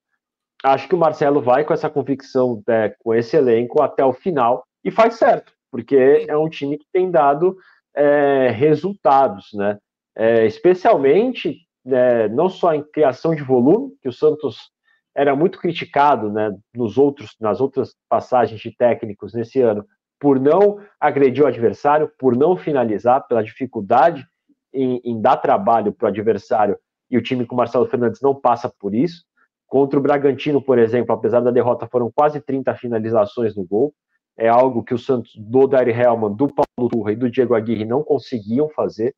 Acho 0.65 0.89
que 0.89 0.95
o 0.95 0.99
Marcelo 0.99 1.43
vai 1.43 1.65
com 1.65 1.75
essa 1.75 1.91
convicção, 1.91 2.63
é, 2.67 2.95
com 2.99 3.15
esse 3.15 3.37
elenco 3.37 3.83
até 3.83 4.03
o 4.03 4.15
final 4.15 4.65
e 4.83 4.91
faz 4.91 5.17
certo, 5.17 5.53
porque 5.71 6.25
é 6.27 6.35
um 6.35 6.49
time 6.49 6.79
que 6.79 6.87
tem 6.91 7.11
dado 7.11 7.59
é, 7.95 8.49
resultados, 8.49 9.51
né? 9.53 9.79
É, 10.17 10.47
especialmente 10.47 11.59
né, 11.85 12.27
não 12.29 12.49
só 12.49 12.73
em 12.73 12.83
criação 12.83 13.35
de 13.35 13.43
volume, 13.43 13.95
que 14.01 14.09
o 14.09 14.13
Santos 14.13 14.71
era 15.15 15.37
muito 15.37 15.59
criticado, 15.59 16.33
né, 16.33 16.57
nos 16.75 16.97
outros, 16.97 17.37
nas 17.39 17.61
outras 17.61 17.95
passagens 18.09 18.61
de 18.61 18.75
técnicos 18.75 19.35
nesse 19.35 19.61
ano, 19.61 19.85
por 20.19 20.41
não 20.41 20.79
agredir 20.99 21.45
o 21.45 21.47
adversário, 21.47 22.11
por 22.19 22.35
não 22.35 22.57
finalizar, 22.57 23.27
pela 23.27 23.45
dificuldade 23.45 24.27
em, 24.73 25.01
em 25.05 25.21
dar 25.21 25.37
trabalho 25.37 25.93
para 25.93 26.07
o 26.07 26.09
adversário 26.09 26.79
e 27.11 27.19
o 27.19 27.23
time 27.23 27.45
com 27.45 27.55
o 27.55 27.59
Marcelo 27.59 27.87
Fernandes 27.87 28.23
não 28.23 28.35
passa 28.35 28.73
por 28.81 28.95
isso. 28.95 29.25
Contra 29.67 29.99
o 29.99 30.03
Bragantino, 30.03 30.63
por 30.63 30.79
exemplo, 30.79 31.15
apesar 31.15 31.41
da 31.41 31.51
derrota, 31.51 31.87
foram 31.87 32.11
quase 32.11 32.41
30 32.41 32.75
finalizações 32.75 33.55
no 33.55 33.65
gol. 33.65 33.95
É 34.37 34.49
algo 34.49 34.83
que 34.83 34.95
o 34.95 34.99
Santos, 34.99 35.33
do 35.37 35.67
Dari 35.67 35.93
Helman, 35.93 36.35
do 36.35 36.49
Paulo 36.49 36.91
Turra 36.91 37.13
e 37.13 37.17
do 37.17 37.31
Diego 37.31 37.55
Aguirre 37.55 37.85
não 37.85 38.03
conseguiam 38.03 38.69
fazer. 38.71 39.15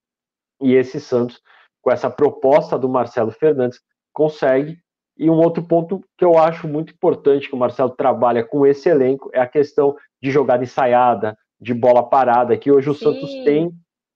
E 0.60 0.74
esse 0.74 1.00
Santos, 1.00 1.40
com 1.80 1.90
essa 1.90 2.10
proposta 2.10 2.76
do 2.76 2.88
Marcelo 2.88 3.30
Fernandes, 3.30 3.80
consegue. 4.12 4.76
E 5.16 5.30
um 5.30 5.38
outro 5.38 5.62
ponto 5.62 6.00
que 6.18 6.24
eu 6.24 6.36
acho 6.36 6.66
muito 6.66 6.92
importante 6.92 7.48
que 7.48 7.54
o 7.54 7.58
Marcelo 7.58 7.90
trabalha 7.90 8.44
com 8.44 8.66
esse 8.66 8.88
elenco 8.88 9.30
é 9.32 9.40
a 9.40 9.46
questão 9.46 9.96
de 10.20 10.32
jogada 10.32 10.64
ensaiada, 10.64 11.36
de 11.60 11.72
bola 11.72 12.02
parada, 12.02 12.56
que 12.56 12.72
hoje 12.72 12.90
o 12.90 12.94
Sim. 12.94 13.04
Santos 13.04 13.30
tem 13.44 13.72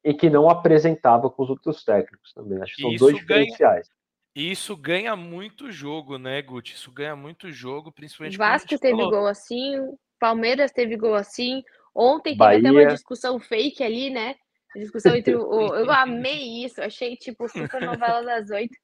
e 0.08 0.14
que 0.14 0.30
não 0.30 0.48
apresentava 0.48 1.28
com 1.28 1.42
os 1.42 1.50
outros 1.50 1.84
técnicos 1.84 2.32
também. 2.32 2.62
Acho 2.62 2.76
que 2.76 2.80
são 2.80 2.92
isso 2.92 3.04
dois 3.04 3.16
diferenciais. 3.16 3.88
Ganha, 4.34 4.52
isso 4.52 4.74
ganha 4.74 5.14
muito 5.14 5.70
jogo, 5.70 6.16
né, 6.16 6.40
Guti? 6.40 6.74
Isso 6.74 6.90
ganha 6.90 7.14
muito 7.14 7.52
jogo, 7.52 7.92
principalmente. 7.92 8.38
Vasco 8.38 8.78
teve 8.78 8.96
falou. 8.96 9.10
gol 9.10 9.26
assim, 9.26 9.74
Palmeiras 10.18 10.72
teve 10.72 10.96
gol 10.96 11.14
assim. 11.14 11.62
Ontem 11.94 12.34
Bahia. 12.34 12.62
teve 12.62 12.68
até 12.68 12.80
uma 12.80 12.94
discussão 12.94 13.38
fake 13.38 13.82
ali, 13.82 14.08
né? 14.08 14.34
discussão 14.76 15.14
entre 15.14 15.36
o. 15.36 15.42
Eu 15.76 15.90
amei 15.90 16.64
isso, 16.64 16.80
achei 16.80 17.14
tipo 17.14 17.46
super 17.46 17.82
novela 17.82 18.22
das 18.22 18.48
oito. 18.48 18.78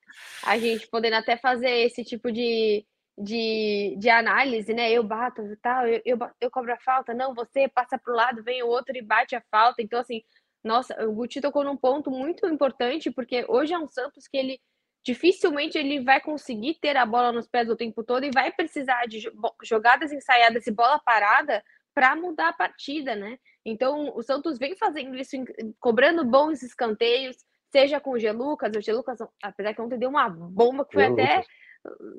A 0.44 0.58
gente 0.58 0.86
podendo 0.88 1.16
até 1.16 1.38
fazer 1.38 1.70
esse 1.70 2.04
tipo 2.04 2.30
de, 2.30 2.84
de, 3.16 3.96
de 3.98 4.10
análise, 4.10 4.74
né? 4.74 4.92
Eu 4.92 5.02
bato 5.02 5.42
tal, 5.62 5.86
eu, 5.86 6.02
eu, 6.04 6.18
eu 6.38 6.50
cobro 6.50 6.72
a 6.74 6.78
falta, 6.78 7.14
não, 7.14 7.34
você 7.34 7.66
passa 7.66 7.96
pro 7.96 8.14
lado, 8.14 8.42
vem 8.42 8.62
o 8.62 8.68
outro 8.68 8.94
e 8.94 9.00
bate 9.00 9.34
a 9.34 9.42
falta. 9.50 9.80
Então, 9.80 10.00
assim, 10.00 10.22
nossa, 10.64 11.06
o 11.06 11.12
Guti 11.12 11.40
tocou 11.40 11.62
num 11.62 11.76
ponto 11.76 12.10
muito 12.10 12.46
importante, 12.46 13.10
porque 13.10 13.44
hoje 13.48 13.74
é 13.74 13.78
um 13.78 13.86
Santos 13.86 14.26
que 14.26 14.36
ele 14.36 14.60
dificilmente 15.04 15.76
ele 15.76 16.00
vai 16.00 16.18
conseguir 16.20 16.78
ter 16.80 16.96
a 16.96 17.04
bola 17.04 17.30
nos 17.30 17.46
pés 17.46 17.68
o 17.68 17.76
tempo 17.76 18.02
todo 18.02 18.24
e 18.24 18.30
vai 18.30 18.50
precisar 18.50 19.04
de 19.06 19.30
jogadas 19.62 20.10
ensaiadas 20.10 20.66
e 20.66 20.72
bola 20.72 20.98
parada 20.98 21.62
para 21.94 22.16
mudar 22.16 22.48
a 22.48 22.52
partida, 22.54 23.14
né? 23.14 23.38
Então, 23.64 24.12
o 24.16 24.22
Santos 24.22 24.58
vem 24.58 24.74
fazendo 24.76 25.14
isso, 25.14 25.36
cobrando 25.78 26.24
bons 26.24 26.62
escanteios, 26.62 27.36
seja 27.70 28.00
com 28.00 28.12
o 28.12 28.18
Gelucas, 28.18 28.74
o 28.74 28.80
Gelucas, 28.80 29.18
apesar 29.42 29.74
que 29.74 29.82
ontem 29.82 29.98
deu 29.98 30.08
uma 30.08 30.28
bomba 30.28 30.86
que 30.86 30.94
foi 30.94 31.04
até 31.04 31.44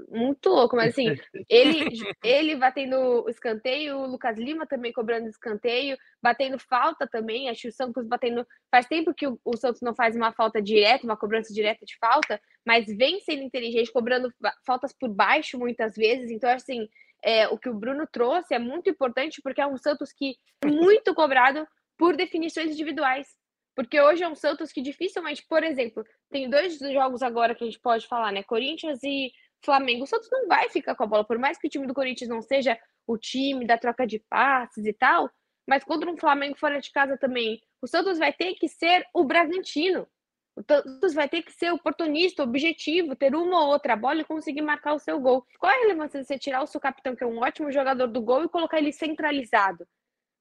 muito 0.10 0.50
louco, 0.50 0.76
mas 0.76 0.90
assim, 0.90 1.16
ele, 1.50 1.80
ele 2.24 2.56
batendo 2.56 3.24
o 3.26 3.30
escanteio, 3.30 3.98
o 3.98 4.06
Lucas 4.06 4.38
Lima 4.38 4.66
também 4.66 4.94
cobrando 4.94 5.28
escanteio, 5.28 5.98
batendo 6.22 6.60
falta 6.60 7.08
também, 7.08 7.50
acho 7.50 7.64
que 7.64 7.68
o 7.70 7.72
Santos 7.72 8.08
batendo. 8.08 8.46
Faz 8.72 8.86
tempo 8.88 9.14
que 9.14 9.28
o, 9.28 9.40
o 9.44 9.58
Santos 9.58 9.82
não 9.82 9.96
faz 9.96 10.16
uma 10.16 10.32
falta 10.32 10.62
direta, 10.62 11.06
uma 11.06 11.18
cobrança 11.18 11.54
direta 11.54 11.86
de 11.86 11.98
falta, 11.98 12.40
mas 12.66 12.86
vem 12.86 13.20
sendo 13.22 13.44
inteligente, 13.44 13.92
cobrando 13.92 14.32
faltas 14.66 14.94
por 14.94 15.10
baixo 15.10 15.58
muitas 15.58 15.96
vezes, 15.96 16.32
então 16.32 16.50
assim. 16.50 16.88
É, 17.28 17.48
o 17.48 17.58
que 17.58 17.70
o 17.70 17.74
Bruno 17.74 18.06
trouxe 18.06 18.54
é 18.54 18.60
muito 18.60 18.88
importante 18.88 19.42
porque 19.42 19.60
é 19.60 19.66
um 19.66 19.78
Santos 19.78 20.14
que 20.14 20.36
é 20.64 20.68
muito 20.68 21.12
cobrado 21.16 21.68
por 21.98 22.16
definições 22.16 22.72
individuais. 22.72 23.28
Porque 23.76 24.00
hoje 24.00 24.24
é 24.24 24.28
um 24.28 24.36
Santos 24.36 24.72
que 24.72 24.82
dificilmente, 24.82 25.46
por 25.48 25.62
exemplo, 25.62 26.04
tem 26.32 26.50
dois 26.50 26.80
jogos 26.80 27.22
agora 27.22 27.54
que 27.54 27.64
a 27.64 27.68
gente 27.68 27.80
pode 27.80 28.08
falar, 28.08 28.32
né? 28.32 28.42
Corinthians 28.42 29.04
e 29.04 29.32
Flamengo. 29.66 30.04
O 30.04 30.08
Santos 30.08 30.30
não 30.32 30.48
vai 30.48 30.70
ficar 30.70 30.96
com 30.96 31.04
a 31.04 31.08
bola, 31.08 31.26
por 31.26 31.38
mais 31.38 31.58
que 31.58 31.68
o 31.68 31.70
time 31.70 31.88
do 31.88 31.94
Corinthians 31.94 32.30
não 32.30 32.42
seja 32.42 32.78
o 33.08 33.18
time 33.18 33.66
da 33.66 33.78
troca 33.78 34.06
de 34.06 34.20
passes 34.30 34.86
e 34.86 34.94
tal, 34.94 35.30
mas 35.68 35.84
contra 35.84 36.10
um 36.10 36.18
Flamengo 36.18 36.58
fora 36.58 36.80
de 36.80 36.92
casa 36.92 37.18
também, 37.18 37.60
o 37.82 37.88
Santos 37.88 38.18
vai 38.18 38.32
ter 38.32 38.54
que 38.54 38.68
ser 38.68 39.06
o 39.14 39.24
Bragantino. 39.24 40.08
O 40.56 40.62
Santos 40.62 41.14
vai 41.14 41.28
ter 41.28 41.42
que 41.42 41.52
ser 41.52 41.72
oportunista, 41.74 42.42
objetivo, 42.42 43.16
ter 43.16 43.36
uma 43.36 43.64
ou 43.64 43.72
outra 43.72 43.96
bola 43.96 44.22
e 44.22 44.26
conseguir 44.26 44.62
marcar 44.62 44.94
o 44.94 45.00
seu 45.00 45.20
gol. 45.20 45.46
Qual 45.60 45.72
é 45.72 45.76
a 45.76 45.82
relevância 45.82 46.22
de 46.22 46.26
você 46.26 46.40
tirar 46.40 46.64
o 46.64 46.68
seu 46.68 46.80
capitão, 46.80 47.16
que 47.16 47.24
é 47.24 47.28
um 47.28 47.40
ótimo 47.40 47.72
jogador 47.72 48.08
do 48.08 48.22
gol, 48.22 48.44
e 48.44 48.50
colocar 48.50 48.78
ele 48.78 48.94
centralizado? 48.94 49.86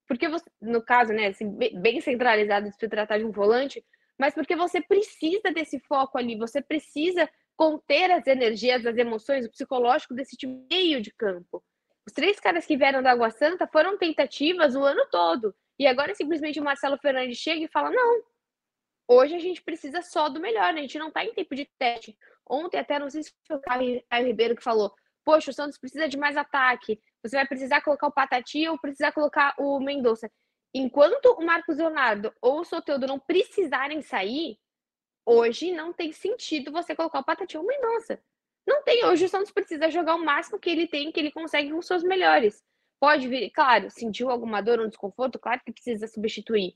Porque 0.07 0.29
você, 0.29 0.45
no 0.61 0.83
caso, 0.83 1.13
né, 1.13 1.29
assim, 1.29 1.51
bem 1.81 2.01
centralizado 2.01 2.71
se 2.71 2.89
tratar 2.89 3.19
de 3.19 3.25
um 3.25 3.33
volante, 3.33 3.85
mas 4.19 4.35
porque 4.35 4.55
você 4.55 4.81
precisa 4.81 5.51
desse 5.53 5.81
foco 5.81 6.17
ali, 6.17 6.37
você 6.37 6.63
precisa 6.63 7.29
conter 7.57 8.11
as 8.11 8.27
energias, 8.27 8.85
as 8.85 8.97
emoções, 8.97 9.47
o 9.47 9.51
psicológico 9.51 10.15
desse 10.15 10.37
time 10.37 10.67
meio 10.71 11.01
de 11.01 11.13
campo. 11.13 11.63
Os 12.07 12.13
três 12.13 12.39
caras 12.39 12.67
que 12.67 12.77
vieram 12.77 13.03
da 13.03 13.13
Água 13.13 13.31
Santa 13.31 13.67
foram 13.67 13.97
tentativas 13.97 14.75
o 14.75 14.83
ano 14.83 15.07
todo. 15.11 15.55
E 15.79 15.87
agora 15.87 16.15
simplesmente 16.15 16.61
o 16.61 16.65
Marcelo 16.65 16.99
Fernandes 16.99 17.39
chega 17.39 17.65
e 17.65 17.69
fala: 17.69 17.91
não, 17.91 18.23
hoje 19.09 19.35
a 19.35 19.39
gente 19.39 19.63
precisa 19.63 20.03
só 20.03 20.29
do 20.29 20.41
melhor, 20.41 20.73
né? 20.73 20.81
a 20.81 20.83
gente 20.83 20.99
não 20.99 21.09
está 21.09 21.25
em 21.25 21.33
tempo 21.33 21.55
de 21.55 21.69
teste. 21.79 22.17
Ontem, 22.49 22.79
até 22.79 22.99
não 22.99 23.09
sei 23.09 23.23
se 23.23 23.33
foi 23.47 23.57
o 23.57 23.61
Caio 23.61 24.03
Ribeiro 24.13 24.55
que 24.55 24.63
falou: 24.63 24.95
poxa, 25.25 25.51
o 25.51 25.55
Santos 25.55 25.79
precisa 25.79 26.09
de 26.09 26.19
mais 26.19 26.37
ataque. 26.37 27.01
Você 27.23 27.37
vai 27.37 27.47
precisar 27.47 27.81
colocar 27.81 28.07
o 28.07 28.13
Patati 28.13 28.69
ou 28.69 28.79
precisar 28.79 29.13
colocar 29.13 29.55
o 29.59 29.81
Mendonça. 29.81 30.31
Enquanto 30.75 31.27
o 31.27 31.45
Marcos 31.45 31.79
Leonardo 31.79 32.33
ou 32.43 32.61
o 32.61 32.65
Soteudo 32.65 33.07
não 33.07 33.19
precisarem 33.19 34.03
sair, 34.03 34.59
Hoje 35.27 35.73
não 35.73 35.93
tem 35.93 36.13
sentido 36.13 36.71
você 36.71 36.95
colocar 36.95 37.21
o 37.21 37.25
Patati 37.25 37.57
ou 37.57 37.65
o 37.65 37.67
Mendonça. 37.67 38.21
Não 38.67 38.83
tem. 38.83 39.05
Hoje 39.05 39.25
o 39.25 39.29
Santos 39.29 39.51
precisa 39.51 39.91
jogar 39.91 40.15
o 40.15 40.25
máximo 40.25 40.59
que 40.59 40.71
ele 40.71 40.87
tem, 40.87 41.11
que 41.11 41.21
ele 41.21 41.31
consegue 41.31 41.71
com 41.71 41.81
seus 41.83 42.03
melhores. 42.03 42.63
Pode 43.01 43.29
vir, 43.29 43.51
claro, 43.51 43.91
sentiu 43.91 44.31
alguma 44.31 44.63
dor, 44.63 44.81
um 44.81 44.89
desconforto, 44.89 45.39
claro 45.39 45.61
que 45.65 45.73
precisa 45.73 46.07
substituir. 46.07 46.75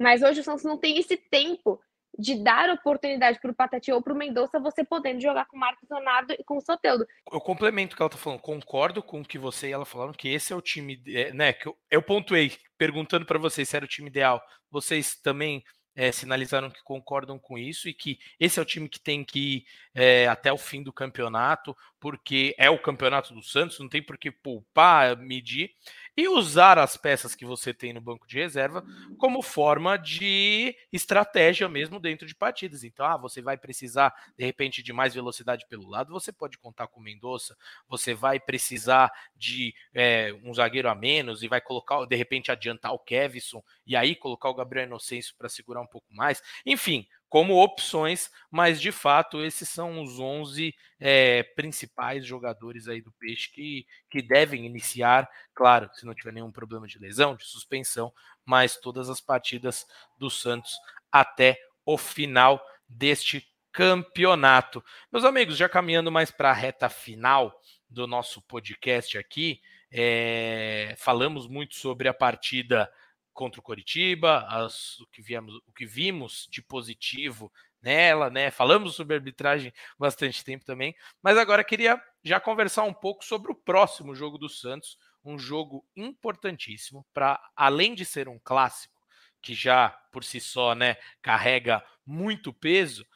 Mas 0.00 0.22
hoje 0.22 0.40
o 0.40 0.44
Santos 0.44 0.64
não 0.64 0.78
tem 0.78 0.98
esse 0.98 1.16
tempo 1.16 1.80
de 2.18 2.42
dar 2.42 2.70
oportunidade 2.70 3.38
para 3.40 3.50
o 3.50 3.54
Patati 3.54 3.92
ou 3.92 4.02
para 4.02 4.12
o 4.12 4.16
Mendonça, 4.16 4.58
você 4.58 4.82
podendo 4.82 5.20
jogar 5.20 5.46
com 5.46 5.56
o 5.56 5.60
Marcos 5.60 5.88
Leonardo 5.90 6.32
e 6.32 6.44
com 6.44 6.56
o 6.56 6.62
Soteldo. 6.62 7.06
Eu 7.30 7.40
complemento 7.40 7.92
o 7.92 7.96
que 7.96 8.02
ela 8.02 8.08
está 8.08 8.18
falando, 8.18 8.40
concordo 8.40 9.02
com 9.02 9.20
o 9.20 9.24
que 9.24 9.38
você 9.38 9.68
e 9.68 9.72
ela 9.72 9.84
falaram, 9.84 10.12
que 10.12 10.28
esse 10.28 10.52
é 10.52 10.56
o 10.56 10.62
time, 10.62 11.02
é, 11.08 11.32
né, 11.32 11.52
que 11.52 11.68
eu, 11.68 11.76
eu 11.90 12.02
pontuei 12.02 12.52
perguntando 12.78 13.26
para 13.26 13.38
vocês 13.38 13.68
se 13.68 13.76
era 13.76 13.84
o 13.84 13.88
time 13.88 14.08
ideal. 14.08 14.42
Vocês 14.70 15.16
também 15.16 15.62
é, 15.96 16.12
sinalizaram 16.12 16.70
que 16.70 16.82
concordam 16.84 17.38
com 17.38 17.56
isso 17.56 17.88
e 17.88 17.94
que 17.94 18.18
esse 18.38 18.58
é 18.58 18.62
o 18.62 18.66
time 18.66 18.88
que 18.88 19.00
tem 19.00 19.24
que 19.24 19.38
ir 19.38 19.64
é, 19.94 20.28
até 20.28 20.52
o 20.52 20.58
fim 20.58 20.82
do 20.82 20.92
campeonato, 20.92 21.74
porque 21.98 22.54
é 22.58 22.68
o 22.68 22.78
campeonato 22.78 23.32
do 23.32 23.42
Santos, 23.42 23.80
não 23.80 23.88
tem 23.88 24.02
por 24.02 24.18
que 24.18 24.30
poupar, 24.30 25.16
medir 25.16 25.70
e 26.16 26.28
usar 26.28 26.78
as 26.78 26.96
peças 26.96 27.34
que 27.34 27.44
você 27.44 27.74
tem 27.74 27.92
no 27.92 28.00
banco 28.00 28.26
de 28.26 28.38
reserva 28.38 28.84
como 29.18 29.42
forma 29.42 29.96
de 29.96 30.74
estratégia 30.92 31.68
mesmo 31.68 32.00
dentro 32.00 32.26
de 32.26 32.34
partidas. 32.34 32.84
Então, 32.84 33.04
ah, 33.04 33.16
você 33.16 33.42
vai 33.42 33.56
precisar 33.56 34.14
de 34.36 34.44
repente 34.44 34.82
de 34.82 34.92
mais 34.92 35.14
velocidade 35.14 35.66
pelo 35.68 35.88
lado, 35.88 36.12
você 36.12 36.32
pode 36.32 36.58
contar 36.58 36.86
com 36.86 37.00
o 37.00 37.02
Mendonça, 37.02 37.56
você 37.88 38.14
vai 38.14 38.40
precisar 38.40 39.12
de 39.34 39.74
é, 39.94 40.32
um 40.42 40.54
zagueiro 40.54 40.88
a 40.88 40.94
menos 40.94 41.42
e 41.42 41.48
vai 41.48 41.60
colocar, 41.60 42.04
de 42.06 42.16
repente, 42.16 42.50
adiantar 42.50 42.92
o 42.92 42.98
Kevson 42.98 43.62
e 43.86 43.94
aí 43.94 44.14
colocar 44.14 44.48
o 44.48 44.54
Gabriel 44.54 44.86
Inocêncio 44.86 45.34
para 45.36 45.48
segurar 45.48 45.80
um 45.80 45.86
pouco 45.86 46.12
mais. 46.14 46.42
Enfim, 46.64 47.06
como 47.36 47.62
opções, 47.62 48.30
mas 48.50 48.80
de 48.80 48.90
fato 48.90 49.44
esses 49.44 49.68
são 49.68 50.02
os 50.02 50.18
11 50.18 50.74
é, 50.98 51.42
principais 51.42 52.24
jogadores 52.24 52.88
aí 52.88 53.02
do 53.02 53.12
Peixe 53.12 53.52
que, 53.52 53.86
que 54.08 54.22
devem 54.22 54.64
iniciar, 54.64 55.28
claro, 55.54 55.90
se 55.92 56.06
não 56.06 56.14
tiver 56.14 56.32
nenhum 56.32 56.50
problema 56.50 56.86
de 56.86 56.98
lesão, 56.98 57.36
de 57.36 57.44
suspensão, 57.44 58.10
mas 58.42 58.78
todas 58.78 59.10
as 59.10 59.20
partidas 59.20 59.86
do 60.18 60.30
Santos 60.30 60.78
até 61.12 61.58
o 61.84 61.98
final 61.98 62.58
deste 62.88 63.46
campeonato. 63.70 64.82
Meus 65.12 65.26
amigos, 65.26 65.58
já 65.58 65.68
caminhando 65.68 66.10
mais 66.10 66.30
para 66.30 66.48
a 66.48 66.54
reta 66.54 66.88
final 66.88 67.60
do 67.86 68.06
nosso 68.06 68.40
podcast 68.40 69.18
aqui, 69.18 69.60
é, 69.92 70.94
falamos 70.96 71.46
muito 71.46 71.74
sobre 71.74 72.08
a 72.08 72.14
partida 72.14 72.90
contra 73.36 73.60
o 73.60 73.62
Coritiba, 73.62 74.46
as, 74.48 74.98
o, 74.98 75.06
que 75.06 75.22
viemos, 75.22 75.54
o 75.66 75.72
que 75.72 75.86
vimos 75.86 76.48
de 76.50 76.62
positivo 76.62 77.52
nela, 77.80 78.30
né? 78.30 78.50
Falamos 78.50 78.96
sobre 78.96 79.14
arbitragem 79.14 79.72
bastante 79.98 80.42
tempo 80.42 80.64
também, 80.64 80.96
mas 81.22 81.36
agora 81.36 81.62
queria 81.62 82.02
já 82.24 82.40
conversar 82.40 82.82
um 82.84 82.94
pouco 82.94 83.24
sobre 83.24 83.52
o 83.52 83.54
próximo 83.54 84.14
jogo 84.14 84.38
do 84.38 84.48
Santos, 84.48 84.98
um 85.24 85.38
jogo 85.38 85.86
importantíssimo 85.94 87.06
para 87.12 87.40
além 87.54 87.94
de 87.94 88.04
ser 88.04 88.28
um 88.28 88.40
clássico 88.42 88.96
que 89.42 89.54
já 89.54 89.90
por 90.10 90.24
si 90.24 90.40
só, 90.40 90.74
né, 90.74 90.96
carrega 91.22 91.84
muito 92.04 92.52
peso, 92.52 93.06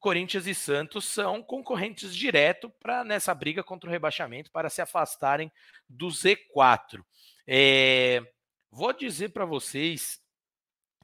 Corinthians 0.00 0.46
e 0.46 0.54
Santos 0.54 1.04
são 1.04 1.42
concorrentes 1.42 2.14
direto 2.14 2.70
para 2.80 3.04
nessa 3.04 3.34
briga 3.34 3.62
contra 3.62 3.88
o 3.88 3.92
rebaixamento 3.92 4.50
para 4.50 4.70
se 4.70 4.80
afastarem 4.80 5.52
do 5.88 6.08
Z4. 6.08 7.04
É, 7.46 8.22
Vou 8.70 8.92
dizer 8.92 9.30
para 9.30 9.44
vocês 9.44 10.20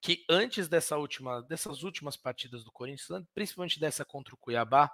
que 0.03 0.25
antes 0.29 0.69
dessa 0.69 0.99
última, 0.99 1.43
dessas 1.43 1.83
últimas 1.83 2.17
partidas 2.17 2.63
do 2.63 2.71
Corinthians, 2.71 3.25
principalmente 3.35 3.81
dessa 3.81 4.05
contra 4.05 4.35
o 4.35 4.39
Cuiabá, 4.39 4.91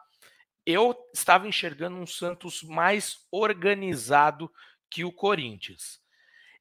eu 0.64 0.95
estava 1.12 1.49
enxergando 1.49 1.97
um 1.97 2.07
Santos 2.07 2.62
mais 2.62 3.27
organizado 3.31 4.51
que 4.89 5.05
o 5.05 5.12
Corinthians. 5.12 6.01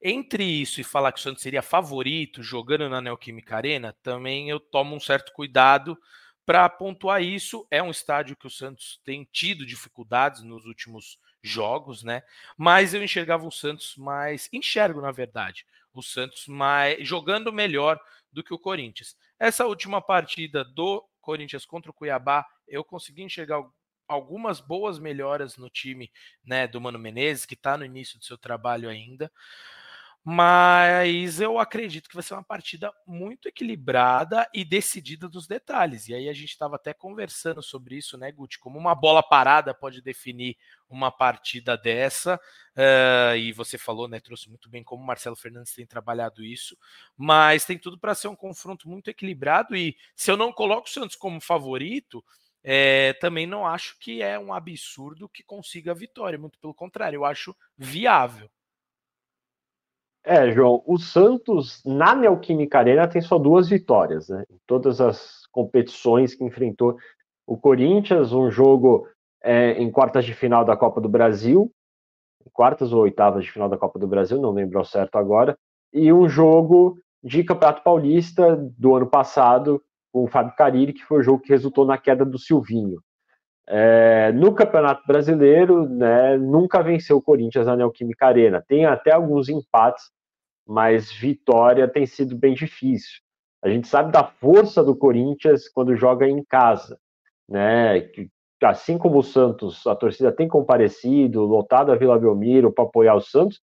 Entre 0.01 0.43
isso 0.43 0.80
e 0.80 0.84
falar 0.84 1.12
que 1.12 1.20
o 1.20 1.22
Santos 1.22 1.43
seria 1.43 1.62
favorito 1.62 2.41
jogando 2.41 2.89
na 2.89 3.01
Neoquímica 3.01 3.57
Arena, 3.57 3.95
também 4.01 4.49
eu 4.49 4.60
tomo 4.60 4.95
um 4.95 4.99
certo 4.99 5.34
cuidado 5.34 5.97
para 6.45 6.68
pontuar 6.70 7.22
isso. 7.22 7.68
É 7.70 7.84
um 7.84 7.91
estádio 7.91 8.36
que 8.36 8.47
o 8.47 8.49
Santos 8.49 8.99
tem 9.03 9.28
tido 9.32 9.66
dificuldades 9.66 10.41
nos 10.41 10.66
últimos 10.66 11.20
jogos, 11.43 12.01
né? 12.01 12.24
Mas 12.57 12.93
eu 12.93 13.03
enxergava 13.03 13.45
o 13.45 13.51
Santos 13.51 13.95
mais, 13.97 14.49
enxergo 14.51 15.01
na 15.01 15.12
verdade, 15.12 15.66
o 15.94 16.02
Santos 16.02 16.48
mais, 16.48 17.08
jogando 17.08 17.52
melhor 17.52 18.00
do 18.32 18.44
que 18.44 18.54
o 18.54 18.60
Corinthians. 18.60 19.16
Essa 19.40 19.66
última 19.66 20.02
partida 20.02 20.64
do 20.64 21.04
Corinthians 21.22 21.66
contra 21.66 21.92
o 21.92 21.94
Cuiabá, 21.94 22.46
eu 22.68 22.84
consegui 22.84 23.24
enxergar 23.24 23.64
algumas 24.08 24.60
boas 24.60 24.98
melhoras 24.98 25.56
no 25.58 25.70
time 25.70 26.12
né, 26.44 26.68
do 26.68 26.82
Mano 26.82 26.98
Menezes, 26.98 27.46
que 27.46 27.54
está 27.54 27.78
no 27.78 27.86
início 27.86 28.18
do 28.18 28.26
seu 28.26 28.38
trabalho 28.38 28.90
ainda. 28.90 29.32
Mas 30.32 31.41
eu 31.41 31.57
acredito 31.57 32.07
que 32.07 32.13
vai 32.13 32.21
ser 32.21 32.36
uma 32.36 32.43
partida 32.43 32.93
muito 33.07 33.47
equilibrada 33.47 34.47
e 34.53 34.63
decidida 34.63 35.27
dos 35.27 35.47
detalhes. 35.47 36.07
E 36.07 36.13
aí 36.13 36.30
a 36.30 36.34
gente 36.34 36.51
estava 36.51 36.75
até 36.75 36.93
conversando 36.93 37.63
sobre 37.63 37.95
isso, 37.95 38.15
né, 38.15 38.32
Guti? 38.32 38.59
Como 38.59 38.77
uma 38.77 38.93
bola 38.93 39.23
parada 39.23 39.73
pode 39.73 40.03
definir 40.03 40.55
uma 40.88 41.09
partida 41.09 41.75
dessa. 41.75 42.39
Uh, 42.75 43.38
e 43.38 43.51
você 43.53 43.75
falou, 43.75 44.07
né? 44.07 44.19
Trouxe 44.19 44.47
muito 44.49 44.69
bem 44.69 44.84
como 44.84 45.01
o 45.01 45.05
Marcelo 45.07 45.36
Fernandes 45.36 45.73
tem 45.73 45.88
trabalhado 45.88 46.43
isso. 46.43 46.77
Mas 47.17 47.65
tem 47.65 47.80
tudo 47.80 47.97
para 47.97 48.13
ser 48.13 48.27
um 48.27 48.36
confronto 48.36 48.88
muito 48.88 49.09
equilibrado. 49.09 49.75
E 49.75 49.97
se 50.15 50.30
eu 50.30 50.38
não 50.38 50.53
coloco 50.53 50.88
o 50.88 50.91
Santos 50.91 51.15
como 51.15 51.41
favorito, 51.41 52.23
é, 52.63 53.13
também 53.13 53.47
não 53.47 53.65
acho 53.65 53.97
que 53.97 54.21
é 54.21 54.38
um 54.38 54.53
absurdo 54.53 55.27
que 55.27 55.41
consiga 55.41 55.89
a 55.89 55.95
vitória. 55.95 56.38
Muito 56.38 56.59
pelo 56.59 56.75
contrário, 56.75 57.17
eu 57.17 57.25
acho 57.25 57.55
viável. 57.75 58.47
É, 60.24 60.51
João, 60.51 60.84
o 60.86 60.97
Santos 60.97 61.82
na 61.86 62.13
Neoquímica 62.13 62.80
Arena 62.80 63.07
tem 63.07 63.22
só 63.22 63.38
duas 63.38 63.70
vitórias, 63.70 64.30
né? 64.30 64.43
Em 64.49 64.57
todas 64.67 64.99
as 64.99 65.45
competições 65.51 66.36
que 66.36 66.43
enfrentou 66.43 66.97
o 67.47 67.57
Corinthians, 67.57 68.32
um 68.34 68.51
jogo 68.51 69.07
é, 69.41 69.72
em 69.74 69.89
quartas 69.89 70.26
de 70.26 70.34
final 70.34 70.63
da 70.63 70.78
Copa 70.78 71.01
do 71.01 71.09
Brasil, 71.09 71.72
quartas 72.53 72.91
ou 72.93 73.01
oitavas 73.01 73.45
de 73.45 73.51
final 73.51 73.70
da 73.70 73.78
Copa 73.78 73.97
do 73.97 74.07
Brasil, 74.07 74.39
não 74.39 74.51
lembro 74.51 74.78
ao 74.78 74.86
certo 74.86 75.17
agora, 75.17 75.57
e 75.93 76.11
um 76.11 76.28
jogo 76.28 76.99
de 77.24 77.43
Campeonato 77.43 77.84
Paulista 77.84 78.55
do 78.78 78.95
ano 78.95 79.07
passado 79.07 79.82
com 80.11 80.24
o 80.24 80.28
Fábio 80.28 80.55
Carilli, 80.55 80.93
que 80.93 81.03
foi 81.03 81.20
o 81.20 81.24
jogo 81.24 81.41
que 81.41 81.49
resultou 81.49 81.86
na 81.86 81.97
queda 81.97 82.26
do 82.26 82.38
Silvinho. 82.38 83.01
É, 83.72 84.32
no 84.32 84.51
Campeonato 84.55 85.03
Brasileiro, 85.05 85.88
né, 85.88 86.36
nunca 86.38 86.82
venceu 86.82 87.17
o 87.17 87.22
Corinthians 87.22 87.67
na 87.67 87.76
Neoquímica 87.76 88.26
Arena. 88.26 88.65
Tem 88.67 88.86
até 88.86 89.13
alguns 89.13 89.47
empates, 89.47 90.09
mas 90.67 91.11
vitória 91.11 91.88
tem 91.88 92.05
sido 92.07 92.36
bem 92.36 92.55
difícil. 92.55 93.20
A 93.63 93.70
gente 93.70 93.88
sabe 93.88 94.11
da 94.11 94.24
força 94.24 94.84
do 94.84 94.95
Corinthians 94.95 95.70
quando 95.70 95.95
joga 95.95 96.28
em 96.28 96.43
casa, 96.43 96.97
né? 97.47 98.09
Assim 98.63 98.97
como 98.97 99.20
o 99.20 99.24
Santos, 99.24 99.86
a 99.86 99.95
torcida 99.95 100.32
tem 100.32 100.47
comparecido, 100.47 101.45
lotado 101.45 101.91
a 101.91 101.95
Vila 101.95 102.17
Belmiro 102.17 102.72
para 102.72 102.86
apoiar 102.86 103.15
o 103.15 103.22
Santos, 103.22 103.61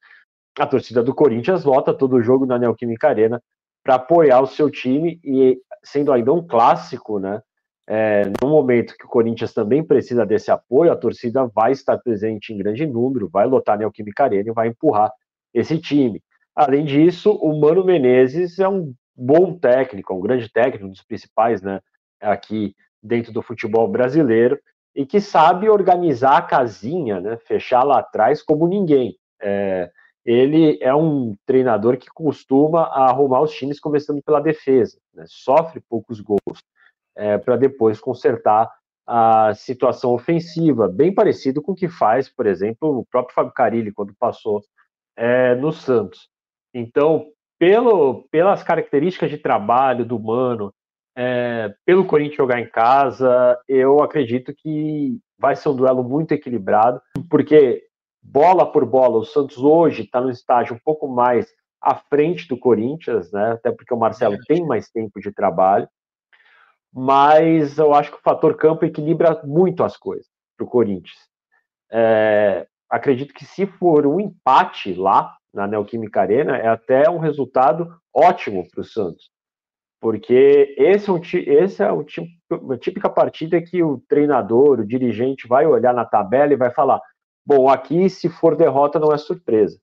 a 0.56 0.66
torcida 0.66 1.02
do 1.02 1.14
Corinthians 1.14 1.64
lota 1.64 1.92
todo 1.92 2.14
o 2.16 2.22
jogo 2.22 2.46
na 2.46 2.58
Neoquímica 2.58 3.08
Arena 3.08 3.42
para 3.82 3.96
apoiar 3.96 4.40
o 4.40 4.46
seu 4.46 4.70
time 4.70 5.20
e 5.24 5.58
sendo 5.84 6.12
ainda 6.12 6.32
um 6.32 6.46
clássico, 6.46 7.18
né? 7.18 7.42
É, 7.88 8.24
no 8.42 8.48
momento 8.48 8.96
que 8.98 9.04
o 9.04 9.08
Corinthians 9.08 9.54
também 9.54 9.82
precisa 9.82 10.26
desse 10.26 10.50
apoio, 10.50 10.90
a 10.90 10.96
torcida 10.96 11.46
vai 11.46 11.70
estar 11.70 11.96
presente 11.98 12.52
em 12.52 12.58
grande 12.58 12.84
número, 12.84 13.28
vai 13.28 13.46
lotar 13.46 13.78
Neoquímica 13.78 14.24
Arena 14.24 14.50
e 14.50 14.52
vai 14.52 14.68
empurrar 14.68 15.12
esse 15.54 15.78
time. 15.78 16.20
Além 16.54 16.84
disso, 16.84 17.32
o 17.32 17.58
Mano 17.60 17.84
Menezes 17.84 18.58
é 18.58 18.68
um 18.68 18.92
bom 19.14 19.56
técnico, 19.56 20.14
um 20.14 20.20
grande 20.20 20.50
técnico, 20.50 20.86
um 20.86 20.90
dos 20.90 21.02
principais 21.02 21.62
né, 21.62 21.80
aqui 22.20 22.74
dentro 23.00 23.32
do 23.32 23.40
futebol 23.40 23.86
brasileiro, 23.86 24.58
e 24.94 25.06
que 25.06 25.20
sabe 25.20 25.68
organizar 25.68 26.38
a 26.38 26.42
casinha, 26.42 27.20
né, 27.20 27.36
fechar 27.36 27.84
lá 27.84 28.00
atrás 28.00 28.42
como 28.42 28.66
ninguém. 28.66 29.16
É, 29.40 29.90
ele 30.24 30.78
é 30.80 30.94
um 30.94 31.36
treinador 31.46 31.98
que 31.98 32.08
costuma 32.08 32.84
arrumar 32.84 33.42
os 33.42 33.52
times 33.52 33.78
começando 33.78 34.20
pela 34.22 34.40
defesa, 34.40 34.98
né, 35.14 35.24
sofre 35.28 35.80
poucos 35.88 36.20
gols 36.20 36.64
é, 37.16 37.38
para 37.38 37.56
depois 37.56 37.98
consertar 37.98 38.70
a 39.06 39.54
situação 39.54 40.12
ofensiva, 40.12 40.88
bem 40.88 41.14
parecido 41.14 41.62
com 41.62 41.72
o 41.72 41.76
que 41.76 41.88
faz, 41.88 42.28
por 42.28 42.44
exemplo, 42.44 42.98
o 42.98 43.06
próprio 43.06 43.34
Fábio 43.34 43.52
Carilli 43.52 43.92
quando 43.92 44.14
passou 44.18 44.60
é, 45.16 45.54
no 45.54 45.72
Santos. 45.72 46.28
Então, 46.74 47.26
pelo, 47.58 48.26
pelas 48.30 48.62
características 48.62 49.30
de 49.30 49.38
trabalho 49.38 50.04
do 50.04 50.18
Mano, 50.18 50.72
é, 51.16 51.72
pelo 51.86 52.04
Corinthians 52.04 52.36
jogar 52.36 52.60
em 52.60 52.68
casa, 52.68 53.58
eu 53.68 54.02
acredito 54.02 54.52
que 54.54 55.18
vai 55.38 55.54
ser 55.54 55.68
um 55.68 55.76
duelo 55.76 56.02
muito 56.02 56.32
equilibrado, 56.32 57.00
porque 57.30 57.84
bola 58.22 58.70
por 58.70 58.84
bola, 58.84 59.18
o 59.18 59.24
Santos 59.24 59.58
hoje 59.58 60.02
está 60.02 60.20
no 60.20 60.30
estágio 60.30 60.74
um 60.74 60.80
pouco 60.84 61.06
mais 61.06 61.46
à 61.80 61.94
frente 61.94 62.48
do 62.48 62.58
Corinthians, 62.58 63.30
né? 63.30 63.52
Até 63.52 63.70
porque 63.70 63.94
o 63.94 63.98
Marcelo 63.98 64.36
tem 64.46 64.66
mais 64.66 64.90
tempo 64.90 65.20
de 65.20 65.32
trabalho 65.32 65.88
mas 66.98 67.76
eu 67.76 67.92
acho 67.92 68.10
que 68.10 68.16
o 68.16 68.22
fator 68.22 68.56
campo 68.56 68.86
equilibra 68.86 69.42
muito 69.44 69.84
as 69.84 69.98
coisas 69.98 70.26
para 70.56 70.64
o 70.64 70.68
Corinthians. 70.68 71.18
É, 71.92 72.66
acredito 72.88 73.34
que 73.34 73.44
se 73.44 73.66
for 73.66 74.06
um 74.06 74.18
empate 74.18 74.94
lá 74.94 75.36
na 75.52 75.66
Neoquímica 75.66 76.22
Arena, 76.22 76.56
é 76.56 76.68
até 76.68 77.10
um 77.10 77.18
resultado 77.18 77.94
ótimo 78.14 78.66
para 78.70 78.80
o 78.80 78.84
Santos, 78.84 79.30
porque 80.00 80.74
esse 80.78 81.10
é, 81.10 81.12
um, 81.12 81.20
esse 81.22 81.82
é 81.82 81.92
um, 81.92 82.06
uma 82.50 82.78
típica 82.78 83.10
partida 83.10 83.60
que 83.60 83.82
o 83.82 84.02
treinador, 84.08 84.80
o 84.80 84.86
dirigente 84.86 85.46
vai 85.46 85.66
olhar 85.66 85.92
na 85.92 86.06
tabela 86.06 86.54
e 86.54 86.56
vai 86.56 86.70
falar: 86.70 86.98
bom, 87.44 87.68
aqui 87.68 88.08
se 88.08 88.30
for 88.30 88.56
derrota 88.56 88.98
não 88.98 89.12
é 89.12 89.18
surpresa. 89.18 89.78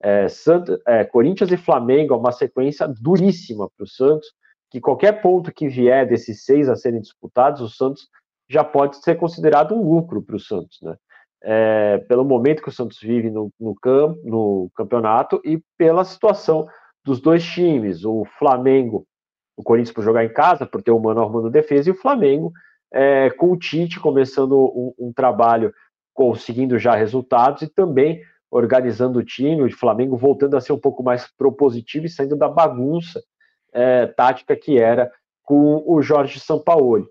É, 0.00 0.28
Santos, 0.28 0.80
é, 0.86 1.02
Corinthians 1.04 1.50
e 1.50 1.56
Flamengo 1.56 2.14
é 2.14 2.16
uma 2.16 2.32
sequência 2.32 2.86
duríssima 2.86 3.68
para 3.76 3.84
o 3.84 3.88
Santos, 3.88 4.28
que 4.72 4.80
qualquer 4.80 5.20
ponto 5.20 5.52
que 5.52 5.68
vier 5.68 6.08
desses 6.08 6.46
seis 6.46 6.66
a 6.66 6.74
serem 6.74 7.02
disputados, 7.02 7.60
o 7.60 7.68
Santos 7.68 8.08
já 8.48 8.64
pode 8.64 8.96
ser 8.96 9.16
considerado 9.16 9.74
um 9.74 9.86
lucro 9.86 10.22
para 10.22 10.34
o 10.34 10.40
Santos, 10.40 10.78
né? 10.80 10.96
É, 11.44 11.98
pelo 12.08 12.24
momento 12.24 12.62
que 12.62 12.70
o 12.70 12.72
Santos 12.72 12.98
vive 12.98 13.28
no, 13.28 13.52
no, 13.60 13.74
camp, 13.74 14.16
no 14.24 14.70
campeonato 14.74 15.42
e 15.44 15.60
pela 15.76 16.04
situação 16.04 16.66
dos 17.04 17.20
dois 17.20 17.44
times. 17.44 18.04
O 18.04 18.24
Flamengo, 18.38 19.04
o 19.56 19.62
Corinthians 19.62 19.92
por 19.92 20.04
jogar 20.04 20.24
em 20.24 20.32
casa, 20.32 20.64
por 20.64 20.82
ter 20.82 20.92
o 20.92 21.00
Mano 21.00 21.20
arrumando 21.20 21.50
defesa, 21.50 21.90
e 21.90 21.92
o 21.92 22.00
Flamengo 22.00 22.50
é, 22.94 23.28
com 23.30 23.52
o 23.52 23.58
Tite 23.58 24.00
começando 24.00 24.54
um, 24.54 24.94
um, 24.98 25.12
trabalho 25.12 25.74
conseguindo 26.14 26.78
já 26.78 26.94
resultados 26.94 27.60
e 27.62 27.68
também 27.68 28.22
organizando 28.50 29.18
o 29.18 29.24
time, 29.24 29.64
o 29.64 29.76
Flamengo 29.76 30.16
voltando 30.16 30.56
a 30.56 30.60
ser 30.60 30.72
um 30.72 30.78
pouco 30.78 31.02
mais 31.02 31.26
propositivo 31.36 32.06
e 32.06 32.08
saindo 32.08 32.36
da 32.36 32.48
bagunça 32.48 33.20
é, 33.72 34.06
tática 34.06 34.54
que 34.56 34.78
era 34.78 35.10
com 35.42 35.82
o 35.86 36.00
Jorge 36.02 36.38
Sampaoli. 36.38 37.06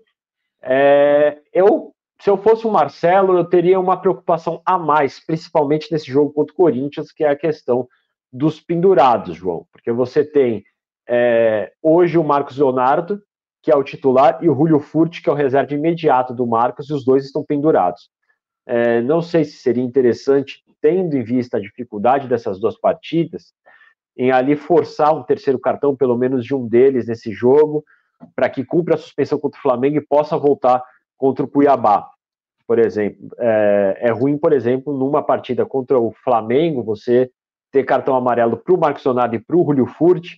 É, 0.62 1.38
eu, 1.52 1.92
se 2.20 2.30
eu 2.30 2.36
fosse 2.36 2.66
o 2.66 2.70
Marcelo, 2.70 3.36
eu 3.36 3.44
teria 3.44 3.78
uma 3.80 3.96
preocupação 3.96 4.62
a 4.64 4.78
mais, 4.78 5.24
principalmente 5.24 5.90
nesse 5.90 6.10
jogo 6.10 6.32
contra 6.32 6.52
o 6.52 6.56
Corinthians, 6.56 7.12
que 7.12 7.24
é 7.24 7.28
a 7.28 7.36
questão 7.36 7.86
dos 8.32 8.60
pendurados, 8.60 9.36
João, 9.36 9.66
porque 9.70 9.92
você 9.92 10.24
tem 10.24 10.64
é, 11.08 11.72
hoje 11.82 12.16
o 12.16 12.24
Marcos 12.24 12.56
Leonardo, 12.56 13.20
que 13.62 13.70
é 13.70 13.76
o 13.76 13.84
titular, 13.84 14.38
e 14.42 14.48
o 14.48 14.54
Julio 14.54 14.80
Furt, 14.80 15.22
que 15.22 15.28
é 15.28 15.32
o 15.32 15.36
reserva 15.36 15.74
imediato 15.74 16.34
do 16.34 16.46
Marcos, 16.46 16.88
e 16.88 16.94
os 16.94 17.04
dois 17.04 17.24
estão 17.24 17.44
pendurados. 17.44 18.10
É, 18.66 19.00
não 19.02 19.20
sei 19.20 19.44
se 19.44 19.58
seria 19.58 19.82
interessante, 19.82 20.62
tendo 20.80 21.16
em 21.16 21.22
vista 21.22 21.56
a 21.56 21.60
dificuldade 21.60 22.26
dessas 22.26 22.58
duas 22.58 22.78
partidas, 22.78 23.52
em 24.16 24.30
ali 24.30 24.56
forçar 24.56 25.14
um 25.14 25.22
terceiro 25.22 25.58
cartão, 25.58 25.96
pelo 25.96 26.16
menos 26.16 26.44
de 26.44 26.54
um 26.54 26.66
deles 26.66 27.06
nesse 27.06 27.32
jogo, 27.32 27.84
para 28.36 28.48
que 28.48 28.64
cumpra 28.64 28.94
a 28.94 28.98
suspensão 28.98 29.38
contra 29.38 29.58
o 29.58 29.62
Flamengo 29.62 29.96
e 29.96 30.06
possa 30.06 30.36
voltar 30.36 30.82
contra 31.16 31.44
o 31.44 31.48
Cuiabá, 31.48 32.08
por 32.66 32.78
exemplo. 32.78 33.28
É, 33.38 33.98
é 34.00 34.10
ruim, 34.10 34.36
por 34.36 34.52
exemplo, 34.52 34.96
numa 34.96 35.22
partida 35.22 35.64
contra 35.64 35.98
o 35.98 36.12
Flamengo, 36.24 36.82
você 36.82 37.30
ter 37.70 37.84
cartão 37.84 38.14
amarelo 38.14 38.56
para 38.58 38.74
o 38.74 38.78
Marcos 38.78 39.04
Leonardo 39.04 39.34
e 39.34 39.38
para 39.38 39.56
o 39.56 39.64
Julio 39.64 39.86
Furt, 39.86 40.36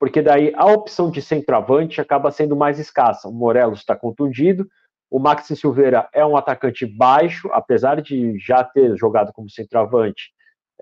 porque 0.00 0.20
daí 0.20 0.52
a 0.56 0.66
opção 0.66 1.10
de 1.10 1.22
centroavante 1.22 2.00
acaba 2.00 2.32
sendo 2.32 2.56
mais 2.56 2.78
escassa. 2.78 3.28
O 3.28 3.32
Morelos 3.32 3.78
está 3.78 3.94
contundido, 3.94 4.66
o 5.08 5.20
Maxi 5.20 5.54
Silveira 5.54 6.08
é 6.12 6.24
um 6.24 6.36
atacante 6.36 6.86
baixo, 6.86 7.48
apesar 7.52 8.00
de 8.00 8.36
já 8.38 8.64
ter 8.64 8.96
jogado 8.96 9.32
como 9.32 9.48
centroavante, 9.48 10.32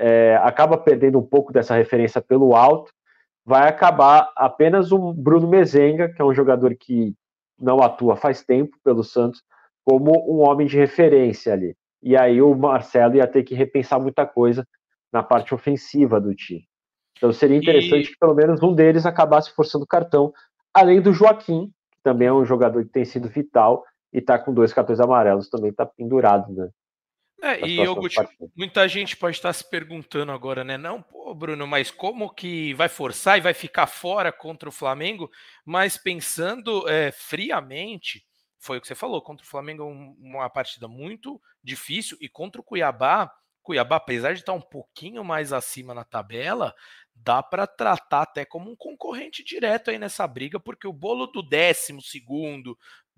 é, 0.00 0.36
acaba 0.42 0.78
perdendo 0.78 1.18
um 1.18 1.22
pouco 1.22 1.52
dessa 1.52 1.74
referência 1.74 2.22
pelo 2.22 2.56
alto, 2.56 2.90
vai 3.44 3.68
acabar 3.68 4.32
apenas 4.34 4.90
o 4.92 5.12
Bruno 5.12 5.46
Mezenga, 5.46 6.08
que 6.08 6.22
é 6.22 6.24
um 6.24 6.32
jogador 6.32 6.74
que 6.74 7.14
não 7.60 7.82
atua 7.82 8.16
faz 8.16 8.42
tempo 8.42 8.78
pelo 8.82 9.04
Santos, 9.04 9.42
como 9.84 10.12
um 10.26 10.40
homem 10.40 10.66
de 10.66 10.78
referência 10.78 11.52
ali. 11.52 11.76
E 12.02 12.16
aí 12.16 12.40
o 12.40 12.54
Marcelo 12.54 13.16
ia 13.16 13.26
ter 13.26 13.42
que 13.42 13.54
repensar 13.54 14.00
muita 14.00 14.24
coisa 14.24 14.66
na 15.12 15.22
parte 15.22 15.54
ofensiva 15.54 16.18
do 16.18 16.34
time. 16.34 16.64
Então 17.18 17.30
seria 17.30 17.58
interessante 17.58 18.06
e... 18.06 18.12
que 18.12 18.18
pelo 18.18 18.34
menos 18.34 18.62
um 18.62 18.72
deles 18.72 19.04
acabasse 19.04 19.54
forçando 19.54 19.84
o 19.84 19.88
cartão, 19.88 20.32
além 20.72 21.02
do 21.02 21.12
Joaquim, 21.12 21.66
que 21.92 21.98
também 22.02 22.28
é 22.28 22.32
um 22.32 22.46
jogador 22.46 22.82
que 22.84 22.90
tem 22.90 23.04
sido 23.04 23.28
vital 23.28 23.84
e 24.14 24.18
está 24.18 24.38
com 24.38 24.54
dois 24.54 24.72
cartões 24.72 24.98
amarelos, 24.98 25.50
também 25.50 25.70
está 25.70 25.84
pendurado, 25.84 26.50
né? 26.54 26.70
É, 27.42 27.66
e 27.66 27.78
eu, 27.78 27.96
muita 28.54 28.86
gente 28.86 29.16
pode 29.16 29.36
estar 29.36 29.52
se 29.52 29.68
perguntando 29.68 30.30
agora, 30.32 30.62
né? 30.62 30.76
Não, 30.76 31.00
pô, 31.00 31.34
Bruno, 31.34 31.66
mas 31.66 31.90
como 31.90 32.34
que 32.34 32.74
vai 32.74 32.88
forçar 32.88 33.38
e 33.38 33.40
vai 33.40 33.54
ficar 33.54 33.86
fora 33.86 34.30
contra 34.30 34.68
o 34.68 34.72
Flamengo? 34.72 35.30
Mas 35.64 35.96
pensando 35.96 36.88
é, 36.88 37.10
friamente, 37.10 38.24
foi 38.58 38.78
o 38.78 38.80
que 38.80 38.86
você 38.86 38.94
falou, 38.94 39.22
contra 39.22 39.44
o 39.44 39.48
Flamengo 39.48 39.82
é 39.82 39.86
uma 40.26 40.50
partida 40.50 40.86
muito 40.86 41.40
difícil 41.64 42.16
e 42.20 42.28
contra 42.28 42.60
o 42.60 42.64
Cuiabá, 42.64 43.32
Cuiabá, 43.62 43.96
apesar 43.96 44.32
de 44.34 44.40
estar 44.40 44.52
um 44.52 44.60
pouquinho 44.60 45.24
mais 45.24 45.52
acima 45.52 45.94
na 45.94 46.04
tabela, 46.04 46.74
dá 47.14 47.42
para 47.42 47.66
tratar 47.66 48.22
até 48.22 48.44
como 48.44 48.70
um 48.70 48.76
concorrente 48.76 49.44
direto 49.44 49.90
aí 49.90 49.98
nessa 49.98 50.26
briga, 50.26 50.58
porque 50.58 50.86
o 50.86 50.92
bolo 50.92 51.26
do 51.26 51.42
décimo 51.42 52.00
segundo, 52.02 52.76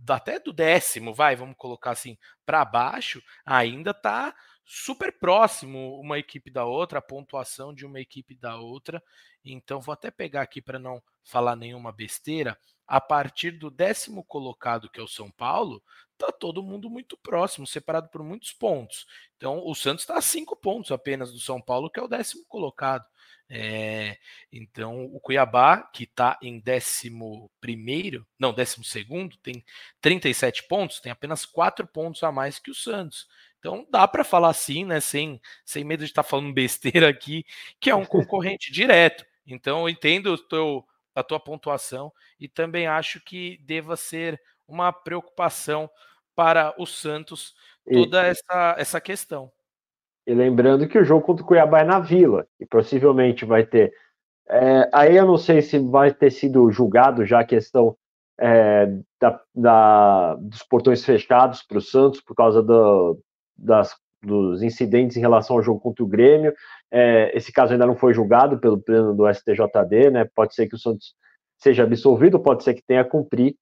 até 0.09 0.39
do 0.39 0.53
décimo, 0.53 1.15
vai, 1.15 1.37
vamos 1.37 1.57
colocar 1.57 1.93
assim, 1.93 2.17
para 2.45 2.65
baixo, 2.65 3.23
ainda 3.45 3.95
tá 3.95 4.35
super 4.65 5.13
próximo 5.19 6.01
uma 6.01 6.19
equipe 6.19 6.51
da 6.51 6.65
outra, 6.65 6.99
a 6.99 7.03
pontuação 7.03 7.75
de 7.75 7.85
uma 7.85 8.01
equipe 8.01 8.35
da 8.35 8.57
outra. 8.57 9.03
Então 9.45 9.81
vou 9.81 9.93
até 9.93 10.11
pegar 10.11 10.43
aqui 10.43 10.63
para 10.63 10.79
não 10.79 11.03
falar 11.25 11.57
nenhuma 11.57 11.93
besteira. 11.93 12.59
A 12.87 13.01
partir 13.01 13.53
do 13.53 13.71
décimo 13.71 14.25
colocado, 14.25 14.89
que 14.91 15.01
é 15.01 15.03
o 15.03 15.09
São 15.09 15.31
Paulo, 15.31 15.83
tá 16.19 16.31
todo 16.31 16.63
mundo 16.63 16.91
muito 16.91 17.17
próximo, 17.17 17.67
separado 17.67 18.09
por 18.09 18.23
muitos 18.23 18.53
pontos. 18.53 19.07
Então 19.37 19.63
o 19.65 19.75
Santos 19.75 20.05
está 20.05 20.19
a 20.19 20.23
cinco 20.23 20.57
pontos 20.57 20.91
apenas 20.91 21.33
do 21.33 21.41
São 21.41 21.61
Paulo, 21.61 21.91
que 21.91 21.99
é 21.99 22.03
o 22.03 22.09
décimo 22.09 22.45
colocado. 22.49 23.05
É, 23.55 24.17
então, 24.51 25.05
o 25.13 25.21
Cuiabá, 25.21 25.83
que 25.83 26.05
está 26.05 26.39
em 26.41 26.57
11, 26.67 27.11
não, 28.39 28.51
12, 28.51 28.81
tem 29.43 29.63
37 30.01 30.63
pontos, 30.63 31.01
tem 31.01 31.13
apenas 31.13 31.45
4 31.45 31.87
pontos 31.87 32.23
a 32.23 32.33
mais 32.33 32.59
que 32.59 32.71
o 32.71 32.75
Santos. 32.75 33.29
Então, 33.59 33.87
dá 33.91 34.09
para 34.09 34.25
falar 34.25 34.49
assim, 34.49 34.87
né, 34.87 35.01
sem, 35.01 35.39
sem 35.67 35.85
medo 35.85 36.03
de 36.03 36.11
estar 36.11 36.23
tá 36.23 36.29
falando 36.31 36.51
besteira 36.55 37.11
aqui, 37.11 37.45
que 37.79 37.91
é 37.91 37.95
um 37.95 38.07
concorrente 38.07 38.73
direto. 38.73 39.23
Então, 39.47 39.83
eu 39.83 39.91
entendo 39.91 40.39
teu, 40.39 40.83
a 41.15 41.23
tua 41.23 41.39
pontuação 41.39 42.11
e 42.41 42.49
também 42.49 42.87
acho 42.87 43.21
que 43.21 43.59
deva 43.59 43.99
ser 43.99 44.41
uma 44.67 44.95
preocupação 44.95 45.91
para 46.35 46.75
o 46.79 46.87
Santos 46.87 47.55
toda 47.85 48.25
essa, 48.27 48.77
essa 48.79 48.99
questão. 48.99 49.53
E 50.27 50.35
lembrando 50.35 50.87
que 50.87 50.99
o 50.99 51.05
jogo 51.05 51.25
contra 51.25 51.45
o 51.45 51.47
Cuiabá 51.47 51.81
é 51.81 51.85
na 51.85 51.99
Vila, 51.99 52.47
e 52.61 52.67
possivelmente 52.67 53.45
vai 53.45 53.65
ter. 53.65 53.93
É, 54.49 54.89
aí 54.93 55.17
eu 55.17 55.27
não 55.27 55.37
sei 55.37 55.63
se 55.63 55.79
vai 55.79 56.13
ter 56.13 56.31
sido 56.31 56.71
julgado 56.71 57.25
já 57.25 57.41
a 57.41 57.45
questão 57.45 57.97
é, 58.39 58.87
da, 59.21 59.41
da, 59.55 60.35
dos 60.35 60.63
portões 60.65 61.05
fechados 61.05 61.63
para 61.63 61.79
o 61.79 61.83
Santos 61.83 62.21
por 62.21 62.35
causa 62.35 62.63
do, 62.63 63.19
das, 63.57 63.95
dos 64.23 64.63
incidentes 64.63 65.17
em 65.17 65.21
relação 65.21 65.57
ao 65.57 65.63
jogo 65.63 65.81
contra 65.81 66.05
o 66.05 66.09
Grêmio. 66.09 66.53
É, 66.91 67.37
esse 67.37 67.53
caso 67.53 67.73
ainda 67.73 67.87
não 67.87 67.97
foi 67.97 68.15
julgado 68.15 68.59
pelo 68.59 68.81
pleno 68.81 69.15
do 69.15 69.33
STJD, 69.33 70.11
né? 70.11 70.29
Pode 70.35 70.55
ser 70.55 70.67
que 70.69 70.75
o 70.75 70.79
Santos 70.79 71.15
seja 71.59 71.85
absolvido, 71.85 72.41
pode 72.41 72.65
ser 72.65 72.75
que 72.75 72.83
tenha 72.83 73.03
a 73.03 73.09
cumprir, 73.09 73.55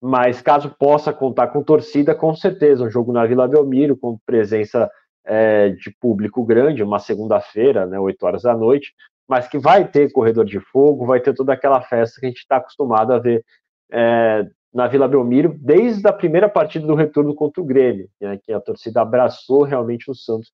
mas 0.00 0.40
caso 0.40 0.74
possa 0.78 1.12
contar 1.12 1.48
com 1.48 1.62
torcida, 1.62 2.14
com 2.14 2.34
certeza, 2.34 2.84
um 2.84 2.90
jogo 2.90 3.12
na 3.12 3.26
Vila 3.26 3.48
Belmiro, 3.48 3.96
com 3.96 4.18
presença 4.24 4.88
é, 5.24 5.70
de 5.70 5.94
público 6.00 6.44
grande, 6.44 6.82
uma 6.82 6.98
segunda-feira, 6.98 7.86
né, 7.86 7.98
8 7.98 8.22
horas 8.24 8.42
da 8.42 8.56
noite, 8.56 8.92
mas 9.28 9.46
que 9.46 9.58
vai 9.58 9.86
ter 9.86 10.10
corredor 10.10 10.44
de 10.44 10.58
fogo, 10.58 11.06
vai 11.06 11.20
ter 11.20 11.34
toda 11.34 11.52
aquela 11.52 11.80
festa 11.82 12.18
que 12.18 12.26
a 12.26 12.28
gente 12.28 12.38
está 12.38 12.56
acostumado 12.56 13.12
a 13.12 13.18
ver 13.18 13.44
é, 13.92 14.46
na 14.72 14.86
Vila 14.86 15.08
Belmiro, 15.08 15.54
desde 15.58 16.06
a 16.08 16.12
primeira 16.12 16.48
partida 16.48 16.86
do 16.86 16.94
retorno 16.94 17.34
contra 17.34 17.62
o 17.62 17.66
Grêmio, 17.66 18.08
né, 18.20 18.38
que 18.42 18.52
a 18.52 18.60
torcida 18.60 19.02
abraçou 19.02 19.62
realmente 19.62 20.10
o 20.10 20.14
Santos 20.14 20.52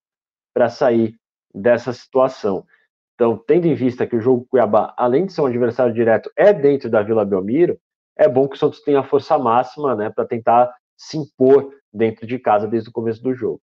para 0.53 0.69
sair 0.69 1.15
dessa 1.53 1.93
situação. 1.93 2.65
Então, 3.13 3.37
tendo 3.37 3.65
em 3.65 3.73
vista 3.73 4.05
que 4.05 4.15
o 4.15 4.21
jogo 4.21 4.45
Cuiabá, 4.49 4.93
além 4.97 5.25
de 5.25 5.33
ser 5.33 5.41
um 5.41 5.45
adversário 5.45 5.93
direto, 5.93 6.29
é 6.35 6.51
dentro 6.51 6.89
da 6.89 7.01
Vila 7.01 7.23
Belmiro, 7.23 7.77
é 8.17 8.27
bom 8.27 8.47
que 8.47 8.55
o 8.55 8.59
Santos 8.59 8.81
tenha 8.81 9.03
força 9.03 9.37
máxima 9.37 9.95
né, 9.95 10.09
para 10.09 10.25
tentar 10.25 10.73
se 10.97 11.17
impor 11.17 11.71
dentro 11.93 12.25
de 12.27 12.39
casa 12.39 12.67
desde 12.67 12.89
o 12.89 12.93
começo 12.93 13.21
do 13.21 13.33
jogo. 13.33 13.61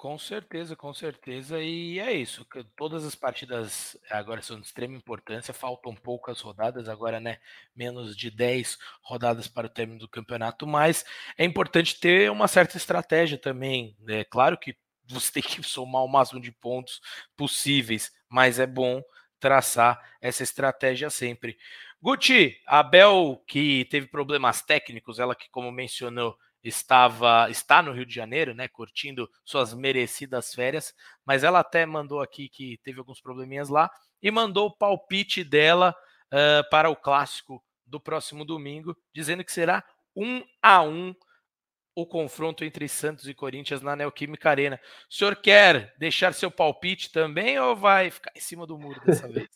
Com 0.00 0.16
certeza, 0.16 0.74
com 0.74 0.94
certeza. 0.94 1.60
E 1.60 1.98
é 2.00 2.10
isso. 2.10 2.46
Todas 2.74 3.04
as 3.04 3.14
partidas 3.14 3.98
agora 4.08 4.40
são 4.40 4.58
de 4.58 4.64
extrema 4.64 4.96
importância. 4.96 5.52
Faltam 5.52 5.94
poucas 5.94 6.40
rodadas, 6.40 6.88
agora, 6.88 7.20
né? 7.20 7.36
Menos 7.76 8.16
de 8.16 8.30
10 8.30 8.78
rodadas 9.02 9.46
para 9.46 9.66
o 9.66 9.70
término 9.70 9.98
do 9.98 10.08
campeonato. 10.08 10.66
Mas 10.66 11.04
é 11.36 11.44
importante 11.44 12.00
ter 12.00 12.30
uma 12.30 12.48
certa 12.48 12.78
estratégia 12.78 13.36
também. 13.36 13.94
É 14.08 14.24
claro 14.24 14.56
que 14.56 14.74
você 15.06 15.32
tem 15.38 15.42
que 15.42 15.62
somar 15.62 16.02
o 16.02 16.08
máximo 16.08 16.40
de 16.40 16.50
pontos 16.50 17.02
possíveis, 17.36 18.10
mas 18.26 18.58
é 18.58 18.66
bom 18.66 19.02
traçar 19.38 20.00
essa 20.18 20.42
estratégia 20.42 21.10
sempre. 21.10 21.58
Guti, 22.00 22.58
a 22.66 22.82
Bel, 22.82 23.44
que 23.46 23.84
teve 23.90 24.06
problemas 24.06 24.62
técnicos, 24.62 25.18
ela 25.18 25.34
que, 25.34 25.50
como 25.50 25.70
mencionou, 25.70 26.38
estava 26.62 27.48
está 27.50 27.82
no 27.82 27.92
Rio 27.92 28.04
de 28.04 28.14
Janeiro, 28.14 28.54
né, 28.54 28.68
curtindo 28.68 29.28
suas 29.44 29.72
merecidas 29.72 30.54
férias, 30.54 30.94
mas 31.24 31.42
ela 31.42 31.60
até 31.60 31.86
mandou 31.86 32.20
aqui 32.20 32.48
que 32.48 32.78
teve 32.82 32.98
alguns 32.98 33.20
probleminhas 33.20 33.68
lá 33.68 33.90
e 34.22 34.30
mandou 34.30 34.66
o 34.66 34.76
palpite 34.76 35.42
dela 35.42 35.94
uh, 36.32 36.68
para 36.70 36.90
o 36.90 36.96
clássico 36.96 37.62
do 37.86 37.98
próximo 37.98 38.44
domingo, 38.44 38.96
dizendo 39.14 39.44
que 39.44 39.52
será 39.52 39.84
um 40.14 40.42
a 40.62 40.82
um 40.82 41.14
o 41.94 42.06
confronto 42.06 42.64
entre 42.64 42.88
Santos 42.88 43.28
e 43.28 43.34
Corinthians 43.34 43.82
na 43.82 43.96
Neoquímica 43.96 44.48
Arena. 44.48 44.80
O 45.10 45.14
senhor 45.14 45.36
quer 45.36 45.94
deixar 45.98 46.32
seu 46.32 46.50
palpite 46.50 47.10
também 47.10 47.58
ou 47.58 47.74
vai 47.74 48.10
ficar 48.10 48.30
em 48.36 48.40
cima 48.40 48.66
do 48.66 48.78
muro 48.78 49.00
dessa 49.04 49.26
vez? 49.28 49.48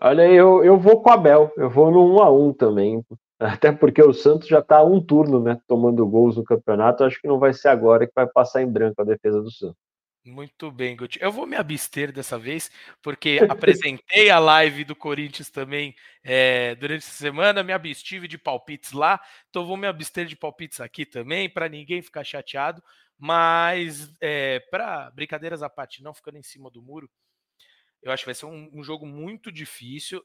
Olha, 0.00 0.22
eu, 0.22 0.64
eu 0.64 0.78
vou 0.78 1.02
com 1.02 1.10
a 1.10 1.16
Bel, 1.16 1.52
eu 1.56 1.68
vou 1.68 1.90
no 1.90 2.16
1 2.16 2.22
a 2.22 2.30
1 2.30 2.52
também. 2.54 3.04
Até 3.38 3.70
porque 3.70 4.02
o 4.02 4.12
Santos 4.12 4.48
já 4.48 4.58
está 4.58 4.82
um 4.82 5.00
turno, 5.00 5.40
né, 5.40 5.60
tomando 5.68 6.06
gols 6.06 6.36
no 6.36 6.44
campeonato. 6.44 7.04
Acho 7.04 7.20
que 7.20 7.28
não 7.28 7.38
vai 7.38 7.52
ser 7.52 7.68
agora 7.68 8.06
que 8.06 8.12
vai 8.14 8.26
passar 8.26 8.62
em 8.62 8.70
branco 8.70 9.00
a 9.00 9.04
defesa 9.04 9.40
do 9.40 9.50
Santos. 9.50 9.78
Muito 10.24 10.70
bem, 10.70 10.96
Guti. 10.96 11.18
Eu 11.22 11.32
vou 11.32 11.46
me 11.46 11.56
abster 11.56 12.12
dessa 12.12 12.38
vez, 12.38 12.70
porque 13.00 13.38
apresentei 13.48 14.28
a 14.28 14.38
live 14.38 14.84
do 14.84 14.94
Corinthians 14.94 15.50
também 15.50 15.94
é, 16.22 16.74
durante 16.74 17.04
essa 17.04 17.12
semana, 17.12 17.62
me 17.62 17.72
abstive 17.72 18.28
de 18.28 18.36
palpites 18.36 18.92
lá, 18.92 19.20
então 19.48 19.64
vou 19.64 19.76
me 19.76 19.86
abster 19.86 20.26
de 20.26 20.36
palpites 20.36 20.80
aqui 20.80 21.06
também, 21.06 21.48
para 21.48 21.68
ninguém 21.68 22.02
ficar 22.02 22.24
chateado. 22.24 22.82
Mas, 23.16 24.14
é, 24.20 24.60
para 24.70 25.10
brincadeiras 25.10 25.62
à 25.62 25.70
parte, 25.70 26.02
não 26.02 26.14
ficando 26.14 26.38
em 26.38 26.42
cima 26.42 26.70
do 26.70 26.82
muro, 26.82 27.10
eu 28.02 28.12
acho 28.12 28.22
que 28.22 28.28
vai 28.28 28.34
ser 28.34 28.46
um, 28.46 28.70
um 28.72 28.82
jogo 28.82 29.06
muito 29.06 29.50
difícil 29.50 30.22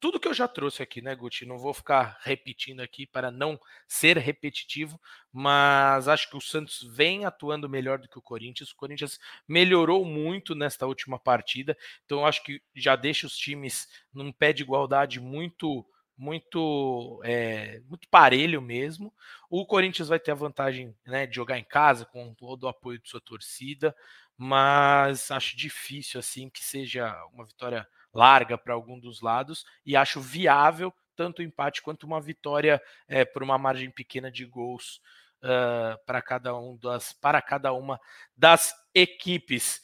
tudo 0.00 0.18
que 0.18 0.26
eu 0.26 0.32
já 0.34 0.48
trouxe 0.48 0.82
aqui, 0.82 1.02
né, 1.02 1.14
Guti? 1.14 1.44
Não 1.44 1.58
vou 1.58 1.74
ficar 1.74 2.18
repetindo 2.22 2.80
aqui 2.80 3.06
para 3.06 3.30
não 3.30 3.60
ser 3.86 4.16
repetitivo, 4.16 4.98
mas 5.30 6.08
acho 6.08 6.30
que 6.30 6.36
o 6.36 6.40
Santos 6.40 6.82
vem 6.94 7.26
atuando 7.26 7.68
melhor 7.68 7.98
do 7.98 8.08
que 8.08 8.18
o 8.18 8.22
Corinthians. 8.22 8.70
O 8.70 8.76
Corinthians 8.76 9.20
melhorou 9.46 10.04
muito 10.04 10.54
nesta 10.54 10.86
última 10.86 11.18
partida, 11.18 11.76
então 12.04 12.24
acho 12.24 12.42
que 12.42 12.62
já 12.74 12.96
deixa 12.96 13.26
os 13.26 13.36
times 13.36 13.86
num 14.12 14.32
pé 14.32 14.52
de 14.52 14.62
igualdade 14.62 15.20
muito 15.20 15.86
muito 16.16 17.20
é, 17.24 17.80
muito 17.88 18.06
parelho 18.08 18.60
mesmo. 18.60 19.12
O 19.48 19.64
Corinthians 19.66 20.08
vai 20.08 20.18
ter 20.18 20.30
a 20.32 20.34
vantagem 20.34 20.94
né, 21.06 21.26
de 21.26 21.34
jogar 21.36 21.58
em 21.58 21.64
casa 21.64 22.04
com 22.04 22.34
todo 22.34 22.64
o 22.64 22.68
apoio 22.68 22.98
de 22.98 23.08
sua 23.08 23.20
torcida, 23.20 23.94
mas 24.36 25.30
acho 25.30 25.56
difícil 25.56 26.20
assim 26.20 26.50
que 26.50 26.62
seja 26.62 27.14
uma 27.32 27.46
vitória 27.46 27.86
larga 28.12 28.58
para 28.58 28.74
algum 28.74 28.98
dos 28.98 29.20
lados 29.20 29.64
e 29.84 29.96
acho 29.96 30.20
viável 30.20 30.92
tanto 31.20 31.40
o 31.40 31.42
empate 31.42 31.82
quanto 31.82 32.06
uma 32.06 32.20
vitória 32.20 32.80
é, 33.06 33.26
por 33.26 33.42
uma 33.42 33.58
margem 33.58 33.90
pequena 33.90 34.30
de 34.30 34.46
gols 34.46 35.02
uh, 35.42 35.98
para 36.06 36.22
cada 36.22 36.56
um 36.56 36.78
das 36.78 37.12
para 37.12 37.42
cada 37.42 37.74
uma 37.74 38.00
das 38.34 38.74
equipes. 38.94 39.82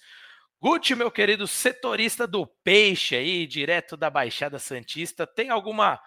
Guti, 0.59 0.95
meu 0.95 1.11
querido 1.11 1.47
setorista 1.47 2.27
do 2.27 2.47
peixe 2.47 3.14
aí, 3.14 3.47
direto 3.47 3.97
da 3.97 4.09
Baixada 4.09 4.59
Santista, 4.59 5.27
tem 5.27 5.51
alguma 5.51 6.01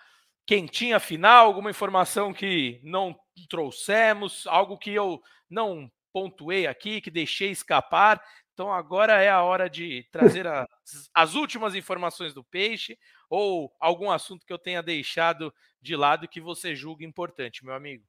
quentinha 0.48 1.00
final, 1.00 1.46
alguma 1.46 1.70
informação 1.70 2.34
que 2.34 2.80
não 2.84 3.16
trouxemos, 3.48 4.48
algo 4.48 4.80
que 4.80 4.90
eu 4.90 5.22
não 5.48 5.92
pontuei 6.12 6.66
aqui, 6.66 7.00
que 7.02 7.12
deixei 7.12 7.52
escapar. 7.52 8.20
Então 8.60 8.74
agora 8.74 9.22
é 9.22 9.30
a 9.30 9.42
hora 9.42 9.70
de 9.70 10.06
trazer 10.12 10.46
as, 10.46 10.68
as, 11.16 11.34
últimas 11.34 11.76
informações 11.76 12.34
do 12.34 12.44
peixe 12.44 12.98
ou 13.30 13.72
algum 13.80 14.12
assunto 14.12 14.46
que 14.46 14.52
eu 14.52 14.60
tenha 14.60 14.84
deixado 14.84 15.54
de 15.82 15.96
lado 15.96 16.28
que 16.28 16.42
você 16.42 16.76
julga 16.76 17.06
importante, 17.06 17.64
meu 17.64 17.74
amigo. 17.74 18.04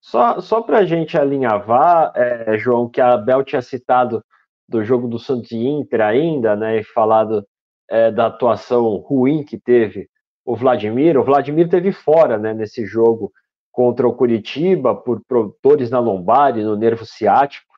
Só, 0.00 0.40
só 0.40 0.60
para 0.60 0.78
a 0.78 0.84
gente 0.84 1.16
alinhavar, 1.16 2.12
é, 2.16 2.58
João, 2.58 2.88
que 2.88 3.00
a 3.00 3.16
Bel 3.16 3.44
tinha 3.44 3.62
citado 3.62 4.24
do 4.68 4.82
jogo 4.82 5.06
do 5.06 5.20
Santos 5.20 5.52
e 5.52 5.56
Inter 5.56 6.00
ainda, 6.00 6.56
né, 6.56 6.80
e 6.80 6.82
falado 6.82 7.46
é, 7.88 8.10
da 8.10 8.26
atuação 8.26 8.96
ruim 8.96 9.44
que 9.44 9.56
teve 9.56 10.10
o 10.44 10.56
Vladimir. 10.56 11.16
O 11.16 11.22
Vladimir 11.22 11.68
teve 11.68 11.92
fora, 11.92 12.38
né, 12.38 12.52
nesse 12.52 12.84
jogo 12.84 13.32
contra 13.70 14.04
o 14.04 14.16
Curitiba 14.16 14.96
por 14.96 15.24
produtores 15.24 15.90
na 15.90 16.00
lombar 16.00 16.58
e 16.58 16.64
no 16.64 16.74
nervo 16.74 17.06
ciático. 17.06 17.73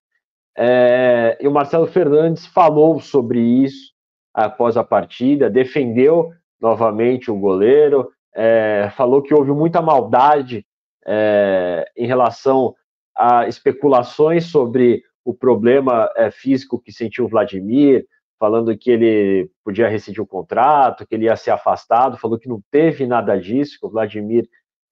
É, 0.56 1.36
e 1.40 1.46
o 1.46 1.52
Marcelo 1.52 1.86
Fernandes 1.86 2.46
falou 2.46 2.98
sobre 3.00 3.40
isso 3.40 3.92
após 4.32 4.76
a 4.76 4.84
partida, 4.84 5.50
defendeu 5.50 6.30
novamente 6.60 7.30
o 7.30 7.38
goleiro, 7.38 8.10
é, 8.34 8.90
falou 8.96 9.22
que 9.22 9.34
houve 9.34 9.50
muita 9.52 9.82
maldade 9.82 10.64
é, 11.06 11.84
em 11.96 12.06
relação 12.06 12.74
a 13.16 13.46
especulações 13.46 14.46
sobre 14.46 15.02
o 15.24 15.34
problema 15.34 16.10
é, 16.16 16.30
físico 16.30 16.80
que 16.80 16.92
sentiu 16.92 17.24
o 17.24 17.28
Vladimir, 17.28 18.06
falando 18.38 18.76
que 18.76 18.90
ele 18.90 19.50
podia 19.64 19.88
rescindir 19.88 20.22
o 20.22 20.26
contrato, 20.26 21.06
que 21.06 21.14
ele 21.14 21.24
ia 21.24 21.36
ser 21.36 21.50
afastado, 21.50 22.18
falou 22.18 22.38
que 22.38 22.48
não 22.48 22.60
teve 22.70 23.06
nada 23.06 23.38
disso, 23.38 23.78
que 23.80 23.86
o 23.86 23.90
Vladimir 23.90 24.46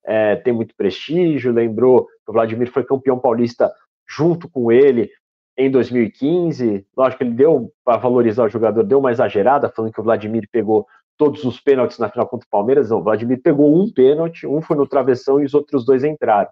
é, 0.04 0.36
tem 0.36 0.52
muito 0.52 0.74
prestígio, 0.74 1.52
lembrou 1.52 2.06
que 2.06 2.30
o 2.30 2.32
Vladimir 2.32 2.70
foi 2.70 2.84
campeão 2.84 3.18
paulista 3.18 3.70
junto 4.08 4.48
com 4.48 4.72
ele 4.72 5.10
em 5.56 5.70
2015. 5.70 6.86
Lógico 6.96 7.18
que 7.18 7.24
ele 7.24 7.34
deu, 7.34 7.72
para 7.84 7.96
valorizar 7.96 8.44
o 8.44 8.48
jogador, 8.48 8.82
deu 8.82 8.98
uma 8.98 9.12
exagerada, 9.12 9.70
falando 9.74 9.92
que 9.92 10.00
o 10.00 10.04
Vladimir 10.04 10.48
pegou 10.50 10.86
todos 11.16 11.44
os 11.44 11.60
pênaltis 11.60 11.98
na 11.98 12.08
final 12.08 12.26
contra 12.26 12.46
o 12.46 12.50
Palmeiras. 12.50 12.90
Não, 12.90 12.98
o 12.98 13.02
Vladimir 13.02 13.40
pegou 13.42 13.74
um 13.74 13.90
pênalti, 13.92 14.46
um 14.46 14.60
foi 14.60 14.76
no 14.76 14.86
travessão 14.86 15.40
e 15.40 15.44
os 15.44 15.54
outros 15.54 15.84
dois 15.84 16.04
entraram. 16.04 16.50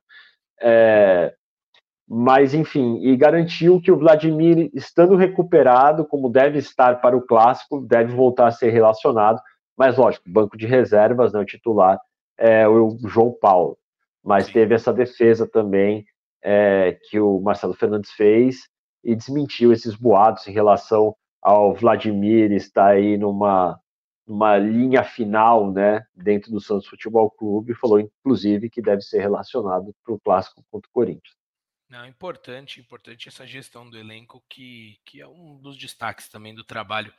É, 0.60 1.34
mas, 2.08 2.52
enfim, 2.52 2.98
e 3.02 3.16
garantiu 3.16 3.80
que 3.80 3.90
o 3.90 3.96
Vladimir, 3.96 4.70
estando 4.74 5.16
recuperado, 5.16 6.04
como 6.04 6.28
deve 6.28 6.58
estar 6.58 7.00
para 7.00 7.16
o 7.16 7.22
clássico, 7.22 7.80
deve 7.80 8.14
voltar 8.14 8.48
a 8.48 8.50
ser 8.50 8.70
relacionado. 8.70 9.40
Mas, 9.76 9.96
lógico, 9.96 10.28
banco 10.28 10.56
de 10.56 10.66
reservas, 10.66 11.32
né, 11.32 11.40
o 11.40 11.44
titular 11.44 11.98
é 12.38 12.68
o 12.68 12.98
João 13.06 13.32
Paulo. 13.40 13.78
Mas 14.22 14.46
teve 14.48 14.74
essa 14.74 14.92
defesa 14.92 15.48
também 15.48 16.04
é, 16.42 16.98
que 17.08 17.18
o 17.18 17.40
Marcelo 17.40 17.74
Fernandes 17.74 18.10
fez, 18.12 18.68
e 19.02 19.14
desmentiu 19.14 19.72
esses 19.72 19.94
boatos 19.94 20.46
em 20.46 20.52
relação 20.52 21.14
ao 21.40 21.74
Vladimir 21.74 22.52
estar 22.52 22.88
aí 22.88 23.16
numa, 23.16 23.80
numa 24.26 24.56
linha 24.56 25.02
final, 25.02 25.72
né, 25.72 26.04
dentro 26.14 26.52
do 26.52 26.60
Santos 26.60 26.86
Futebol 26.86 27.30
Clube, 27.30 27.74
falou 27.74 27.98
inclusive 27.98 28.70
que 28.70 28.80
deve 28.80 29.02
ser 29.02 29.20
relacionado 29.20 29.94
para 30.04 30.14
o 30.14 30.20
clássico 30.20 30.64
contra 30.70 30.88
o 30.88 30.92
Corinthians. 30.92 31.34
Não, 31.92 32.06
importante, 32.06 32.80
importante 32.80 33.28
essa 33.28 33.46
gestão 33.46 33.90
do 33.90 33.98
elenco, 33.98 34.42
que, 34.48 34.96
que 35.04 35.20
é 35.20 35.28
um 35.28 35.60
dos 35.60 35.76
destaques 35.76 36.26
também 36.26 36.54
do 36.54 36.64
trabalho 36.64 37.12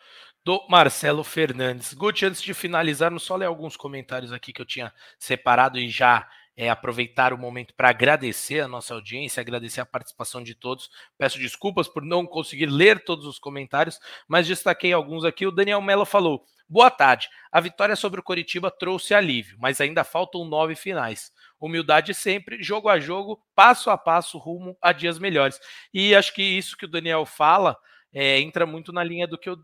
do 0.43 0.65
Marcelo 0.67 1.23
Fernandes. 1.23 1.93
Guti, 1.93 2.25
antes 2.25 2.41
de 2.41 2.55
finalizar, 2.55 3.11
não 3.11 3.19
só 3.19 3.35
ler 3.35 3.45
alguns 3.45 3.77
comentários 3.77 4.31
aqui 4.31 4.51
que 4.51 4.59
eu 4.59 4.65
tinha 4.65 4.91
separado 5.19 5.77
e 5.77 5.87
já 5.89 6.27
é, 6.55 6.69
aproveitar 6.69 7.33
o 7.33 7.37
momento 7.37 7.73
para 7.75 7.89
agradecer 7.89 8.59
a 8.61 8.67
nossa 8.67 8.93
audiência, 8.93 9.41
agradecer 9.41 9.81
a 9.81 9.85
participação 9.85 10.43
de 10.43 10.55
todos. 10.55 10.89
Peço 11.17 11.39
desculpas 11.39 11.87
por 11.87 12.03
não 12.03 12.25
conseguir 12.25 12.67
ler 12.67 13.03
todos 13.03 13.25
os 13.25 13.39
comentários, 13.39 13.99
mas 14.27 14.47
destaquei 14.47 14.93
alguns 14.93 15.25
aqui. 15.25 15.47
O 15.47 15.51
Daniel 15.51 15.81
Mello 15.81 16.05
falou: 16.05 16.45
Boa 16.67 16.89
tarde. 16.89 17.29
A 17.51 17.59
vitória 17.59 17.95
sobre 17.95 18.19
o 18.19 18.23
Coritiba 18.23 18.71
trouxe 18.71 19.13
alívio, 19.13 19.57
mas 19.59 19.81
ainda 19.81 20.03
faltam 20.03 20.45
nove 20.45 20.75
finais. 20.75 21.31
Humildade 21.59 22.13
sempre, 22.13 22.61
jogo 22.61 22.89
a 22.89 22.99
jogo, 22.99 23.41
passo 23.55 23.89
a 23.89 23.97
passo, 23.97 24.37
rumo 24.37 24.77
a 24.81 24.91
dias 24.91 25.19
melhores. 25.19 25.59
E 25.93 26.15
acho 26.15 26.33
que 26.33 26.41
isso 26.41 26.77
que 26.77 26.85
o 26.85 26.89
Daniel 26.89 27.25
fala 27.25 27.77
é, 28.13 28.39
entra 28.39 28.65
muito 28.65 28.91
na 28.91 29.03
linha 29.03 29.27
do 29.27 29.37
que 29.37 29.49
eu 29.49 29.57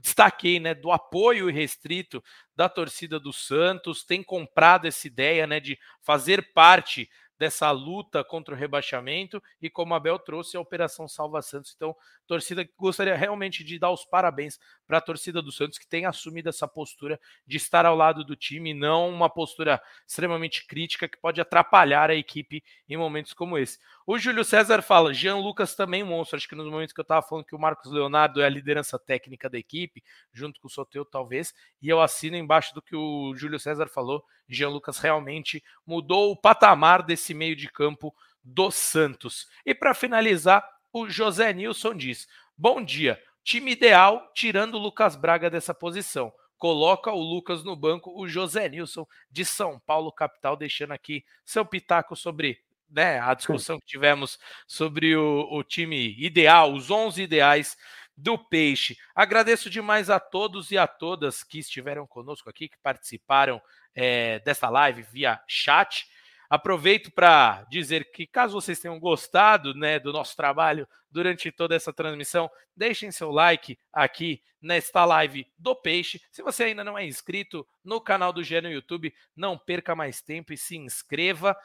destaquei, 0.00 0.60
né, 0.60 0.74
do 0.74 0.92
apoio 0.92 1.50
restrito 1.50 2.22
da 2.58 2.68
torcida 2.68 3.20
do 3.20 3.32
Santos, 3.32 4.02
tem 4.02 4.20
comprado 4.20 4.88
essa 4.88 5.06
ideia, 5.06 5.46
né, 5.46 5.60
de 5.60 5.78
fazer 6.02 6.52
parte 6.52 7.08
dessa 7.38 7.70
luta 7.70 8.24
contra 8.24 8.54
o 8.54 8.56
rebaixamento 8.56 9.42
e 9.62 9.70
como 9.70 9.94
a 9.94 10.00
Bel 10.00 10.18
trouxe 10.18 10.56
a 10.56 10.60
Operação 10.60 11.06
Salva 11.06 11.40
Santos. 11.40 11.72
Então, 11.76 11.94
torcida 12.26 12.68
gostaria 12.76 13.14
realmente 13.14 13.62
de 13.62 13.78
dar 13.78 13.90
os 13.90 14.04
parabéns 14.04 14.58
para 14.86 14.98
a 14.98 15.00
torcida 15.00 15.40
do 15.40 15.52
Santos 15.52 15.78
que 15.78 15.86
tem 15.86 16.04
assumido 16.04 16.48
essa 16.48 16.66
postura 16.66 17.20
de 17.46 17.56
estar 17.56 17.86
ao 17.86 17.96
lado 17.96 18.24
do 18.24 18.34
time, 18.34 18.74
não 18.74 19.08
uma 19.08 19.30
postura 19.30 19.80
extremamente 20.06 20.66
crítica 20.66 21.08
que 21.08 21.18
pode 21.18 21.40
atrapalhar 21.40 22.10
a 22.10 22.14
equipe 22.14 22.62
em 22.88 22.96
momentos 22.96 23.32
como 23.32 23.56
esse. 23.56 23.78
O 24.06 24.18
Júlio 24.18 24.44
César 24.44 24.82
fala, 24.82 25.12
Jean 25.12 25.36
Lucas 25.36 25.74
também 25.74 26.02
monstro. 26.02 26.36
Acho 26.36 26.48
que 26.48 26.54
nos 26.54 26.66
momentos 26.66 26.92
que 26.92 27.00
eu 27.00 27.02
estava 27.02 27.20
falando 27.20 27.44
que 27.44 27.54
o 27.54 27.58
Marcos 27.58 27.92
Leonardo 27.92 28.40
é 28.40 28.46
a 28.46 28.48
liderança 28.48 28.98
técnica 28.98 29.48
da 29.48 29.58
equipe, 29.58 30.02
junto 30.32 30.60
com 30.60 30.66
o 30.66 30.70
Soteu, 30.70 31.04
talvez, 31.04 31.54
e 31.80 31.88
eu 31.88 32.00
assino 32.00 32.36
embaixo 32.36 32.74
do 32.74 32.82
que 32.82 32.96
o 32.96 33.34
Júlio 33.36 33.60
César 33.60 33.86
falou. 33.86 34.24
Jean 34.48 34.70
Lucas 34.70 34.98
realmente 34.98 35.62
mudou 35.86 36.32
o 36.32 36.36
patamar 36.36 37.02
desse 37.02 37.34
meio 37.34 37.54
de 37.54 37.70
campo 37.70 38.14
do 38.42 38.70
Santos. 38.70 39.46
E 39.64 39.74
para 39.74 39.94
finalizar, 39.94 40.66
o 40.92 41.08
José 41.08 41.52
Nilson 41.52 41.94
diz: 41.94 42.26
Bom 42.56 42.82
dia, 42.82 43.22
time 43.44 43.72
ideal 43.72 44.30
tirando 44.34 44.74
o 44.74 44.78
Lucas 44.78 45.16
Braga 45.16 45.50
dessa 45.50 45.74
posição. 45.74 46.32
Coloca 46.56 47.12
o 47.12 47.20
Lucas 47.20 47.62
no 47.62 47.76
banco, 47.76 48.12
o 48.20 48.28
José 48.28 48.68
Nilson 48.68 49.06
de 49.30 49.44
São 49.44 49.78
Paulo, 49.78 50.10
capital, 50.10 50.56
deixando 50.56 50.92
aqui 50.92 51.24
seu 51.44 51.64
pitaco 51.64 52.16
sobre 52.16 52.60
né, 52.90 53.20
a 53.20 53.34
discussão 53.34 53.78
que 53.78 53.86
tivemos 53.86 54.38
sobre 54.66 55.14
o, 55.14 55.46
o 55.52 55.62
time 55.62 56.16
ideal, 56.18 56.72
os 56.72 56.90
11 56.90 57.22
ideais 57.22 57.76
do 58.16 58.36
Peixe. 58.36 58.98
Agradeço 59.14 59.70
demais 59.70 60.10
a 60.10 60.18
todos 60.18 60.72
e 60.72 60.78
a 60.78 60.88
todas 60.88 61.44
que 61.44 61.60
estiveram 61.60 62.06
conosco 62.06 62.50
aqui, 62.50 62.68
que 62.68 62.78
participaram 62.78 63.62
é, 64.00 64.38
desta 64.38 64.70
live 64.70 65.02
via 65.02 65.42
chat. 65.48 66.06
Aproveito 66.48 67.10
para 67.10 67.64
dizer 67.68 68.12
que, 68.12 68.28
caso 68.28 68.54
vocês 68.54 68.78
tenham 68.78 68.98
gostado 69.00 69.74
né, 69.74 69.98
do 69.98 70.12
nosso 70.12 70.36
trabalho 70.36 70.88
durante 71.10 71.50
toda 71.50 71.74
essa 71.74 71.92
transmissão, 71.92 72.48
deixem 72.76 73.10
seu 73.10 73.32
like 73.32 73.76
aqui 73.92 74.40
nesta 74.62 75.04
live 75.04 75.46
do 75.58 75.74
Peixe. 75.74 76.20
Se 76.30 76.42
você 76.42 76.64
ainda 76.64 76.84
não 76.84 76.96
é 76.96 77.04
inscrito 77.04 77.66
no 77.84 78.00
canal 78.00 78.32
do 78.32 78.44
Gé 78.44 78.60
no 78.60 78.70
YouTube, 78.70 79.12
não 79.34 79.58
perca 79.58 79.96
mais 79.96 80.22
tempo 80.22 80.52
e 80.52 80.56
se 80.56 80.76
inscreva. 80.76 81.56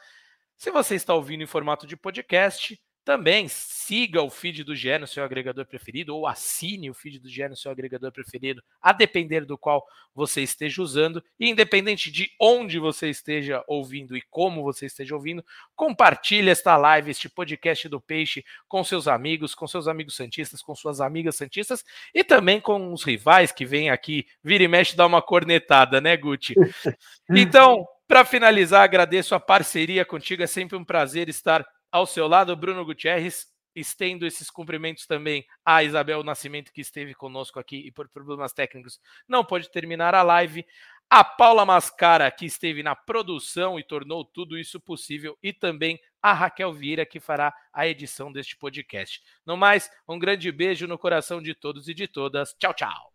Se 0.56 0.72
você 0.72 0.96
está 0.96 1.14
ouvindo 1.14 1.44
em 1.44 1.46
formato 1.46 1.86
de 1.86 1.96
podcast, 1.96 2.80
também 3.04 3.48
siga 3.48 4.22
o 4.22 4.30
feed 4.30 4.64
do 4.64 4.74
GE 4.74 4.98
no 4.98 5.06
seu 5.06 5.22
agregador 5.22 5.66
preferido 5.66 6.16
ou 6.16 6.26
assine 6.26 6.88
o 6.88 6.94
feed 6.94 7.18
do 7.18 7.28
GE 7.28 7.46
no 7.48 7.56
seu 7.56 7.70
agregador 7.70 8.10
preferido, 8.10 8.62
a 8.80 8.92
depender 8.92 9.44
do 9.44 9.58
qual 9.58 9.84
você 10.14 10.40
esteja 10.42 10.80
usando. 10.80 11.22
E 11.38 11.50
independente 11.50 12.10
de 12.10 12.30
onde 12.40 12.78
você 12.78 13.10
esteja 13.10 13.62
ouvindo 13.68 14.16
e 14.16 14.22
como 14.22 14.62
você 14.62 14.86
esteja 14.86 15.14
ouvindo, 15.14 15.44
compartilhe 15.76 16.48
esta 16.48 16.76
live, 16.78 17.10
este 17.10 17.28
podcast 17.28 17.88
do 17.88 18.00
Peixe 18.00 18.42
com 18.66 18.82
seus 18.82 19.06
amigos, 19.06 19.54
com 19.54 19.66
seus 19.66 19.86
amigos 19.86 20.16
santistas, 20.16 20.62
com 20.62 20.74
suas 20.74 21.00
amigas 21.00 21.36
santistas 21.36 21.84
e 22.14 22.24
também 22.24 22.58
com 22.58 22.90
os 22.92 23.04
rivais 23.04 23.52
que 23.52 23.66
vêm 23.66 23.90
aqui, 23.90 24.26
vira 24.42 24.64
e 24.64 24.68
mexe, 24.68 24.96
dar 24.96 25.06
uma 25.06 25.20
cornetada, 25.20 26.00
né, 26.00 26.16
Guti? 26.16 26.54
Então, 27.30 27.86
para 28.06 28.24
finalizar, 28.24 28.82
agradeço 28.82 29.34
a 29.34 29.40
parceria 29.40 30.04
contigo, 30.04 30.42
é 30.42 30.46
sempre 30.46 30.76
um 30.76 30.84
prazer 30.84 31.28
estar 31.28 31.64
ao 31.94 32.06
seu 32.06 32.26
lado, 32.26 32.56
Bruno 32.56 32.84
Gutierrez. 32.84 33.46
Estendo 33.76 34.24
esses 34.26 34.50
cumprimentos 34.50 35.04
também 35.04 35.44
a 35.64 35.82
Isabel 35.82 36.22
Nascimento, 36.22 36.72
que 36.72 36.80
esteve 36.80 37.12
conosco 37.12 37.58
aqui 37.58 37.76
e 37.86 37.90
por 37.90 38.08
problemas 38.08 38.52
técnicos 38.52 39.00
não 39.28 39.44
pode 39.44 39.68
terminar 39.70 40.14
a 40.14 40.22
live. 40.22 40.64
A 41.10 41.24
Paula 41.24 41.64
Mascara, 41.64 42.30
que 42.30 42.46
esteve 42.46 42.82
na 42.82 42.94
produção 42.94 43.78
e 43.78 43.84
tornou 43.84 44.24
tudo 44.24 44.56
isso 44.56 44.80
possível. 44.80 45.36
E 45.42 45.52
também 45.52 46.00
a 46.22 46.32
Raquel 46.32 46.72
Vieira, 46.72 47.04
que 47.04 47.20
fará 47.20 47.54
a 47.72 47.86
edição 47.86 48.32
deste 48.32 48.56
podcast. 48.56 49.20
No 49.44 49.56
mais, 49.56 49.90
um 50.08 50.18
grande 50.18 50.50
beijo 50.50 50.86
no 50.86 50.98
coração 50.98 51.42
de 51.42 51.54
todos 51.54 51.88
e 51.88 51.94
de 51.94 52.08
todas. 52.08 52.54
Tchau, 52.58 52.74
tchau. 52.74 53.12